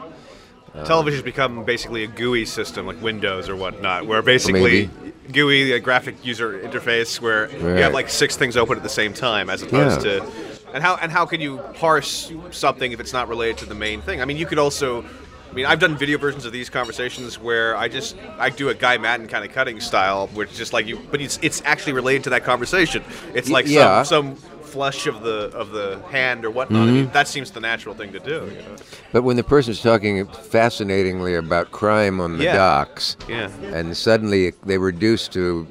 Television's 0.85 1.23
become 1.23 1.65
basically 1.65 2.03
a 2.03 2.07
GUI 2.07 2.45
system, 2.47 2.87
like 2.87 3.01
Windows 3.03 3.49
or 3.49 3.55
whatnot, 3.55 4.07
where 4.07 4.23
basically 4.23 4.89
GUI, 5.31 5.73
a 5.73 5.81
graphic 5.81 6.25
user 6.25 6.59
interface, 6.61 7.21
where 7.21 7.51
you 7.51 7.83
have 7.83 7.93
like 7.93 8.09
six 8.11 8.37
things 8.37 8.57
open 8.57 8.77
at 8.77 8.83
the 8.83 8.89
same 8.89 9.13
time, 9.13 9.51
as 9.51 9.63
opposed 9.63 10.05
Yeah. 10.05 10.21
to. 10.21 10.33
And 10.75 10.83
how 10.83 10.97
and 10.97 11.13
how 11.13 11.27
can 11.27 11.41
you 11.41 11.59
parse 11.75 12.33
something 12.51 12.93
if 12.93 13.01
it's 13.01 13.13
not 13.13 13.29
related 13.29 13.59
to 13.59 13.67
the 13.67 13.75
main 13.75 14.01
thing? 14.01 14.23
I 14.23 14.25
mean, 14.25 14.37
you 14.37 14.47
could 14.47 14.59
also. 14.59 15.05
I 15.51 15.55
mean, 15.55 15.67
I've 15.67 15.81
done 15.81 15.99
video 15.99 16.17
versions 16.17 16.47
of 16.47 16.53
these 16.53 16.71
conversations 16.71 17.39
where 17.39 17.77
I 17.77 17.87
just 17.87 18.17
I 18.39 18.49
do 18.49 18.71
a 18.71 18.75
Guy 18.75 18.97
Maddin 18.97 19.29
kind 19.29 19.45
of 19.45 19.53
cutting 19.53 19.81
style, 19.81 20.29
which 20.29 20.51
is 20.53 20.57
just 20.57 20.73
like 20.73 20.87
you, 20.87 20.99
but 21.11 21.21
it's 21.21 21.39
it's 21.43 21.61
actually 21.67 21.93
related 21.93 22.25
to 22.25 22.31
that 22.31 22.43
conversation. 22.43 23.05
It's 23.35 23.51
like 23.51 23.67
yeah. 23.67 24.03
some 24.03 24.37
some 24.37 24.52
flush 24.73 25.07
of 25.07 25.23
the 25.23 25.51
of 25.55 25.71
the 25.71 26.01
hand 26.11 26.45
or 26.45 26.51
whatnot. 26.51 26.89
I 26.89 26.91
mean, 26.93 27.05
Mm-hmm. 27.05 27.13
that 27.13 27.29
seems 27.29 27.51
the 27.51 27.61
natural 27.61 27.95
thing 27.95 28.13
to 28.13 28.19
do. 28.21 28.31
You 28.55 28.63
know? 28.63 28.77
But 29.13 29.23
when 29.23 29.37
the 29.37 29.45
person's 29.45 29.81
talking 29.83 30.27
fascinatingly 30.27 31.35
about 31.35 31.71
crime 31.71 32.21
on 32.21 32.39
the 32.39 32.45
Yeah. 32.45 32.57
docks, 32.57 33.17
Yeah. 33.29 33.49
and 33.73 33.97
suddenly 33.97 34.53
they 34.65 34.79
reduce 34.79 35.29
to 35.29 35.67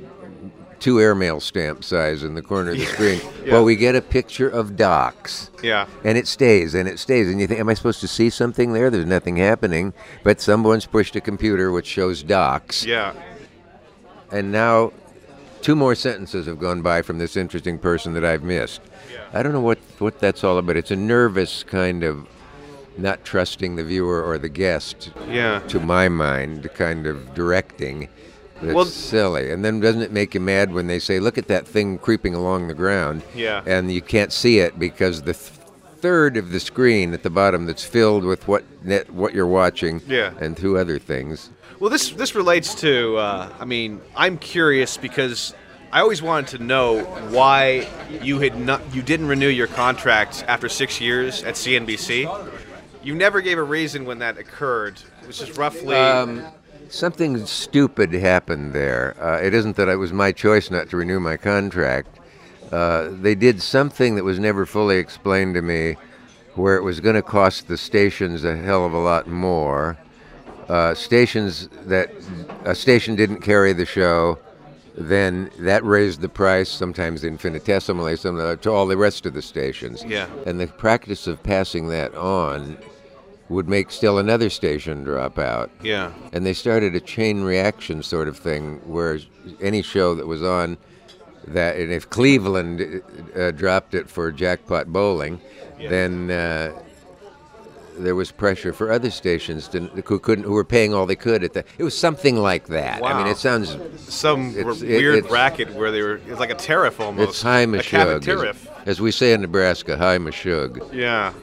two 0.80 1.00
airmail 1.00 1.40
stamp 1.40 1.84
size 1.84 2.24
in 2.24 2.34
the 2.34 2.42
corner 2.42 2.72
of 2.72 2.78
the 2.78 2.86
screen. 2.96 3.22
Well, 3.48 3.64
we 3.64 3.76
get 3.76 3.96
a 3.96 4.02
picture 4.02 4.50
of 4.50 4.76
docks. 4.76 5.52
Yeah. 5.62 5.86
And 6.04 6.18
it 6.18 6.28
stays 6.28 6.74
and 6.74 6.88
it 6.90 6.98
stays. 6.98 7.28
And 7.30 7.40
you 7.40 7.46
think, 7.48 7.60
am 7.60 7.70
I 7.70 7.76
supposed 7.76 8.02
to 8.02 8.08
see 8.08 8.30
something 8.32 8.74
there? 8.74 8.90
There's 8.90 9.06
nothing 9.06 9.38
happening. 9.38 9.94
But 10.24 10.42
someone's 10.42 10.88
pushed 10.88 11.16
a 11.16 11.22
computer 11.22 11.72
which 11.72 11.86
shows 11.86 12.24
docks. 12.24 12.84
Yeah. 12.84 13.14
And 14.32 14.52
now 14.52 14.92
two 15.62 15.76
more 15.76 15.94
sentences 15.94 16.48
have 16.48 16.58
gone 16.58 16.82
by 16.82 17.04
from 17.04 17.20
this 17.20 17.38
interesting 17.38 17.78
person 17.78 18.14
that 18.14 18.26
I've 18.26 18.42
missed. 18.44 18.82
I 19.34 19.44
don't 19.44 19.54
know 19.54 19.62
what, 19.62 19.78
what 20.00 20.20
that's 20.20 20.44
all 20.44 20.58
about. 20.58 20.76
It's 20.78 20.92
a 20.92 20.96
nervous 20.96 21.64
kind 21.64 22.04
of 22.04 22.28
not 22.98 23.24
trusting 23.24 23.76
the 23.78 23.84
viewer 23.84 24.22
or 24.24 24.38
the 24.38 24.50
guest, 24.50 25.12
Yeah. 25.30 25.60
to 25.70 25.80
my 25.80 26.10
mind, 26.10 26.70
kind 26.76 27.08
of 27.08 27.34
directing. 27.34 28.10
That's 28.62 28.74
Well- 28.76 28.86
silly. 28.86 29.50
And 29.52 29.64
then 29.66 29.80
doesn't 29.80 30.02
it 30.02 30.12
make 30.12 30.34
you 30.36 30.40
mad 30.42 30.74
when 30.74 30.88
they 30.88 31.00
say, 31.00 31.20
look 31.20 31.38
at 31.38 31.48
that 31.48 31.66
thing 31.68 31.98
creeping 31.98 32.36
along 32.36 32.68
the 32.68 32.74
ground? 32.74 33.24
Yeah. 33.34 33.62
And 33.66 33.92
you 33.92 34.02
can't 34.02 34.32
see 34.34 34.60
it 34.60 34.78
because 34.78 35.22
the 35.24 35.34
th- 35.34 35.52
third 36.00 36.36
of 36.38 36.52
the 36.52 36.60
screen 36.60 37.14
at 37.14 37.24
the 37.24 37.30
bottom 37.30 37.66
that's 37.66 37.84
filled 37.84 38.24
with 38.24 38.48
what 38.48 38.64
net, 38.84 39.10
what 39.12 39.34
you're 39.34 39.48
watching 39.48 40.02
Yeah. 40.08 40.32
and 40.40 40.58
two 40.58 40.78
other 40.78 41.00
things. 41.00 41.50
Well, 41.80 41.90
this 41.90 42.10
this 42.12 42.36
relates 42.36 42.76
to. 42.82 43.18
Uh, 43.18 43.50
I 43.60 43.66
mean, 43.66 44.02
I'm 44.16 44.38
curious 44.38 44.98
because 44.98 45.56
I 45.94 46.00
always 46.00 46.22
wanted 46.22 46.58
to 46.58 46.64
know 46.64 47.04
why 47.32 47.86
you 48.22 48.40
had 48.40 48.58
not 48.58 48.96
you 48.96 49.02
didn't 49.02 49.28
renew 49.28 49.50
your 49.50 49.68
contract 49.68 50.46
after 50.48 50.70
six 50.70 51.02
years 51.02 51.44
at 51.44 51.56
CNBC. 51.56 52.50
You 53.04 53.14
never 53.14 53.42
gave 53.42 53.58
a 53.58 53.64
reason 53.64 54.06
when 54.06 54.20
that 54.20 54.38
occurred. 54.38 55.02
It 55.22 55.28
was 55.28 55.40
just 55.40 55.58
roughly. 55.58 55.98
Um, 55.98 56.46
something 56.88 57.46
stupid 57.46 58.14
happened 58.14 58.72
there. 58.72 59.22
Uh, 59.22 59.42
it 59.42 59.54
isn't 59.54 59.76
that 59.76 59.90
it 59.90 59.98
was 59.98 60.14
my 60.14 60.32
choice 60.32 60.72
not 60.72 60.90
to 60.92 60.98
renew 60.98 61.20
my 61.20 61.36
contract. 61.36 62.20
Uh, 62.72 63.10
they 63.12 63.36
did 63.36 63.62
something 63.62 64.16
that 64.16 64.24
was 64.24 64.40
never 64.40 64.66
fully 64.66 64.98
explained 64.98 65.56
to 65.56 65.62
me, 65.62 65.98
where 66.56 66.78
it 66.78 66.84
was 66.84 67.02
going 67.02 67.16
to 67.16 67.22
cost 67.22 67.68
the 67.68 67.78
stations 67.78 68.46
a 68.46 68.56
hell 68.56 68.86
of 68.86 68.94
a 68.94 69.00
lot 69.00 69.28
more. 69.28 69.98
Uh, 70.70 70.94
stations 70.94 71.68
that 71.86 72.14
a 72.64 72.74
station 72.74 73.18
didn't 73.18 73.42
carry 73.42 73.74
the 73.74 73.86
show, 73.86 74.40
then 74.96 75.50
that 75.60 75.84
raised 75.84 76.22
the 76.22 76.30
price, 76.30 76.70
sometimes 76.70 77.24
infinitesimally, 77.24 78.18
to 78.18 78.70
all 78.72 78.86
the 78.88 78.98
rest 78.98 79.26
of 79.26 79.34
the 79.34 79.42
stations. 79.42 80.04
Yeah. 80.04 80.28
And 80.46 80.60
the 80.60 80.68
practice 80.68 81.28
of 81.28 81.42
passing 81.44 81.88
that 81.90 82.14
on 82.16 82.78
would 83.50 83.68
make 83.68 83.92
still 83.92 84.18
another 84.18 84.50
station 84.50 85.04
drop 85.04 85.38
out. 85.38 85.70
yeah. 85.82 86.12
And 86.34 86.46
they 86.46 86.54
started 86.54 86.96
a 86.96 87.02
chain 87.02 87.42
reaction 87.44 88.02
sort 88.04 88.28
of 88.30 88.38
thing 88.38 88.80
where 88.86 89.20
any 89.60 89.82
show 89.82 90.16
that 90.16 90.26
was 90.28 90.42
on 90.42 90.78
that, 91.48 91.76
and 91.78 91.92
if 91.92 92.10
Cleveland 92.10 93.02
uh, 93.36 93.52
dropped 93.52 93.94
it 93.94 94.10
for 94.10 94.32
jackpot 94.32 94.88
bowling, 94.88 95.42
Yeah. 95.80 95.90
then 95.90 96.32
uh, 96.32 96.72
there 98.02 98.16
was 98.16 98.32
pressure 98.32 98.74
for 98.74 98.92
other 98.92 99.10
stations 99.10 99.68
to, 99.70 99.82
who 100.06 100.20
couldn't, 100.20 100.44
who 100.44 100.54
were 100.54 100.64
paying 100.66 100.94
all 100.94 101.06
they 101.06 101.16
could 101.16 101.44
at 101.44 101.54
the. 101.54 101.64
It 101.78 101.84
was 101.84 101.98
something 101.98 102.36
like 102.38 102.68
that. 102.68 103.04
I 103.04 103.18
mean, 103.18 103.28
it 103.28 103.38
sounds 103.38 103.78
Some 103.98 104.50
It's- 104.58 104.66
r- 104.66 104.72
it- 104.74 104.82
weird 105.00 105.16
it's- 105.18 105.32
racket 105.32 105.74
where 105.74 105.92
they 105.92 106.02
were. 106.02 106.20
It's 106.28 106.40
like 106.40 106.52
a 106.52 106.56
tariff 106.56 107.00
almost. 107.00 107.30
it's 107.30 107.42
high 107.42 107.66
mashug, 107.66 108.24
tariff. 108.24 108.68
as, 108.82 108.88
as 108.88 109.02
we 109.02 109.12
say 109.12 109.34
in 109.34 109.42
Nebraska, 109.42 109.98
high 109.98 110.18
mashug. 110.18 110.94
Yeah. 110.94 111.34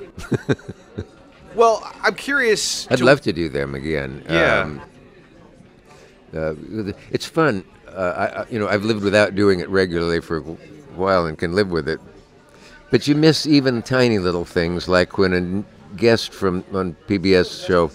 well, 1.55 1.83
I'm 2.03 2.15
curious. 2.15 2.87
I'd 2.91 2.99
to- 2.99 3.05
love 3.05 3.21
to 3.23 3.33
do 3.33 3.49
them 3.49 3.75
again. 3.75 4.23
Yeah. 4.29 4.61
Um, 4.63 4.81
uh, 6.37 6.55
it's 7.11 7.25
fun. 7.27 7.65
Uh, 7.89 8.45
I, 8.47 8.53
you 8.53 8.59
know, 8.59 8.69
I've 8.69 8.85
lived 8.85 9.03
without 9.03 9.35
doing 9.35 9.61
it 9.61 9.69
regularly 9.71 10.21
for 10.21 10.37
a 10.39 10.43
while 10.43 11.27
and 11.27 11.39
can 11.39 11.53
live 11.55 11.71
with 11.71 11.89
it. 11.89 12.01
But 12.91 13.07
you 13.09 13.15
miss 13.15 13.47
even 13.47 13.83
tiny 13.83 14.19
little 14.19 14.45
things, 14.45 14.89
like 14.89 15.19
when 15.19 15.33
a 15.33 15.78
guest 15.99 16.33
from 16.33 16.65
on 16.73 16.97
PBS 17.09 17.67
show 17.67 17.91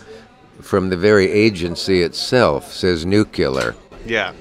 from 0.61 0.89
the 0.89 0.97
very 0.97 1.31
agency 1.31 2.01
itself 2.03 2.71
says 2.71 3.05
nuclear, 3.05 3.75
Yeah. 4.05 4.33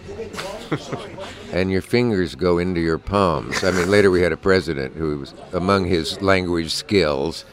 and 1.52 1.70
your 1.70 1.82
fingers 1.82 2.34
go 2.34 2.58
into 2.58 2.80
your 2.80 2.98
palms. 2.98 3.64
I 3.64 3.70
mean, 3.70 3.90
later 3.90 4.10
we 4.10 4.22
had 4.22 4.32
a 4.32 4.36
president 4.36 4.94
who 4.96 5.18
was, 5.18 5.34
among 5.52 5.86
his 5.86 6.20
language 6.22 6.72
skills, 6.72 7.44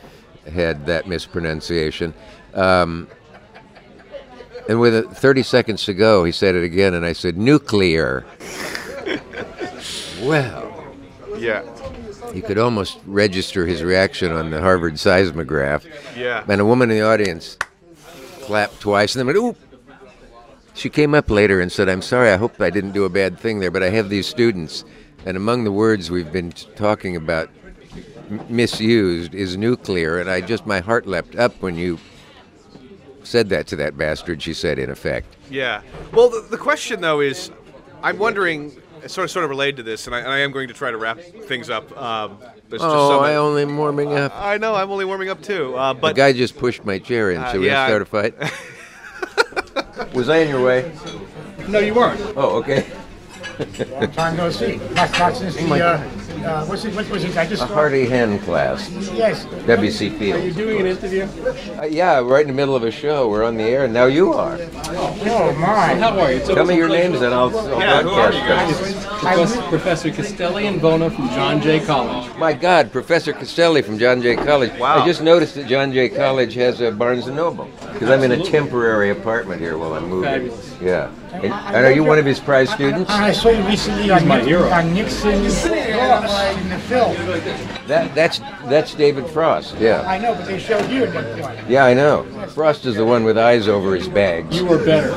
had 0.53 0.86
that 0.86 1.07
mispronunciation. 1.07 2.14
Um, 2.53 3.07
and 4.68 4.80
with 4.80 4.93
uh, 4.93 5.10
30 5.10 5.43
seconds 5.43 5.86
to 5.86 5.93
go, 5.93 6.24
he 6.24 6.32
said 6.32 6.55
it 6.55 6.64
again, 6.64 6.93
and 6.93 7.05
I 7.05 7.14
said, 7.14 7.38
nuclear. 7.38 8.26
well, 10.22 10.66
Yeah. 11.38 11.64
You 12.34 12.42
could 12.42 12.58
almost 12.58 13.00
register 13.06 13.66
his 13.66 13.84
reaction 13.84 14.32
on 14.32 14.50
the 14.50 14.62
Harvard 14.62 15.00
seismograph. 15.00 15.86
Yeah. 16.16 16.44
And 16.48 16.62
a 16.62 16.66
woman 16.66 16.92
in 16.92 16.98
the 16.98 17.06
audience 17.06 17.58
clapped 18.42 18.80
twice, 18.80 19.16
and 19.16 19.20
then 19.20 19.28
went, 19.28 19.38
oop. 19.38 19.58
She 20.76 20.90
came 20.90 21.14
up 21.14 21.30
later 21.30 21.60
and 21.60 21.72
said, 21.72 21.90
I'm 21.90 22.02
sorry, 22.02 22.30
I 22.32 22.38
hope 22.38 22.62
I 22.62 22.70
didn't 22.70 22.92
do 22.92 23.04
a 23.04 23.10
bad 23.10 23.38
thing 23.38 23.60
there, 23.60 23.72
but 23.72 23.84
I 23.84 23.90
have 23.90 24.10
these 24.10 24.28
students, 24.28 24.86
and 25.26 25.36
among 25.36 25.66
the 25.66 25.72
words 25.72 26.10
we've 26.10 26.32
been 26.32 26.52
talking 26.52 27.18
about 27.18 27.50
m- 28.30 28.46
misused 28.48 29.36
is 29.36 29.58
nuclear, 29.58 30.20
and 30.20 30.30
I 30.30 30.40
just, 30.40 30.66
my 30.66 30.80
heart 30.80 31.06
leapt 31.06 31.36
up 31.36 31.62
when 31.62 31.76
you 31.76 32.00
said 33.24 33.50
that 33.50 33.68
to 33.68 33.76
that 33.76 33.98
bastard, 33.98 34.42
she 34.42 34.54
said, 34.54 34.80
in 34.80 34.90
effect. 34.90 35.36
Yeah. 35.50 35.82
Well, 36.14 36.30
the, 36.30 36.48
the 36.50 36.58
question 36.58 37.02
though 37.02 37.20
is, 37.20 37.52
I'm 38.02 38.18
wondering, 38.18 38.72
it's 39.04 39.14
sort 39.14 39.26
of 39.26 39.32
sort 39.32 39.43
of 39.43 39.50
related 39.50 39.78
to 39.78 39.84
this, 39.84 40.06
and 40.08 40.16
I, 40.16 40.20
and 40.20 40.30
I 40.30 40.39
am 40.39 40.52
going 40.52 40.68
to 40.70 40.74
try 40.74 40.91
to 40.91 40.97
wrap 40.97 41.20
things 41.20 41.70
up. 41.70 41.86
Um, 41.97 42.38
but 42.39 42.76
it's 42.76 42.84
just 42.84 42.86
Oh, 42.86 43.10
some- 43.12 43.24
I 43.24 43.36
only 43.36 43.64
am 43.64 43.78
warming 43.78 44.14
up. 44.14 44.32
I 44.36 44.58
know. 44.58 44.76
I'm 44.76 44.89
only 44.91 45.06
warming 45.06 45.30
up 45.30 45.41
too. 45.41 45.76
Uh, 45.76 45.93
The 45.93 46.14
guy 46.14 46.34
just 46.34 46.58
pushed 46.58 46.86
my 46.86 47.00
chair 47.00 47.32
in. 47.32 47.41
Uh, 47.41 47.52
Should 47.52 47.62
we 47.62 47.68
yeah, 47.68 47.88
start 47.88 48.02
a 48.02 48.06
fight? 48.06 48.36
Was 50.14 50.30
I 50.30 50.38
in 50.38 50.50
your 50.50 50.64
way? 50.64 50.91
No, 51.68 51.80
you 51.80 51.93
weren't. 51.93 52.20
Oh, 52.36 52.58
okay. 52.60 52.86
Long 53.60 54.12
time 54.14 54.38
no 54.38 54.49
see. 54.49 54.78
Not, 54.93 55.12
not 55.20 55.36
since 55.36 55.55
the, 55.57 55.86
uh, 55.86 55.97
uh, 56.45 56.66
what's 56.68 56.86
it, 56.86 56.95
what 56.95 57.10
was 57.10 57.24
it, 57.26 57.36
I 57.36 57.45
just 57.45 57.62
A 57.64 57.68
saw- 57.68 57.74
hearty 57.74 58.05
hen 58.07 58.39
class. 58.39 58.89
Yes. 59.14 59.43
W.C. 59.68 60.10
Field. 60.12 60.22
Are 60.39 60.45
you 60.45 60.53
Fields. 60.53 60.55
doing 60.55 60.80
an 60.80 60.86
interview? 60.88 61.24
Uh, 61.78 61.84
yeah, 61.86 62.20
right 62.20 62.41
in 62.41 62.47
the 62.47 62.53
middle 62.53 62.76
of 62.76 62.84
a 62.84 62.91
show. 62.91 63.28
We're 63.28 63.43
on 63.43 63.57
the 63.57 63.64
air, 63.66 63.84
and 63.84 63.93
now 63.93 64.05
you 64.05 64.32
are. 64.34 64.57
Oh, 64.62 65.53
my. 65.60 65.95
How 65.95 66.18
are 66.18 66.32
you? 66.32 66.39
Tell 66.39 66.66
me 66.66 66.78
your 66.78 66.88
names, 66.88 67.22
and 67.22 67.34
I'll, 67.34 67.55
I'll 67.57 67.80
Yeah, 67.80 68.01
who 68.03 68.10
are 68.10 68.32
you 68.32 68.39
broadcast 68.39 68.82
them. 68.82 69.20
Professor, 69.20 69.62
Professor 69.64 70.12
Castelli 70.12 70.68
and 70.68 70.82
Bona 70.82 71.10
from 71.10 71.28
John 71.30 71.62
Jay 71.62 71.82
College. 71.82 72.34
My 72.38 72.53
God, 72.53 72.89
Professor 72.93 73.34
Castelli 73.34 73.82
from 73.82 73.99
John 73.99 74.22
Jay 74.22 74.38
College. 74.38 74.72
Wow. 74.80 74.99
I 75.03 75.05
just 75.05 75.22
noticed 75.22 75.55
that 75.55 75.68
John 75.68 75.91
Jay 75.91 76.07
College 76.07 76.53
has 76.53 76.80
a 76.80 76.89
Barnes 76.91 77.28
and 77.28 77.36
Noble 77.36 77.66
because 77.91 78.10
I'm 78.10 78.24
in 78.24 78.32
a 78.32 78.41
temporary 78.41 79.10
apartment 79.10 79.60
here 79.60 79.78
while 79.78 79.93
I'm 79.93 80.07
moving. 80.07 80.30
Fabulous. 80.30 80.78
Yeah. 80.82 81.12
And, 81.32 81.46
and 81.46 81.86
are 81.86 81.92
you 81.92 82.04
one 82.04 82.18
of 82.18 82.26
his 82.26 82.40
prize 82.40 82.70
students? 82.72 83.10
I 83.12 83.32
saw 83.32 83.50
you 83.50 83.62
recently 83.68 84.10
on, 84.10 84.28
my 84.28 84.40
hero. 84.42 84.70
on 84.70 84.94
Nixon's 84.94 85.62
cross 85.62 86.58
in 86.58 86.70
the 86.70 86.80
film. 86.80 87.16
That 87.88 88.14
that's 88.16 88.40
that's 88.68 88.94
David 88.96 89.28
Frost. 89.28 89.76
Yeah. 89.78 90.02
I 90.08 90.18
know, 90.18 90.34
but 90.36 90.46
they 90.46 90.60
showed 90.60 90.90
you 90.90 91.06
in 91.06 91.14
the 91.14 91.22
film. 91.38 91.56
Yeah, 91.68 91.86
I 91.86 91.94
know. 91.94 92.24
Frost 92.50 92.86
is 92.86 92.96
the 92.96 93.06
one 93.06 93.24
with 93.24 93.38
eyes 93.38 93.68
over 93.68 93.96
his 93.96 94.08
bags. 94.10 94.56
You 94.56 94.66
were 94.66 94.84
better. 94.84 95.16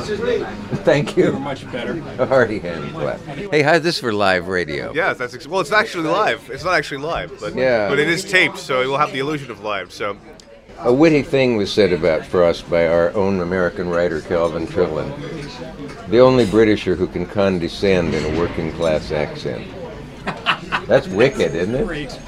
Thank 0.84 1.16
You 1.16 1.32
were 1.32 1.38
much 1.40 1.70
better. 1.72 1.92
A 2.18 2.26
hearty 2.26 2.58
hand 2.58 2.92
clap. 2.92 3.20
Hey, 3.50 3.62
how's 3.62 3.82
this 3.82 3.98
for 3.98 4.12
live 4.12 4.48
radio? 4.48 4.92
yes, 4.92 5.16
that's 5.18 5.34
ex- 5.34 5.46
well. 5.46 5.60
It's 5.60 5.72
actually 5.72 6.08
live. 6.08 6.48
It's 6.50 6.64
not 6.64 6.74
actually 6.74 7.02
live, 7.02 7.32
but 7.40 7.54
Yeah. 7.54 7.88
but 7.88 7.98
it 7.98 8.08
is 8.08 8.24
taped, 8.24 8.58
so 8.58 8.82
it 8.82 8.86
will 8.86 8.98
have 8.98 9.12
the 9.12 9.18
illusion 9.20 9.50
of 9.50 9.60
live. 9.62 9.92
So 9.92 10.16
A 10.78 10.92
witty 10.92 11.22
thing 11.22 11.56
was 11.56 11.72
said 11.72 11.92
about 11.92 12.26
Frost 12.26 12.68
by 12.68 12.86
our 12.88 13.12
own 13.14 13.40
American 13.40 13.88
writer 13.88 14.20
Calvin 14.20 14.66
Trillin. 14.66 15.10
The 16.08 16.18
only 16.18 16.44
Britisher 16.44 16.96
who 16.96 17.06
can 17.06 17.26
condescend 17.26 18.14
in 18.14 18.34
a 18.34 18.38
working 18.38 18.72
class 18.72 19.12
accent. 19.12 19.66
That's 20.86 21.06
wicked, 21.08 21.54
isn't 21.54 21.74
it? 21.74 22.20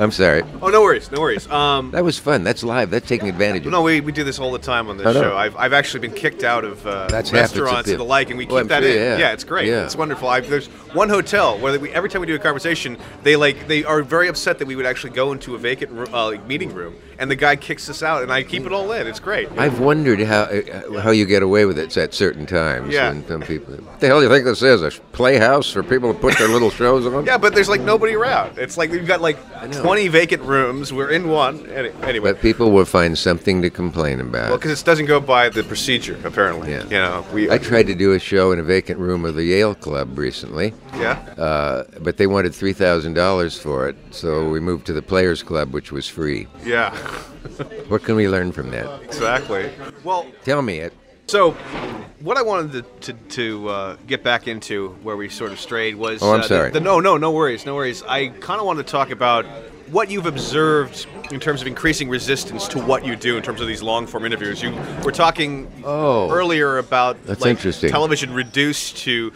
I'm 0.00 0.10
sorry. 0.10 0.42
oh, 0.62 0.68
no 0.70 0.80
worries, 0.80 1.10
no 1.12 1.20
worries. 1.20 1.46
Um, 1.50 1.90
That 1.90 2.02
was 2.04 2.18
fun. 2.18 2.42
That's 2.42 2.62
live. 2.62 2.88
That's 2.90 3.06
taking 3.06 3.28
advantage 3.28 3.66
of 3.66 3.72
no, 3.72 3.82
we, 3.82 4.00
we 4.00 4.12
do 4.12 4.24
this 4.24 4.38
all 4.38 4.50
the 4.50 4.58
time 4.58 4.88
on 4.88 4.96
this 4.96 5.12
show. 5.12 5.36
I've, 5.36 5.54
I've 5.56 5.74
actually 5.74 6.00
been 6.00 6.14
kicked 6.16 6.42
out 6.42 6.64
of 6.64 6.86
uh, 6.86 7.06
That's 7.08 7.30
at 7.32 7.36
restaurants 7.40 7.90
and 7.90 8.00
the 8.00 8.04
like, 8.04 8.30
and 8.30 8.38
we 8.38 8.46
keep 8.46 8.54
Oh, 8.54 8.62
that 8.64 8.82
sure, 8.82 8.90
in. 8.90 8.96
yeah. 8.96 9.18
Yeah, 9.18 9.32
it's 9.32 9.44
great. 9.44 9.68
Yeah. 9.68 9.84
It's 9.84 9.96
wonderful. 9.96 10.26
I, 10.28 10.40
there's 10.40 10.68
one 10.94 11.10
hotel 11.10 11.58
where 11.58 11.78
we, 11.78 11.90
every 11.90 12.08
time 12.08 12.22
we 12.22 12.26
do 12.26 12.34
a 12.34 12.38
conversation, 12.38 12.96
they 13.22 13.36
like 13.36 13.68
they 13.68 13.84
are 13.84 14.02
very 14.02 14.28
upset 14.28 14.58
that 14.58 14.66
we 14.66 14.74
would 14.74 14.86
actually 14.86 15.10
go 15.12 15.32
into 15.32 15.54
a 15.54 15.58
vacant 15.58 16.08
uh, 16.14 16.30
meeting 16.46 16.72
room, 16.72 16.94
and 17.18 17.30
the 17.30 17.36
guy 17.36 17.54
kicks 17.56 17.90
us 17.90 18.02
out, 18.02 18.22
and 18.22 18.32
I 18.32 18.42
keep 18.42 18.64
it 18.64 18.72
all 18.72 18.90
in. 18.92 19.06
It's 19.06 19.20
great. 19.20 19.50
I've 19.58 19.80
wondered 19.80 20.20
how 20.20 20.44
uh, 20.44 21.00
how 21.00 21.10
you 21.10 21.26
get 21.26 21.42
away 21.42 21.66
with 21.66 21.78
it 21.78 21.94
at 21.98 22.14
certain 22.14 22.46
times. 22.46 22.94
Yeah. 22.94 23.10
And 23.10 23.26
some 23.28 23.42
people, 23.42 23.74
what 23.74 24.00
the 24.00 24.06
hell 24.06 24.18
do 24.20 24.24
you 24.26 24.32
think 24.32 24.46
this 24.46 24.62
is? 24.62 24.80
A 24.82 24.90
playhouse 25.12 25.70
for 25.70 25.82
people 25.82 26.12
to 26.14 26.18
put 26.18 26.38
their 26.38 26.48
little 26.48 26.70
shows 26.70 27.06
on? 27.06 27.26
Yeah, 27.26 27.36
but 27.36 27.54
there's 27.54 27.68
like 27.68 27.82
nobody 27.82 28.14
around. 28.14 28.58
It's 28.58 28.78
like 28.78 28.90
we've 28.90 29.06
got 29.06 29.20
like 29.20 29.36
know. 29.68 29.82
20 29.90 30.06
vacant 30.06 30.42
rooms. 30.44 30.92
We're 30.92 31.10
in 31.10 31.28
one. 31.28 31.66
Any- 31.68 31.90
Anyway. 32.02 32.32
But 32.32 32.40
people 32.40 32.70
will 32.70 32.84
find 32.84 33.18
something 33.18 33.60
to 33.62 33.70
complain 33.70 34.20
about. 34.20 34.50
well, 34.50 34.56
because 34.58 34.80
it 34.80 34.84
doesn't 34.84 35.06
go 35.06 35.18
by 35.18 35.48
the 35.48 35.64
procedure, 35.64 36.16
apparently. 36.24 36.70
Yeah. 36.70 36.84
You 36.84 36.90
know, 36.90 37.26
we. 37.32 37.50
I 37.50 37.58
tried 37.58 37.88
to 37.88 37.96
do 37.96 38.12
a 38.12 38.20
show 38.20 38.52
in 38.52 38.60
a 38.60 38.62
vacant 38.62 39.00
room 39.00 39.24
of 39.24 39.34
the 39.34 39.42
Yale 39.44 39.74
Club 39.74 40.16
recently, 40.16 40.72
Yeah. 40.96 41.18
uh, 41.36 41.84
but 42.00 42.18
they 42.18 42.28
wanted 42.28 42.54
three 42.54 42.72
thousand 42.72 43.14
dollars 43.14 43.58
for 43.58 43.88
it, 43.88 43.96
so 44.12 44.48
we 44.48 44.60
moved 44.60 44.86
to 44.86 44.92
the 44.92 45.02
Players 45.02 45.42
Club, 45.42 45.72
which 45.72 45.90
was 45.90 46.06
free. 46.08 46.46
Yeah. 46.64 46.94
What 47.88 48.04
can 48.04 48.14
we 48.16 48.28
learn 48.28 48.52
from 48.52 48.70
that? 48.70 49.02
exactly. 49.02 49.70
Well, 50.04 50.26
Tell 50.44 50.62
me 50.62 50.78
it. 50.78 50.92
So, 51.26 51.52
what 52.20 52.36
I 52.36 52.42
wanted 52.42 52.72
to 52.72 53.12
to, 53.12 53.12
to 53.30 53.68
uh, 53.68 53.96
get 54.06 54.22
back 54.22 54.46
into 54.46 54.90
where 55.02 55.16
we 55.16 55.28
sort 55.28 55.50
of 55.52 55.58
strayed 55.60 55.96
was. 55.96 56.22
Oh, 56.22 56.30
I'm 56.32 56.40
uh, 56.40 56.42
the- 56.42 56.48
sorry. 56.48 56.70
The, 56.70 56.80
no, 56.80 57.00
no, 57.00 57.16
no 57.16 57.30
worries, 57.32 57.66
no 57.66 57.74
worries. 57.74 58.02
I 58.04 58.28
kind 58.28 58.60
of 58.60 58.66
wanted 58.66 58.86
to 58.86 58.90
talk 58.92 59.10
about 59.10 59.44
what 59.90 60.10
you've 60.10 60.26
observed 60.26 61.06
in 61.30 61.40
terms 61.40 61.60
of 61.60 61.66
increasing 61.66 62.08
resistance 62.08 62.68
to 62.68 62.78
what 62.78 63.04
you 63.04 63.16
do 63.16 63.36
in 63.36 63.42
terms 63.42 63.60
of 63.60 63.66
these 63.68 63.82
long 63.82 64.06
form 64.06 64.24
interviews. 64.24 64.62
You 64.62 64.72
were 65.04 65.12
talking 65.12 65.70
Oh. 65.84 66.30
earlier 66.30 66.78
about 66.78 67.22
That's 67.26 67.40
like, 67.40 67.50
interesting. 67.50 67.90
television 67.90 68.32
reduced 68.32 68.98
to 68.98 69.32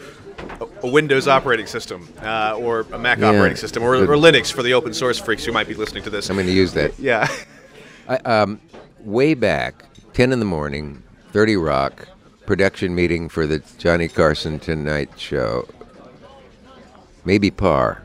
a, 0.83 0.87
Windows 0.87 1.27
operating 1.27 1.65
system 1.65 2.07
uh, 2.21 2.55
or 2.57 2.85
a 2.91 2.97
Mac 2.99 3.19
Yeah. 3.19 3.29
operating 3.29 3.57
system 3.57 3.83
or, 3.83 3.95
or 3.95 4.15
Linux 4.15 4.51
for 4.51 4.63
the 4.63 4.73
open 4.73 4.93
source 4.93 5.17
freaks 5.19 5.43
who 5.45 5.51
might 5.51 5.67
be 5.67 5.73
listening 5.73 6.03
to 6.03 6.09
this. 6.09 6.29
I'm 6.29 6.35
going 6.35 6.47
to 6.47 6.53
use 6.53 6.73
that. 6.73 6.97
yeah. 6.99 7.27
I, 8.07 8.17
um, 8.17 8.59
way 8.99 9.33
back, 9.33 9.85
10 10.13 10.31
in 10.31 10.39
the 10.39 10.45
morning, 10.45 11.01
30 11.31 11.55
Rock, 11.57 12.07
production 12.45 12.93
meeting 12.93 13.29
for 13.29 13.47
the 13.47 13.63
Johnny 13.79 14.07
Carson 14.07 14.59
Tonight 14.59 15.09
Show. 15.17 15.67
Maybe 17.23 17.49
Paar, 17.49 18.03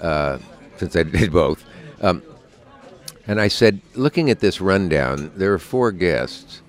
uh, 0.00 0.38
since 0.78 0.96
I 0.96 1.02
did 1.04 1.32
both. 1.32 1.64
Um, 2.00 2.22
and 3.26 3.40
I 3.40 3.48
said, 3.48 3.80
looking 3.94 4.30
at 4.30 4.40
this 4.40 4.60
rundown, 4.60 5.30
there 5.36 5.52
are 5.52 5.58
four 5.58 5.92
guests. 5.92 6.62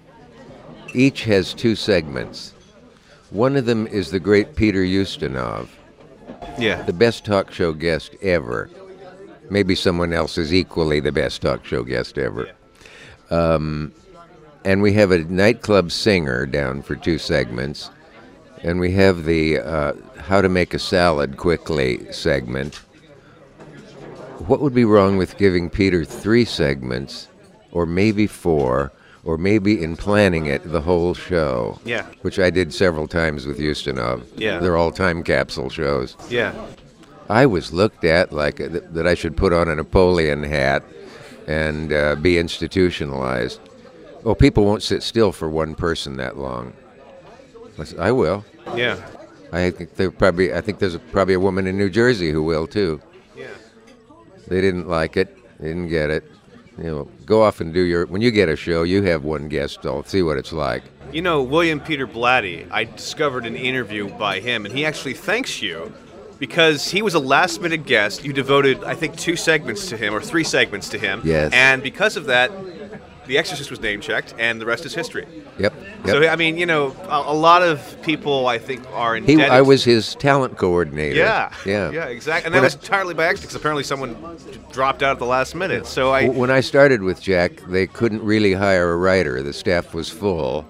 Each 0.93 1.23
has 1.25 1.53
two 1.53 1.75
segments. 1.75 2.53
One 3.29 3.55
of 3.55 3.65
them 3.65 3.87
is 3.87 4.11
the 4.11 4.19
great 4.19 4.55
Peter 4.55 4.79
Ustinov, 4.83 5.69
Yeah. 6.57 6.81
the 6.83 6.93
best 6.93 7.23
talk 7.25 7.51
show 7.51 7.73
guest 7.73 8.15
ever. 8.21 8.69
Maybe 9.51 9.75
someone 9.75 10.13
else 10.13 10.37
is 10.37 10.53
equally 10.53 10.99
the 10.99 11.11
best 11.11 11.41
talk 11.41 11.63
show 11.65 11.83
guest 11.83 12.17
ever. 12.17 12.49
Um, 13.29 13.93
and 14.65 14.81
we 14.81 14.93
have 14.93 15.11
a 15.11 15.19
nightclub 15.19 15.91
singer 15.91 16.45
down 16.45 16.81
for 16.81 16.95
two 16.95 17.17
segments. 17.19 17.89
And 18.63 18.79
we 18.79 18.91
have 18.91 19.23
the 19.25 19.59
uh, 19.59 19.93
how 20.17 20.41
to 20.41 20.49
make 20.49 20.73
a 20.73 20.79
salad 20.79 21.37
quickly 21.37 22.11
segment. 22.11 22.81
What 24.47 24.61
would 24.61 24.73
be 24.73 24.85
wrong 24.85 25.17
with 25.17 25.37
giving 25.37 25.69
Peter 25.69 26.05
three 26.05 26.45
segments, 26.45 27.27
or 27.71 27.85
maybe 27.85 28.25
four, 28.25 28.91
or 29.23 29.37
maybe 29.37 29.83
in 29.83 29.95
planning 29.97 30.45
it 30.45 30.63
the 30.71 30.81
whole 30.81 31.13
show? 31.13 31.79
Yeah. 31.83 32.05
Which 32.21 32.39
I 32.39 32.49
did 32.49 32.73
several 32.73 33.07
times 33.07 33.45
with 33.45 33.59
Ustinov. 33.59 34.23
Yeah. 34.37 34.59
They're 34.59 34.77
all 34.77 34.91
time 34.91 35.23
capsule 35.23 35.69
shows. 35.69 36.15
Yeah. 36.29 36.53
I 37.29 37.45
was 37.45 37.73
looked 37.73 38.05
at 38.05 38.31
like 38.31 38.59
uh, 38.59 38.69
th- 38.69 38.83
that 38.91 39.05
I 39.05 39.13
should 39.13 39.37
put 39.37 39.53
on 39.53 39.67
a 39.67 39.75
Napoleon 39.75 40.41
hat 40.43 40.83
and 41.45 41.93
uh, 41.93 42.15
be 42.15 42.37
institutionalized. 42.37 43.59
Well, 44.23 44.35
people 44.35 44.65
won't 44.65 44.83
sit 44.83 45.03
still 45.03 45.31
for 45.31 45.49
one 45.49 45.75
person 45.75 46.17
that 46.17 46.37
long. 46.37 46.73
I 47.77 47.83
said, 47.83 47.99
I 47.99 48.11
will. 48.11 48.43
Yeah. 48.75 48.97
I 49.51 49.71
think 49.71 49.95
there 49.95 50.11
probably. 50.11 50.53
I 50.53 50.61
think 50.61 50.79
there's 50.79 50.95
a, 50.95 50.99
probably 50.99 51.33
a 51.33 51.39
woman 51.39 51.67
in 51.67 51.77
New 51.77 51.89
Jersey 51.89 52.31
who 52.31 52.43
will 52.43 52.67
too. 52.67 53.01
They 54.49 54.61
didn't 54.61 54.87
like 54.87 55.15
it. 55.15 55.37
They 55.59 55.69
didn't 55.69 55.89
get 55.89 56.09
it. 56.09 56.23
You 56.77 56.83
know, 56.83 57.11
go 57.25 57.43
off 57.43 57.59
and 57.61 57.73
do 57.73 57.81
your. 57.81 58.05
When 58.05 58.21
you 58.21 58.31
get 58.31 58.49
a 58.49 58.55
show, 58.55 58.83
you 58.83 59.03
have 59.03 59.23
one 59.23 59.47
guest. 59.47 59.85
I'll 59.85 60.03
see 60.03 60.21
what 60.21 60.37
it's 60.37 60.53
like. 60.53 60.83
You 61.11 61.21
know, 61.21 61.41
William 61.41 61.79
Peter 61.79 62.07
Blatty, 62.07 62.67
I 62.71 62.85
discovered 62.85 63.45
an 63.45 63.55
interview 63.55 64.09
by 64.09 64.39
him, 64.39 64.65
and 64.65 64.73
he 64.73 64.85
actually 64.85 65.15
thanks 65.15 65.61
you 65.61 65.91
because 66.39 66.89
he 66.89 67.01
was 67.01 67.15
a 67.15 67.19
last 67.19 67.61
minute 67.61 67.85
guest. 67.85 68.23
You 68.23 68.31
devoted, 68.31 68.83
I 68.83 68.95
think, 68.95 69.17
two 69.17 69.35
segments 69.35 69.89
to 69.89 69.97
him, 69.97 70.13
or 70.13 70.21
three 70.21 70.43
segments 70.43 70.87
to 70.89 70.97
him. 70.97 71.21
Yes. 71.25 71.51
And 71.53 71.83
because 71.83 72.15
of 72.15 72.25
that, 72.25 72.51
The 73.29 73.37
Exorcist 73.37 73.69
was 73.69 73.79
name 73.79 74.01
checked, 74.01 74.33
and 74.39 74.59
the 74.59 74.65
rest 74.65 74.87
is 74.87 74.95
history. 74.95 75.27
Yep. 75.59 75.71
yep. 76.03 76.07
So, 76.07 76.27
I 76.27 76.35
mean, 76.35 76.57
you 76.57 76.65
know, 76.65 76.95
a, 77.03 77.31
a 77.31 77.37
lot 77.37 77.61
of 77.61 78.01
people, 78.01 78.47
I 78.47 78.57
think, 78.57 78.83
are 78.91 79.17
he. 79.17 79.39
I 79.39 79.61
was 79.61 79.83
his 79.83 80.15
talent 80.15 80.57
coordinator. 80.57 81.15
Yeah. 81.15 81.53
Yeah. 81.63 81.91
Yeah, 81.91 82.05
exactly. 82.05 82.47
And 82.47 82.55
When 82.55 82.63
that 82.63 82.65
was 82.65 82.75
I- 82.75 82.79
entirely 82.79 83.13
by 83.13 83.25
accident, 83.25 83.49
because 83.49 83.55
apparently 83.55 83.83
someone 83.83 84.39
dropped 84.71 85.03
out 85.03 85.11
at 85.11 85.19
the 85.19 85.27
last 85.27 85.53
minute. 85.53 85.85
So 85.85 86.09
I. 86.09 86.29
When 86.29 86.49
I 86.49 86.61
started 86.61 87.03
with 87.03 87.21
Jack, 87.21 87.61
they 87.67 87.85
couldn't 87.85 88.23
really 88.23 88.53
hire 88.53 88.93
a 88.93 88.97
writer. 88.97 89.43
The 89.43 89.53
staff 89.53 89.93
was 89.93 90.09
full. 90.09 90.65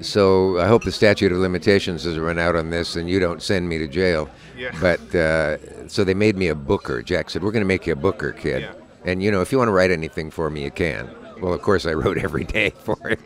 So 0.00 0.58
I 0.58 0.66
hope 0.66 0.82
the 0.82 0.90
statute 0.90 1.30
of 1.30 1.38
limitations 1.38 2.02
has 2.02 2.18
run 2.18 2.40
out 2.40 2.56
on 2.56 2.70
this 2.70 2.96
and 2.96 3.08
you 3.08 3.20
don't 3.20 3.40
send 3.40 3.68
me 3.68 3.78
to 3.78 3.86
jail. 3.86 4.28
Yeah. 4.58 4.72
But 4.80 5.14
uh, 5.14 5.88
so 5.88 6.02
they 6.02 6.12
made 6.12 6.36
me 6.36 6.48
a 6.48 6.56
booker. 6.56 7.02
Jack 7.02 7.30
said, 7.30 7.44
We're 7.44 7.52
going 7.52 7.62
to 7.62 7.68
make 7.68 7.86
you 7.86 7.92
a 7.92 7.96
booker, 7.96 8.32
kid. 8.32 8.62
Yeah. 8.62 8.72
And 9.04 9.22
you 9.22 9.30
know, 9.30 9.42
if 9.42 9.52
you 9.52 9.58
want 9.58 9.68
to 9.68 9.72
write 9.72 9.92
anything 9.92 10.32
for 10.32 10.50
me, 10.50 10.64
you 10.64 10.72
can. 10.72 11.08
Well, 11.40 11.52
of 11.52 11.62
course, 11.62 11.86
I 11.86 11.92
wrote 11.92 12.18
every 12.18 12.44
day 12.44 12.70
for 12.84 12.96
him, 13.08 13.18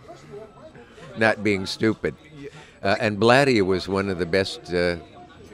not 1.16 1.42
being 1.44 1.66
stupid. 1.66 2.14
Uh, 2.82 2.96
and 3.00 3.18
Blatty 3.18 3.64
was 3.64 3.88
one 3.88 4.08
of 4.08 4.18
the 4.18 4.26
best 4.26 4.72
uh, 4.72 4.96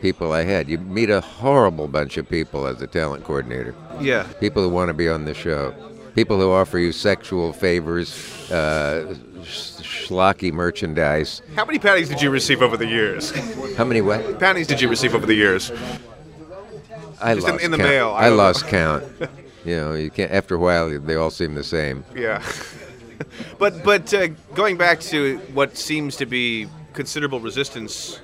people 0.00 0.32
I 0.32 0.42
had. 0.44 0.68
You 0.68 0.78
meet 0.78 1.10
a 1.10 1.20
horrible 1.20 1.88
bunch 1.88 2.16
of 2.16 2.28
people 2.28 2.66
as 2.66 2.80
a 2.82 2.86
talent 2.86 3.24
coordinator 3.24 3.74
yeah. 4.00 4.24
people 4.40 4.62
who 4.62 4.68
want 4.68 4.88
to 4.88 4.94
be 4.94 5.08
on 5.08 5.24
the 5.24 5.34
show, 5.34 5.74
people 6.14 6.38
who 6.38 6.50
offer 6.52 6.78
you 6.78 6.92
sexual 6.92 7.52
favors, 7.52 8.50
uh, 8.50 9.14
schlocky 9.42 10.52
merchandise. 10.52 11.42
How 11.54 11.64
many 11.64 11.78
panties 11.78 12.08
did 12.08 12.22
you 12.22 12.30
receive 12.30 12.62
over 12.62 12.76
the 12.76 12.86
years? 12.86 13.30
How 13.76 13.84
many 13.84 14.00
what? 14.00 14.38
panties 14.38 14.66
did 14.66 14.80
you 14.80 14.88
receive 14.88 15.14
over 15.14 15.26
the 15.26 15.34
years? 15.34 15.70
I 17.20 17.34
Just 17.34 17.48
lost 17.48 17.64
in 17.64 17.70
the 17.70 17.78
count. 17.78 17.88
mail, 17.88 18.10
I 18.10 18.26
I, 18.26 18.28
lost 18.28 18.66
count. 18.66 19.04
You 19.66 19.76
know, 19.76 19.94
you 19.94 20.10
can't. 20.10 20.30
After 20.30 20.54
a 20.54 20.58
while, 20.58 20.98
they 20.98 21.16
all 21.16 21.30
seem 21.30 21.54
the 21.54 21.64
same. 21.64 22.04
Yeah. 22.14 22.42
but 23.58 23.82
but 23.84 24.14
uh, 24.14 24.28
going 24.54 24.76
back 24.76 25.00
to 25.00 25.38
what 25.52 25.76
seems 25.76 26.16
to 26.16 26.26
be 26.26 26.68
considerable 26.92 27.40
resistance 27.40 28.20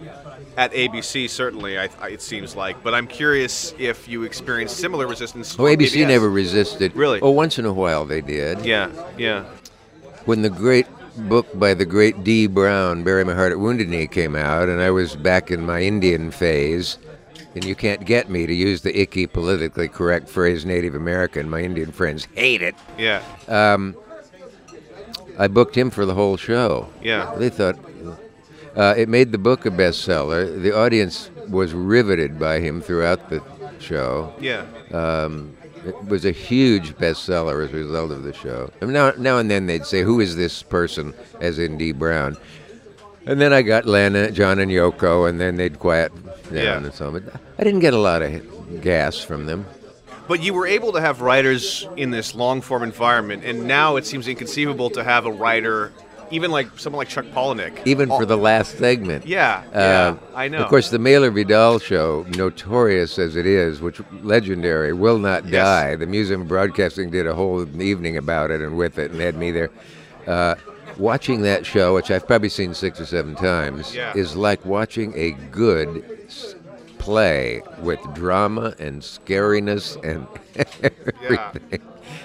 at 0.57 0.73
ABC, 0.73 1.29
certainly, 1.29 1.79
I, 1.79 1.89
I, 2.01 2.11
it 2.11 2.23
seems 2.23 2.55
like. 2.55 2.83
But 2.83 2.95
I'm 2.95 3.07
curious 3.07 3.75
if 3.79 4.09
you 4.09 4.23
experienced 4.23 4.77
similar 4.77 5.07
resistance. 5.07 5.59
Oh, 5.59 5.65
ABC 5.65 6.05
PBS. 6.05 6.09
never 6.09 6.31
resisted. 6.31 6.95
Really? 6.95 7.21
Oh, 7.21 7.31
once 7.31 7.59
in 7.59 7.67
a 7.67 7.73
while 7.73 8.05
they 8.05 8.21
did. 8.21 8.65
Yeah, 8.65 8.91
yeah, 9.19 9.45
When 10.25 10.43
the 10.43 10.51
great 10.51 10.87
book 11.29 11.47
by 11.59 11.75
the 11.75 11.85
great 11.85 12.25
Dee 12.25 12.47
Brown, 12.47 13.03
Bury 13.03 13.25
My 13.25 13.35
Heart 13.35 13.53
at 13.53 13.59
Wounded 13.59 13.89
Knee, 13.89 14.07
came 14.07 14.37
out, 14.37 14.69
and 14.69 14.81
I 14.81 14.91
was 14.91 15.17
back 15.17 15.51
in 15.51 15.67
my 15.67 15.83
Indian 15.83 16.31
phase, 16.31 16.99
and 17.55 17.65
you 17.65 17.75
can't 17.75 18.05
get 18.05 18.31
me 18.31 18.47
to 18.47 18.55
use 18.55 18.83
the 18.83 18.99
icky, 18.99 19.27
politically 19.27 19.89
correct 19.89 20.29
phrase 20.29 20.65
Native 20.65 20.95
American. 20.95 21.51
My 21.51 21.61
Indian 21.61 21.93
friends 21.93 22.27
hate 22.35 22.63
it. 22.63 22.75
yeah, 22.99 23.23
I 25.39 25.49
booked 25.49 25.75
him 25.77 25.91
for 25.91 26.05
the 26.05 26.15
whole 26.15 26.37
show. 26.37 26.89
Yeah. 27.03 27.35
They 27.37 27.49
thought 27.49 27.79
uh, 28.77 28.95
it 28.97 29.09
made 29.09 29.33
the 29.33 29.39
book 29.39 29.65
a 29.67 29.71
bestseller. 29.71 30.61
The 30.63 30.77
audience 30.77 31.31
was 31.49 31.73
riveted 31.73 32.39
by 32.39 32.61
him 32.61 32.81
throughout 32.81 33.31
the 33.31 33.43
show. 33.79 34.35
yeah. 34.41 34.67
It 35.85 36.05
was 36.05 36.25
a 36.25 36.31
huge 36.31 36.95
bestseller 36.97 37.65
as 37.65 37.73
a 37.73 37.77
result 37.77 38.13
of 38.13 38.23
the 38.23 38.33
show. 38.33 38.71
And 38.81 38.93
now, 38.93 39.13
now 39.19 39.39
and 39.39 39.51
then 39.51 39.67
they'd 39.67 39.85
say, 39.85 40.03
"Who 40.03 40.21
is 40.21 40.37
this 40.37 40.63
person?" 40.63 41.13
As 41.41 41.59
in 41.59 41.77
Dee 41.77 41.91
Brown. 41.91 42.37
And 43.27 43.41
then 43.41 43.53
I 43.53 43.63
got 43.63 43.85
Lana, 43.85 44.31
John, 44.31 44.61
and 44.61 44.71
Yoko, 44.71 45.29
and 45.29 45.41
then 45.41 45.57
they'd 45.57 45.81
quiet 45.81 46.13
down 46.53 46.65
Yeah. 46.65 46.77
and 46.77 46.95
so 46.95 47.07
on. 47.09 47.13
But 47.15 47.25
I 47.59 47.65
didn't 47.65 47.81
get 47.81 47.95
a 47.95 47.99
lot 47.99 48.23
of 48.23 48.81
gas 48.83 49.19
from 49.19 49.47
them. 49.47 49.67
But 50.29 50.43
you 50.43 50.55
were 50.55 50.67
able 50.67 50.93
to 50.93 51.01
have 51.01 51.21
writers 51.21 51.87
in 51.97 52.11
this 52.11 52.35
long 52.35 52.61
form 52.61 52.83
environment, 52.83 53.43
and 53.45 53.65
now 53.67 53.97
it 53.97 54.07
seems 54.07 54.29
inconceivable 54.29 54.91
to 54.91 55.03
have 55.03 55.27
a 55.27 55.33
writer, 55.33 55.93
even 56.31 56.51
like 56.53 56.69
someone 56.79 56.99
like 56.99 57.09
Chuck 57.09 57.25
Palahniuk. 57.35 57.73
even 57.85 58.09
for 58.09 58.25
the 58.25 58.37
last 58.39 58.79
segment. 58.79 59.27
Yeah, 59.27 59.63
Uh, 59.75 59.79
yeah, 59.79 60.15
I 60.35 60.49
know. 60.49 60.59
Of 60.59 60.69
course, 60.69 60.91
the 60.91 60.99
Mailer 61.01 61.31
Vidal 61.31 61.81
show, 61.81 62.25
notorious 62.37 63.19
as 63.19 63.35
it 63.37 63.47
is, 63.47 63.81
which 63.81 64.01
legendary, 64.23 64.93
will 64.93 65.19
not 65.19 65.45
Yes. 65.45 65.53
die. 65.65 65.97
The 65.97 66.07
Museum 66.07 66.43
of 66.43 66.49
Broadcasting 66.49 67.11
did 67.11 67.27
a 67.27 67.35
whole 67.35 67.67
evening 67.83 68.17
about 68.17 68.51
it 68.53 68.61
and 68.61 68.77
with 68.79 68.99
it, 68.99 69.11
and 69.11 69.21
had 69.21 69.37
me 69.37 69.51
there. 69.51 69.71
Uh, 70.27 70.55
watching 70.99 71.43
that 71.43 71.65
show, 71.67 71.95
which 71.95 72.11
I've 72.11 72.27
probably 72.27 72.49
seen 72.49 72.75
six 72.75 73.01
or 73.01 73.07
seven 73.07 73.35
times, 73.35 73.95
Yeah. 73.95 74.13
is 74.17 74.37
like 74.37 74.65
watching 74.65 75.13
a 75.17 75.33
good 75.51 76.05
play 76.99 77.63
with 77.81 78.01
drama 78.15 78.75
and 78.79 79.03
scariness 79.03 79.97
and 80.05 80.27
everything. 80.83 81.81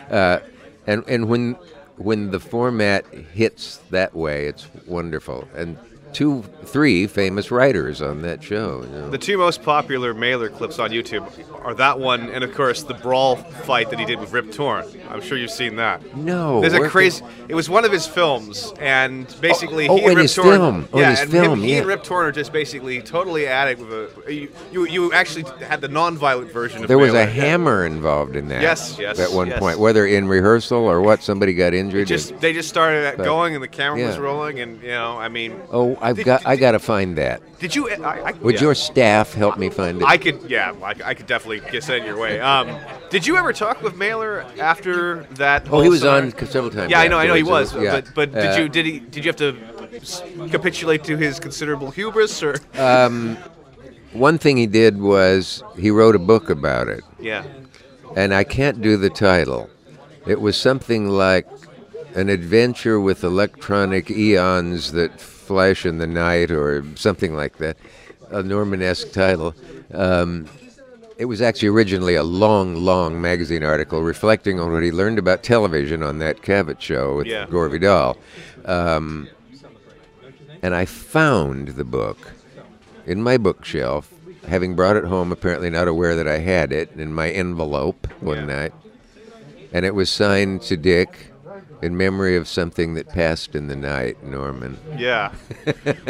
Uh, 0.10 0.40
and 0.86 1.04
and 1.08 1.28
when 1.30 1.54
when 1.98 2.30
the 2.32 2.40
format 2.40 3.06
hits 3.34 3.78
that 3.90 4.14
way, 4.16 4.46
it's 4.46 4.68
wonderful. 4.86 5.48
And 5.56 5.78
two, 6.14 6.44
three 6.64 7.08
famous 7.08 7.52
writers 7.52 8.02
on 8.02 8.22
that 8.24 8.44
show. 8.44 8.82
you 8.84 8.90
know. 8.90 9.10
The 9.10 9.18
two 9.18 9.38
most 9.38 9.62
popular 9.64 10.14
Mailer 10.14 10.50
clips 10.50 10.80
on 10.80 10.90
YouTube 10.92 11.28
are 11.66 11.74
that 11.76 12.00
one, 12.00 12.30
and 12.30 12.44
of 12.44 12.54
course 12.54 12.84
the 12.84 12.94
brawl 12.94 13.36
fight 13.36 13.90
that 13.90 14.00
he 14.00 14.06
did 14.06 14.20
with 14.20 14.32
Rip 14.34 14.52
Torn. 14.52 14.86
I'm 15.10 15.22
sure 15.22 15.38
you've 15.38 15.52
seen 15.52 15.76
that. 15.78 16.16
No, 16.16 16.62
There's 16.62 16.74
a 16.74 16.90
crazy. 16.90 17.24
It 17.48 17.56
was 17.56 17.70
one 17.70 17.86
of 17.86 17.92
his 17.92 18.06
films, 18.08 18.74
and 18.80 19.34
basically 19.42 19.88
Oh, 19.88 19.96
he 19.98 20.02
oh, 20.02 20.04
and 20.04 20.12
in 20.12 20.18
Rip 20.18 20.24
his 20.24 20.36
Torn. 20.36 20.48
film. 20.60 20.90
Oh, 20.94 21.00
yeah, 21.00 21.10
his 21.12 21.22
and 21.22 21.32
film, 21.32 21.60
him, 21.60 21.66
he 21.66 21.78
and. 21.78 21.88
Rip 21.88 22.04
Torn 22.04 22.26
are 22.26 22.32
just 22.32 22.52
basically 22.52 23.02
totally 23.02 23.48
at 23.48 23.68
it 23.70 23.80
with 23.80 23.92
a. 23.92 24.34
You 24.34 24.52
you, 24.72 24.86
you 24.88 25.14
actually 25.14 25.46
had 25.66 25.82
the 25.82 25.88
non-violent 25.88 26.52
version 26.52 26.82
of. 26.82 26.88
There 26.88 26.98
was 26.98 27.14
a 27.14 27.26
hammer 27.26 27.86
involved 27.86 28.36
in 28.36 28.48
that. 28.50 28.62
Yes, 28.62 28.98
yes, 29.00 29.20
At 29.20 29.32
one 29.32 29.48
yes. 29.48 29.60
point, 29.60 29.80
whether 29.80 30.06
in 30.06 30.28
rehearsal 30.28 30.80
or 30.80 31.02
what, 31.02 31.22
somebody 31.24 31.54
got 31.54 31.74
injured. 31.74 32.08
Just 32.08 32.38
they 32.40 32.54
just 32.54 32.70
started 32.70 33.18
But- 33.18 33.24
going, 33.24 33.54
and 33.56 33.64
the 33.64 33.68
camera 33.68 34.06
was 34.06 34.18
rolling, 34.18 34.60
and 34.60 34.82
you 34.82 34.90
know, 34.90 35.18
I 35.18 35.30
mean, 35.30 35.60
oh, 35.72 35.98
I've 36.08 36.16
Did- 36.16 36.26
got. 36.26 36.40
did- 36.42 36.48
I 36.48 36.56
got 36.56 36.72
to 36.72 36.80
find 36.80 37.18
that. 37.18 37.42
did 37.60 37.76
you? 37.76 37.90
I, 37.90 38.30
I, 38.30 38.32
Would 38.34 38.56
yeah. 38.56 38.62
your 38.62 38.76
staff 38.76 39.34
help 39.34 39.58
me 39.58 39.70
find 39.70 40.02
it? 40.02 40.06
I 40.06 40.18
could, 40.18 40.40
yeah, 40.50 40.74
I, 40.84 40.94
I 41.04 41.14
could 41.14 41.28
definitely 41.28 41.60
get 41.72 41.84
sent 41.84 42.06
your 42.06 42.18
way. 42.18 42.40
Um, 42.40 42.68
did 43.10 43.26
you 43.28 43.36
ever 43.38 43.52
talk 43.54 43.82
with 43.82 43.96
Mailer 43.98 44.46
after 44.60 45.24
that? 45.36 45.68
oh, 45.72 45.82
he 45.82 45.90
was 45.90 46.02
summer? 46.02 46.26
on 46.28 46.46
several 46.48 46.72
times. 46.72 46.92
Yeah, 46.92 47.00
I 47.02 47.08
know, 47.08 47.18
I 47.18 47.28
know 47.28 47.34
he 47.34 47.42
afterwards. 47.42 47.74
was. 47.74 47.84
Yeah. 47.84 47.92
But 48.02 48.14
but 48.16 48.34
did 48.34 48.52
Uh, 48.54 48.58
you 48.62 48.70
did 48.70 48.86
he 48.86 49.00
did 49.00 49.26
you 49.26 49.30
have 49.30 49.36
to 49.38 50.48
capitulate 50.50 51.04
to 51.06 51.18
his 51.18 51.40
considerable 51.40 51.92
hubris 51.92 52.42
or? 52.44 52.56
One 54.14 54.38
thing 54.38 54.58
he 54.58 54.68
did 54.68 55.00
was 55.00 55.64
he 55.78 55.92
wrote 55.92 56.16
a 56.16 56.20
book 56.20 56.50
about 56.50 56.88
it, 56.88 57.04
yeah. 57.20 57.44
and 58.16 58.34
I 58.34 58.44
can't 58.44 58.82
do 58.82 58.98
the 58.98 59.10
title. 59.10 59.70
It 60.26 60.42
was 60.42 60.58
something 60.58 61.10
like 61.10 61.46
an 62.16 62.30
adventure 62.30 63.00
with 63.00 63.24
electronic 63.24 64.10
eons 64.10 64.94
that 64.94 65.12
flash 65.48 65.86
in 65.86 65.98
the 65.98 66.08
night, 66.08 66.52
or 66.52 66.84
something 66.96 67.36
like 67.36 67.58
that. 67.58 67.78
A 68.30 68.44
Norman-esque 68.44 69.12
title. 69.14 69.56
Um, 69.94 70.48
it 71.18 71.26
was 71.26 71.42
actually 71.42 71.70
originally 71.70 72.16
a 72.16 72.24
long, 72.24 72.76
long 72.76 73.20
magazine 73.20 73.64
article 73.64 74.04
reflecting 74.04 74.60
on 74.60 74.72
what 74.72 74.84
he 74.84 74.92
learned 74.92 75.18
about 75.18 75.42
television 75.42 76.04
on 76.04 76.20
that 76.20 76.42
Cavett 76.42 76.80
show 76.82 77.16
with 77.18 77.28
Yeah. 77.28 77.48
Gore 77.50 77.70
Vidal. 77.70 78.18
Um, 78.66 79.28
and 80.62 80.76
I 80.76 80.86
found 80.86 81.70
the 81.70 81.84
book 81.86 82.34
in 83.06 83.24
my 83.24 83.38
bookshelf, 83.38 84.12
having 84.48 84.76
brought 84.76 84.98
it 84.98 85.06
home, 85.06 85.32
apparently 85.32 85.70
not 85.70 85.88
aware 85.88 86.16
that 86.16 86.28
I 86.28 86.40
had 86.40 86.72
it 86.72 86.92
in 86.98 87.14
my 87.14 87.30
envelope 87.30 88.08
one 88.20 88.40
Yeah. 88.40 88.46
night. 88.46 88.74
And 89.74 89.86
it 89.86 89.96
was 89.96 90.10
signed 90.10 90.62
to 90.64 90.78
Dick 90.78 91.32
in 91.82 91.96
memory 91.96 92.36
of 92.36 92.48
something 92.48 92.96
that 92.96 93.08
passed 93.10 93.56
in 93.56 93.68
the 93.68 93.76
night, 93.76 94.24
Norman. 94.24 94.78
Yeah. 94.98 95.32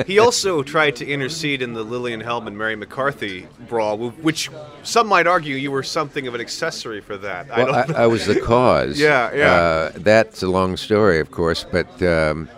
he 0.05 0.17
also 0.25 0.63
tried 0.63 0.95
to 0.97 1.05
intercede 1.05 1.61
in 1.61 1.73
the 1.73 1.83
Lillian 1.83 2.21
Hellman 2.21 2.53
Mary 2.55 2.75
McCarthy 2.75 3.47
brawl, 3.67 4.09
which 4.11 4.49
some 4.83 5.07
might 5.07 5.27
argue 5.27 5.55
you 5.55 5.71
were 5.71 5.83
something 5.83 6.25
of 6.27 6.35
an 6.35 6.41
accessory 6.41 7.01
for 7.01 7.17
that. 7.17 7.51
I 7.51 7.63
Well, 7.63 7.85
don't 7.85 7.95
I, 7.95 8.03
I 8.03 8.07
was 8.07 8.25
the 8.25 8.39
cause. 8.39 8.97
Yeah, 9.07 9.33
yeah. 9.33 9.51
Uh, 9.53 9.91
that's 9.95 10.41
a 10.41 10.47
long 10.47 10.77
story, 10.77 11.19
of 11.19 11.31
course, 11.31 11.65
but 11.69 12.01
um, 12.01 12.49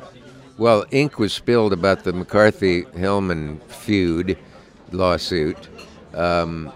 well, 0.58 0.86
ink 0.92 1.20
was 1.20 1.34
spilled 1.34 1.74
about 1.74 2.04
the 2.04 2.14
McCarthy 2.14 2.84
Hellman 2.84 3.62
feud 3.64 4.38
lawsuit 4.92 5.58
um, 6.14 6.72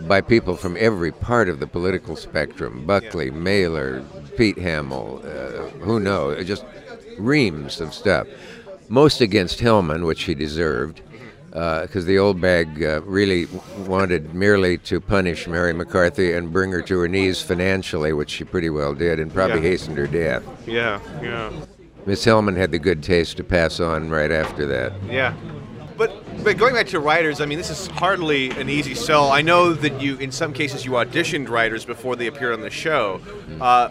by 0.00 0.20
people 0.20 0.56
from 0.56 0.76
every 0.78 1.12
part 1.12 1.48
of 1.48 1.60
the 1.60 1.66
political 1.66 2.16
spectrum: 2.16 2.84
Buckley, 2.86 3.30
Mailer, 3.30 4.04
Pete 4.36 4.58
Hamill, 4.58 5.22
uh, 5.24 5.68
who 5.84 6.00
knows, 6.00 6.44
just 6.46 6.64
reams 7.18 7.80
of 7.80 7.92
stuff. 7.94 8.26
Most 8.88 9.20
against 9.20 9.60
Hellman, 9.60 10.06
which 10.06 10.24
he 10.24 10.34
deserved 10.34 11.00
because 11.50 12.06
the 12.06 12.18
old 12.18 12.40
bag 12.40 12.82
uh, 12.82 13.02
really 13.02 13.46
wanted 13.86 14.34
merely 14.34 14.78
to 14.78 15.00
punish 15.00 15.46
Mary 15.46 15.72
McCarthy 15.74 16.32
and 16.32 16.50
bring 16.52 16.70
her 16.72 16.80
to 16.82 16.98
her 17.00 17.08
knees 17.08 17.42
financially, 17.42 18.12
which 18.14 18.30
she 18.30 18.44
pretty 18.44 18.70
well 18.70 18.94
did, 18.94 19.20
and 19.20 19.32
probably 19.32 19.56
Yeah. 19.62 19.68
hastened 19.68 19.98
her 19.98 20.06
death. 20.06 20.42
yeah, 20.66 20.98
yeah. 21.22 21.50
Miss 22.06 22.24
Hellman 22.24 22.56
had 22.56 22.72
the 22.72 22.78
good 22.78 23.02
taste 23.02 23.36
to 23.36 23.44
pass 23.44 23.78
on 23.80 24.10
right 24.10 24.30
after 24.32 24.66
that. 24.66 24.92
Yeah. 25.08 25.34
But 25.96 26.24
but 26.42 26.56
going 26.56 26.74
back 26.74 26.86
to 26.88 27.00
writers, 27.00 27.40
I 27.40 27.46
mean, 27.46 27.58
this 27.58 27.70
is 27.70 27.86
hardly 27.86 28.50
an 28.52 28.68
easy 28.70 28.94
sell. 28.94 29.30
I 29.30 29.42
know 29.42 29.72
that 29.74 30.00
you, 30.00 30.16
in 30.16 30.32
some 30.32 30.52
cases, 30.54 30.84
you 30.86 30.92
auditioned 30.92 31.48
writers 31.50 31.84
before 31.84 32.16
they 32.16 32.26
appeared 32.26 32.54
on 32.54 32.62
the 32.62 32.70
show. 32.70 33.20
Uh, 33.60 33.90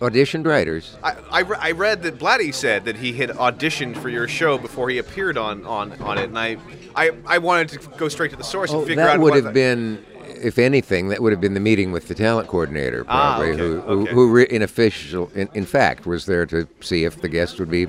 Auditioned 0.00 0.46
writers. 0.46 0.96
I, 1.02 1.16
I, 1.30 1.40
re- 1.40 1.56
I 1.60 1.70
read 1.72 2.02
that 2.02 2.18
Blatty 2.18 2.52
said 2.52 2.84
that 2.84 2.96
he 2.96 3.12
had 3.14 3.30
auditioned 3.30 3.96
for 3.96 4.08
your 4.08 4.28
show 4.28 4.58
before 4.58 4.90
he 4.90 4.98
appeared 4.98 5.38
on, 5.38 5.64
on, 5.64 5.92
on 6.02 6.18
it, 6.18 6.24
and 6.24 6.38
I, 6.38 6.56
I 6.94 7.12
I 7.26 7.38
wanted 7.38 7.68
to 7.70 7.78
go 7.96 8.08
straight 8.08 8.30
to 8.32 8.36
the 8.36 8.44
source 8.44 8.72
Oh, 8.72 8.78
and 8.80 8.86
figure 8.88 9.02
out 9.02 9.06
that 9.06 9.20
would 9.20 9.34
what 9.34 9.44
have 9.44 9.54
been, 9.54 10.04
if 10.26 10.58
anything, 10.58 11.08
that 11.08 11.20
would 11.22 11.32
have 11.32 11.40
been 11.40 11.54
the 11.54 11.60
meeting 11.60 11.92
with 11.92 12.08
the 12.08 12.14
talent 12.14 12.48
coordinator, 12.48 13.04
Ah, 13.08 13.36
probably, 13.36 13.52
okay, 13.52 13.58
who, 13.62 13.80
who, 13.80 14.02
okay. 14.02 14.12
who 14.12 14.30
re- 14.32 14.46
in 14.50 14.62
official, 14.62 15.30
in, 15.34 15.48
in 15.54 15.64
fact, 15.66 16.06
was 16.06 16.26
there 16.26 16.46
to 16.46 16.66
see 16.80 17.04
if 17.04 17.20
the 17.20 17.28
guest 17.28 17.58
would 17.58 17.70
be 17.70 17.86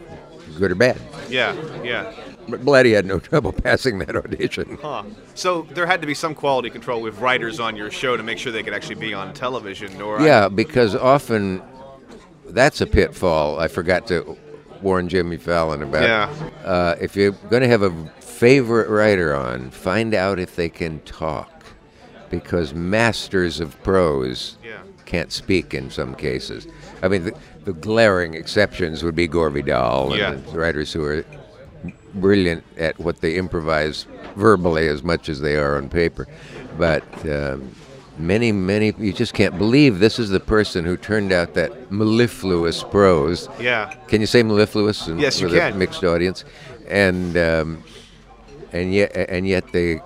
good 0.57 0.71
or 0.71 0.75
bad. 0.75 0.97
Yeah, 1.29 1.53
yeah. 1.83 2.13
But 2.49 2.61
Blatty 2.63 2.93
had 2.95 3.05
no 3.05 3.19
trouble 3.29 3.51
passing 3.51 3.99
that 3.99 4.15
audition. 4.15 4.77
Huh. 4.81 5.03
So 5.35 5.63
there 5.73 5.85
had 5.85 5.99
to 6.01 6.07
be 6.07 6.13
some 6.13 6.33
quality 6.33 6.69
control 6.69 7.01
with 7.01 7.19
writers 7.19 7.59
on 7.59 7.75
your 7.75 7.91
show 7.91 8.15
to 8.15 8.23
make 8.23 8.37
sure 8.37 8.53
they 8.53 8.63
could 8.63 8.73
actually 8.73 8.95
be 8.95 9.13
on 9.13 9.33
television. 9.33 10.01
Or 10.01 10.21
Yeah, 10.21 10.47
because 10.47 10.95
often 10.95 11.61
that's 12.49 12.81
a 12.81 12.87
pitfall. 12.87 13.59
I 13.59 13.67
forgot 13.67 14.07
to 14.07 14.37
warn 14.81 15.09
Jimmy 15.09 15.37
Fallon 15.37 15.81
about. 15.83 16.03
Yeah. 16.03 16.49
Uh, 16.63 16.95
if 17.01 17.15
you're 17.15 17.31
going 17.31 17.61
to 17.63 17.67
have 17.67 17.81
a 17.81 17.91
favorite 18.19 18.89
writer 18.89 19.33
on, 19.35 19.71
find 19.71 20.13
out 20.13 20.39
if 20.39 20.55
they 20.55 20.69
can 20.69 20.99
talk, 21.01 21.63
because 22.29 22.73
masters 22.73 23.59
of 23.59 23.81
prose 23.83 24.57
Yeah. 24.63 24.77
can't 25.05 25.31
speak 25.31 25.73
in 25.73 25.89
some 25.89 26.13
cases. 26.15 26.67
I 27.01 27.07
mean, 27.07 27.25
the, 27.25 27.33
the 27.65 27.73
glaring 27.73 28.33
exceptions 28.35 29.03
would 29.03 29.15
be 29.15 29.27
Gore 29.27 29.49
Vidal 29.49 30.11
and 30.13 30.19
Yeah. 30.19 30.51
the 30.51 30.59
writers 30.59 30.93
who 30.93 31.03
are 31.05 31.25
brilliant 32.13 32.63
at 32.77 32.97
what 32.99 33.21
they 33.21 33.35
improvise 33.35 34.05
verbally 34.35 34.87
as 34.87 35.03
much 35.03 35.29
as 35.29 35.41
they 35.41 35.55
are 35.55 35.77
on 35.77 35.89
paper. 35.89 36.27
But 36.77 37.03
um, 37.27 37.71
many, 38.17 38.51
many, 38.51 38.93
you 38.97 39.13
just 39.13 39.33
can't 39.33 39.57
believe 39.57 39.99
this 39.99 40.19
is 40.19 40.29
the 40.29 40.39
person 40.39 40.85
who 40.85 40.97
turned 40.97 41.31
out 41.31 41.53
that 41.55 41.91
mellifluous 41.91 42.83
prose. 42.83 43.49
Yeah. 43.59 43.93
Can 44.07 44.21
you 44.21 44.27
say 44.27 44.43
mellifluous? 44.43 45.07
in- 45.07 45.19
Yes, 45.19 45.39
you 45.39 45.47
with 45.47 45.55
a 45.55 45.59
can. 45.59 45.77
mixed 45.77 46.03
audience, 46.03 46.43
and 46.87 47.37
um, 47.37 47.83
and 48.71 48.93
yet 48.93 49.15
and 49.15 49.47
yet 49.47 49.71
they 49.71 49.99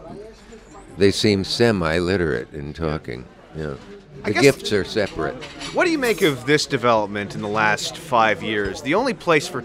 they 0.97 1.11
seem 1.11 1.43
semi-literate 1.43 2.53
in 2.53 2.73
talking. 2.73 3.25
Yeah. 3.55 3.75
the 4.23 4.33
gifts 4.33 4.71
are 4.71 4.83
separate. 4.85 5.35
What 5.73 5.85
do 5.85 5.91
you 5.91 5.97
make 5.97 6.21
of 6.21 6.45
this 6.45 6.65
development 6.65 7.33
in 7.35 7.41
the 7.41 7.47
last 7.49 7.97
five 7.97 8.43
years? 8.43 8.81
The 8.81 8.93
only 8.95 9.13
place 9.13 9.47
for 9.47 9.63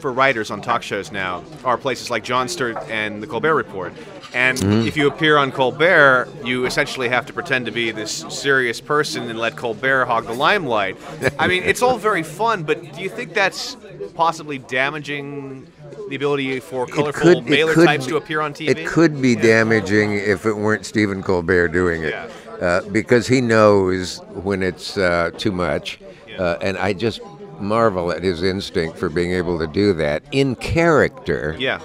for 0.00 0.12
writers 0.12 0.50
on 0.50 0.60
talk 0.60 0.82
shows 0.82 1.12
now 1.12 1.44
are 1.64 1.78
places 1.78 2.10
like 2.10 2.24
Jon 2.24 2.48
Stewart 2.48 2.76
and 2.88 3.22
the 3.22 3.26
Colbert 3.26 3.54
Report. 3.54 3.92
And 4.34 4.58
Mm-hmm. 4.58 4.86
if 4.88 4.96
you 4.96 5.08
appear 5.08 5.36
on 5.36 5.52
Colbert, 5.52 6.28
you 6.44 6.64
essentially 6.66 7.08
have 7.08 7.26
to 7.26 7.32
pretend 7.32 7.66
to 7.66 7.72
be 7.72 7.90
this 7.90 8.24
serious 8.30 8.80
person 8.80 9.28
and 9.28 9.38
let 9.38 9.56
Colbert 9.56 10.06
hog 10.06 10.26
the 10.26 10.32
limelight. 10.32 10.96
I 11.38 11.46
mean, 11.48 11.62
it's 11.64 11.82
all 11.82 11.98
very 11.98 12.22
fun, 12.22 12.62
but 12.62 12.92
do 12.94 13.02
you 13.02 13.08
think 13.08 13.34
that's 13.34 13.76
possibly 14.14 14.58
damaging 14.58 15.66
the 16.08 16.16
ability 16.16 16.60
for 16.60 16.86
colorful 16.86 17.42
mailer 17.42 17.74
types 17.74 18.06
to 18.06 18.16
appear 18.16 18.40
on 18.40 18.54
TV? 18.54 18.68
It 18.70 18.86
could 18.86 19.20
be 19.20 19.34
damaging 19.36 20.12
if 20.14 20.46
it 20.46 20.54
weren't 20.56 20.86
Stephen 20.86 21.22
Colbert 21.22 21.68
doing 21.68 22.02
it, 22.02 22.10
Yeah. 22.10 22.28
uh, 22.66 22.82
because 22.90 23.26
he 23.26 23.40
knows 23.40 24.18
when 24.42 24.62
it's 24.62 24.96
uh, 24.96 25.30
too 25.36 25.52
much, 25.52 25.98
uh, 26.38 26.56
and 26.62 26.78
I 26.78 26.92
just 26.94 27.20
marvel 27.60 28.10
at 28.12 28.22
his 28.22 28.42
instinct 28.42 28.96
for 28.98 29.08
being 29.08 29.32
able 29.32 29.58
to 29.58 29.66
do 29.66 29.92
that 29.94 30.22
in 30.32 30.54
character, 30.56 31.54
Yeah. 31.58 31.80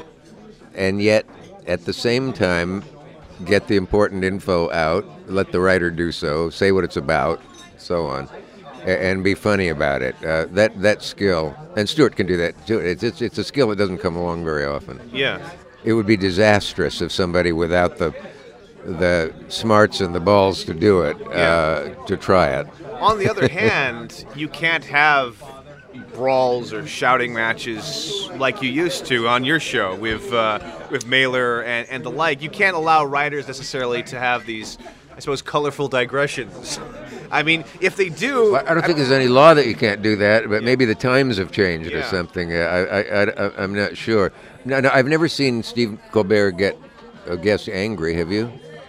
and 0.76 1.02
yet 1.02 1.26
at 1.68 1.86
the 1.86 1.94
same 1.94 2.34
time 2.34 2.84
get 3.46 3.68
the 3.68 3.76
important 3.76 4.24
info 4.24 4.72
out, 4.72 5.06
let 5.28 5.52
the 5.52 5.60
writer 5.60 5.92
do 5.92 6.12
so, 6.12 6.50
say 6.50 6.72
what 6.72 6.84
it's 6.84 6.98
about, 6.98 7.40
so 7.78 8.08
on. 8.08 8.28
And 8.86 9.24
be 9.24 9.34
funny 9.36 9.68
about 9.68 10.02
it. 10.02 10.16
Uh, 10.26 10.46
that 10.52 10.82
that 10.82 11.04
skill, 11.04 11.56
and 11.76 11.88
Stewart 11.90 12.16
can 12.16 12.26
do 12.26 12.38
that 12.38 12.66
too. 12.66 12.80
It's, 12.80 13.04
it's 13.04 13.22
it's 13.22 13.38
a 13.38 13.44
skill 13.44 13.68
that 13.70 13.76
doesn't 13.76 13.98
come 13.98 14.16
along 14.16 14.44
very 14.46 14.66
often 14.66 15.00
Yeah. 15.14 15.40
it 15.84 15.94
would 15.94 16.06
be 16.08 16.16
disastrous 16.18 17.02
if 17.02 17.12
somebody 17.12 17.52
without 17.52 17.98
the 17.98 18.14
the 18.86 19.34
smarts 19.50 20.00
and 20.00 20.16
the 20.16 20.20
balls 20.22 20.64
to 20.64 20.74
do 20.74 21.02
it 21.02 21.18
uh, 21.34 21.90
to 22.06 22.16
try 22.16 22.48
it. 22.48 22.68
On 23.02 23.20
the 23.20 23.30
other 23.30 23.48
hand, 23.64 24.26
you 24.36 24.48
can't 24.48 24.86
have 24.86 25.36
brawls 26.14 26.74
or 26.74 26.86
shouting 26.88 27.34
matches 27.34 28.30
like 28.36 28.62
you 28.62 28.70
used 28.70 29.06
to 29.08 29.28
on 29.28 29.44
your 29.44 29.60
show 29.60 29.96
with 29.96 30.32
uh, 30.34 30.60
with 30.92 31.06
Mailer 31.06 31.62
and, 31.64 31.88
and 31.90 32.04
the 32.04 32.12
like. 32.12 32.42
You 32.42 32.50
can't 32.50 32.76
allow 32.76 33.06
writers 33.06 33.48
necessarily 33.48 34.04
to 34.04 34.20
have 34.20 34.46
these, 34.46 34.78
I 35.16 35.20
suppose, 35.20 35.42
colorful 35.42 35.88
digressions. 35.88 36.80
I 37.32 37.44
mean, 37.44 37.66
if 37.82 37.98
they 37.98 38.08
do, 38.08 38.54
Well, 38.54 38.64
I 38.66 38.74
don't 38.74 38.86
think 38.86 38.98
there's 38.98 39.12
any 39.12 39.28
law 39.28 39.54
that 39.54 39.68
you 39.68 39.76
can't 39.76 40.02
do 40.02 40.16
that, 40.16 40.48
but 40.48 40.64
maybe 40.64 40.86
the 40.86 40.96
times 40.96 41.38
have 41.38 41.52
changed 41.52 41.92
or 41.92 42.04
something. 42.04 42.54
Uh, 42.54 42.60
I, 42.60 43.02
I, 43.02 43.24
I, 43.24 43.64
I'm 43.64 43.76
not 43.76 43.98
sure. 43.98 44.32
No, 44.64 44.80
no, 44.80 44.90
I've 44.94 45.08
never 45.08 45.28
seen 45.28 45.62
Steve 45.62 46.00
Colbert 46.12 46.52
get 46.52 46.78
a 47.26 47.36
guest 47.36 47.68
angry. 47.68 48.14
Have 48.16 48.32
you? 48.32 48.46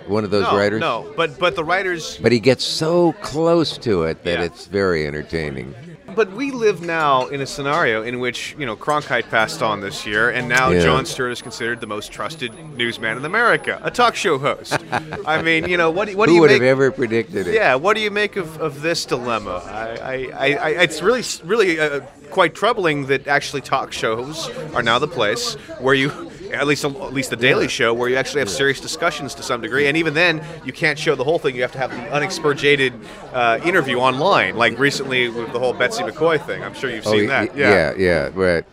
One 0.07 0.23
of 0.25 0.31
those 0.31 0.45
no, 0.45 0.57
writers? 0.57 0.81
no. 0.81 1.13
But 1.17 1.39
but 1.39 1.55
the 1.57 1.65
writers 1.65 2.17
But 2.23 2.33
he 2.33 2.41
gets 2.41 2.65
so 2.65 3.13
close 3.21 3.77
to 3.79 4.05
it 4.05 4.23
that 4.25 4.39
Yeah. 4.39 4.45
it's 4.45 4.67
very 4.67 5.07
entertaining. 5.07 5.75
But 6.19 6.33
we 6.33 6.51
live 6.51 6.83
now 6.83 7.29
in 7.29 7.41
a 7.43 7.47
scenario 7.47 8.03
in 8.03 8.19
which, 8.19 8.57
you 8.59 8.67
know, 8.67 8.75
Cronkite 8.75 9.31
passed 9.31 9.63
on 9.63 9.81
this 9.81 10.05
year, 10.05 10.31
and 10.31 10.49
now 10.49 10.71
Yeah. 10.71 10.81
Jon 10.81 11.07
Stewart 11.07 11.31
is 11.31 11.41
considered 11.41 11.81
the 11.81 11.87
most 11.87 12.11
trusted 12.11 12.51
newsman 12.77 13.17
in 13.19 13.25
America, 13.25 13.79
a 13.85 13.91
talk 13.93 14.17
show 14.17 14.37
host. 14.37 14.77
I 15.25 15.43
mean, 15.43 15.69
you 15.69 15.77
know, 15.77 15.93
what, 15.93 16.09
do- 16.09 16.17
what 16.17 16.27
do 16.27 16.31
Who 16.31 16.35
you 16.35 16.41
would 16.41 16.51
make? 16.51 16.61
have 16.63 16.69
ever 16.71 16.91
predicted 16.91 17.47
it? 17.47 17.55
yeah, 17.55 17.77
what 17.77 17.95
do 17.95 18.03
you 18.03 18.11
make 18.11 18.35
of, 18.35 18.61
of 18.61 18.83
this 18.83 19.05
dilemma? 19.05 19.63
I, 19.65 19.87
I, 20.03 20.15
I, 20.35 20.55
I, 20.57 20.69
it's 20.83 21.03
really, 21.03 21.23
really 21.45 21.79
uh, 21.79 22.01
quite 22.33 22.53
troubling 22.53 23.07
that 23.07 23.29
actually 23.29 23.61
talk 23.63 23.93
shows 23.93 24.51
are 24.75 24.83
now 24.83 24.99
the 24.99 25.07
place 25.07 25.55
where 25.79 25.95
you, 25.95 26.11
at 26.53 26.67
least 26.67 26.85
at 26.85 27.13
least 27.13 27.31
the 27.31 27.37
Daily 27.37 27.69
Show, 27.69 27.93
where 27.95 28.09
you 28.09 28.17
actually 28.17 28.41
have 28.41 28.51
serious 28.51 28.81
discussions 28.81 29.35
to 29.35 29.43
some 29.43 29.61
degree, 29.61 29.87
and 29.89 29.97
even 29.97 30.15
then, 30.15 30.45
you 30.65 30.73
can't 30.73 30.99
show 30.99 31.15
the 31.15 31.25
whole 31.25 31.39
thing. 31.39 31.55
You 31.55 31.63
have 31.63 31.73
to 31.73 31.79
have 31.79 31.91
the 31.91 31.97
unexpurgated 32.11 32.93
uh, 33.33 33.61
interview 33.65 33.97
online, 33.99 34.57
like 34.57 34.79
recently 34.79 35.29
with 35.29 35.53
the 35.53 35.59
whole 35.59 35.73
Betsy 35.73 36.03
McCaughey 36.03 36.45
thing. 36.45 36.63
I'm 36.63 36.75
sure 36.75 36.91
you've 36.91 37.07
Oh, 37.07 37.13
seen 37.13 37.29
y- 37.29 37.47
that. 37.47 37.55
y- 37.55 37.61
yeah, 37.61 37.93
yeah, 37.97 38.31
right. 38.35 38.65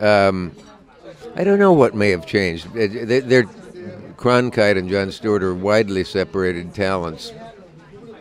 Um, 0.00 0.52
I 1.36 1.44
don't 1.44 1.58
know 1.58 1.72
what 1.72 1.94
may 1.94 2.10
have 2.10 2.26
changed. 2.26 2.66
Uh, 2.68 2.86
they- 2.88 3.20
They're 3.20 3.46
Cronkite 4.16 4.78
and 4.78 4.88
Jon 4.88 5.10
Stewart 5.10 5.42
are 5.42 5.54
widely 5.54 6.04
separated 6.04 6.74
talents, 6.74 7.32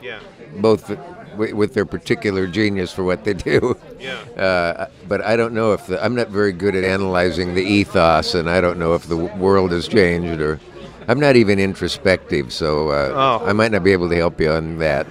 yeah, 0.01 0.19
both 0.57 0.89
wi- 1.31 1.53
with 1.53 1.73
their 1.73 1.85
particular 1.85 2.47
genius 2.47 2.91
for 2.93 3.03
what 3.03 3.23
they 3.23 3.33
do. 3.33 3.77
yeah. 3.99 4.17
Uh, 4.41 4.87
but 5.07 5.21
I 5.23 5.35
don't 5.35 5.53
know 5.53 5.73
if 5.73 5.85
the, 5.87 6.03
I'm 6.03 6.15
not 6.15 6.29
very 6.29 6.51
good 6.51 6.73
at 6.75 6.83
analyzing 6.83 7.53
the 7.53 7.61
ethos, 7.61 8.33
and 8.33 8.49
I 8.49 8.59
don't 8.61 8.79
know 8.79 8.95
if 8.95 9.03
the 9.07 9.17
world 9.17 9.71
has 9.71 9.87
changed 9.87 10.41
or. 10.41 10.59
I'm 11.07 11.19
not 11.19 11.35
even 11.35 11.59
introspective, 11.59 12.53
so 12.53 12.89
uh, 12.89 13.39
Oh. 13.41 13.45
I 13.45 13.53
might 13.53 13.71
not 13.71 13.83
be 13.83 13.91
able 13.91 14.07
to 14.09 14.15
help 14.15 14.39
you 14.39 14.49
on 14.51 14.77
that. 14.79 15.05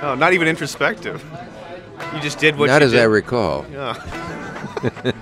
Oh, 0.00 0.14
not 0.14 0.32
even 0.32 0.48
introspective. 0.48 1.22
You 2.14 2.20
just 2.20 2.38
did 2.38 2.56
what 2.56 2.66
not 2.68 2.80
as 2.82 2.92
did. 2.92 3.00
I 3.00 3.04
recall. 3.04 3.66
Yeah. 3.70 3.94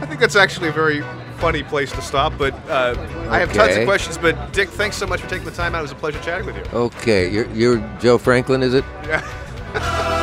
I 0.00 0.06
think 0.06 0.20
that's 0.20 0.36
actually 0.36 0.68
a 0.68 0.72
very 0.72 1.02
funny 1.38 1.62
place 1.62 1.90
to 1.92 2.02
stop, 2.02 2.32
but 2.36 2.54
uh, 2.68 2.94
I 3.30 3.38
have 3.38 3.52
tons 3.52 3.76
of 3.76 3.84
questions. 3.84 4.18
But 4.18 4.52
Dick, 4.52 4.68
thanks 4.68 4.96
so 4.96 5.06
much 5.06 5.20
for 5.20 5.28
taking 5.28 5.44
the 5.44 5.50
time 5.50 5.74
out. 5.74 5.80
It 5.80 5.82
was 5.82 5.92
a 5.92 5.96
pleasure 5.96 6.20
chatting 6.20 6.46
with 6.46 6.56
you. 6.56 6.62
Okay, 6.72 7.30
you're, 7.30 7.48
you're 7.50 7.78
Joe 8.00 8.18
Franklin, 8.18 8.62
is 8.62 8.74
it? 8.74 8.84
Yeah. 9.04 10.14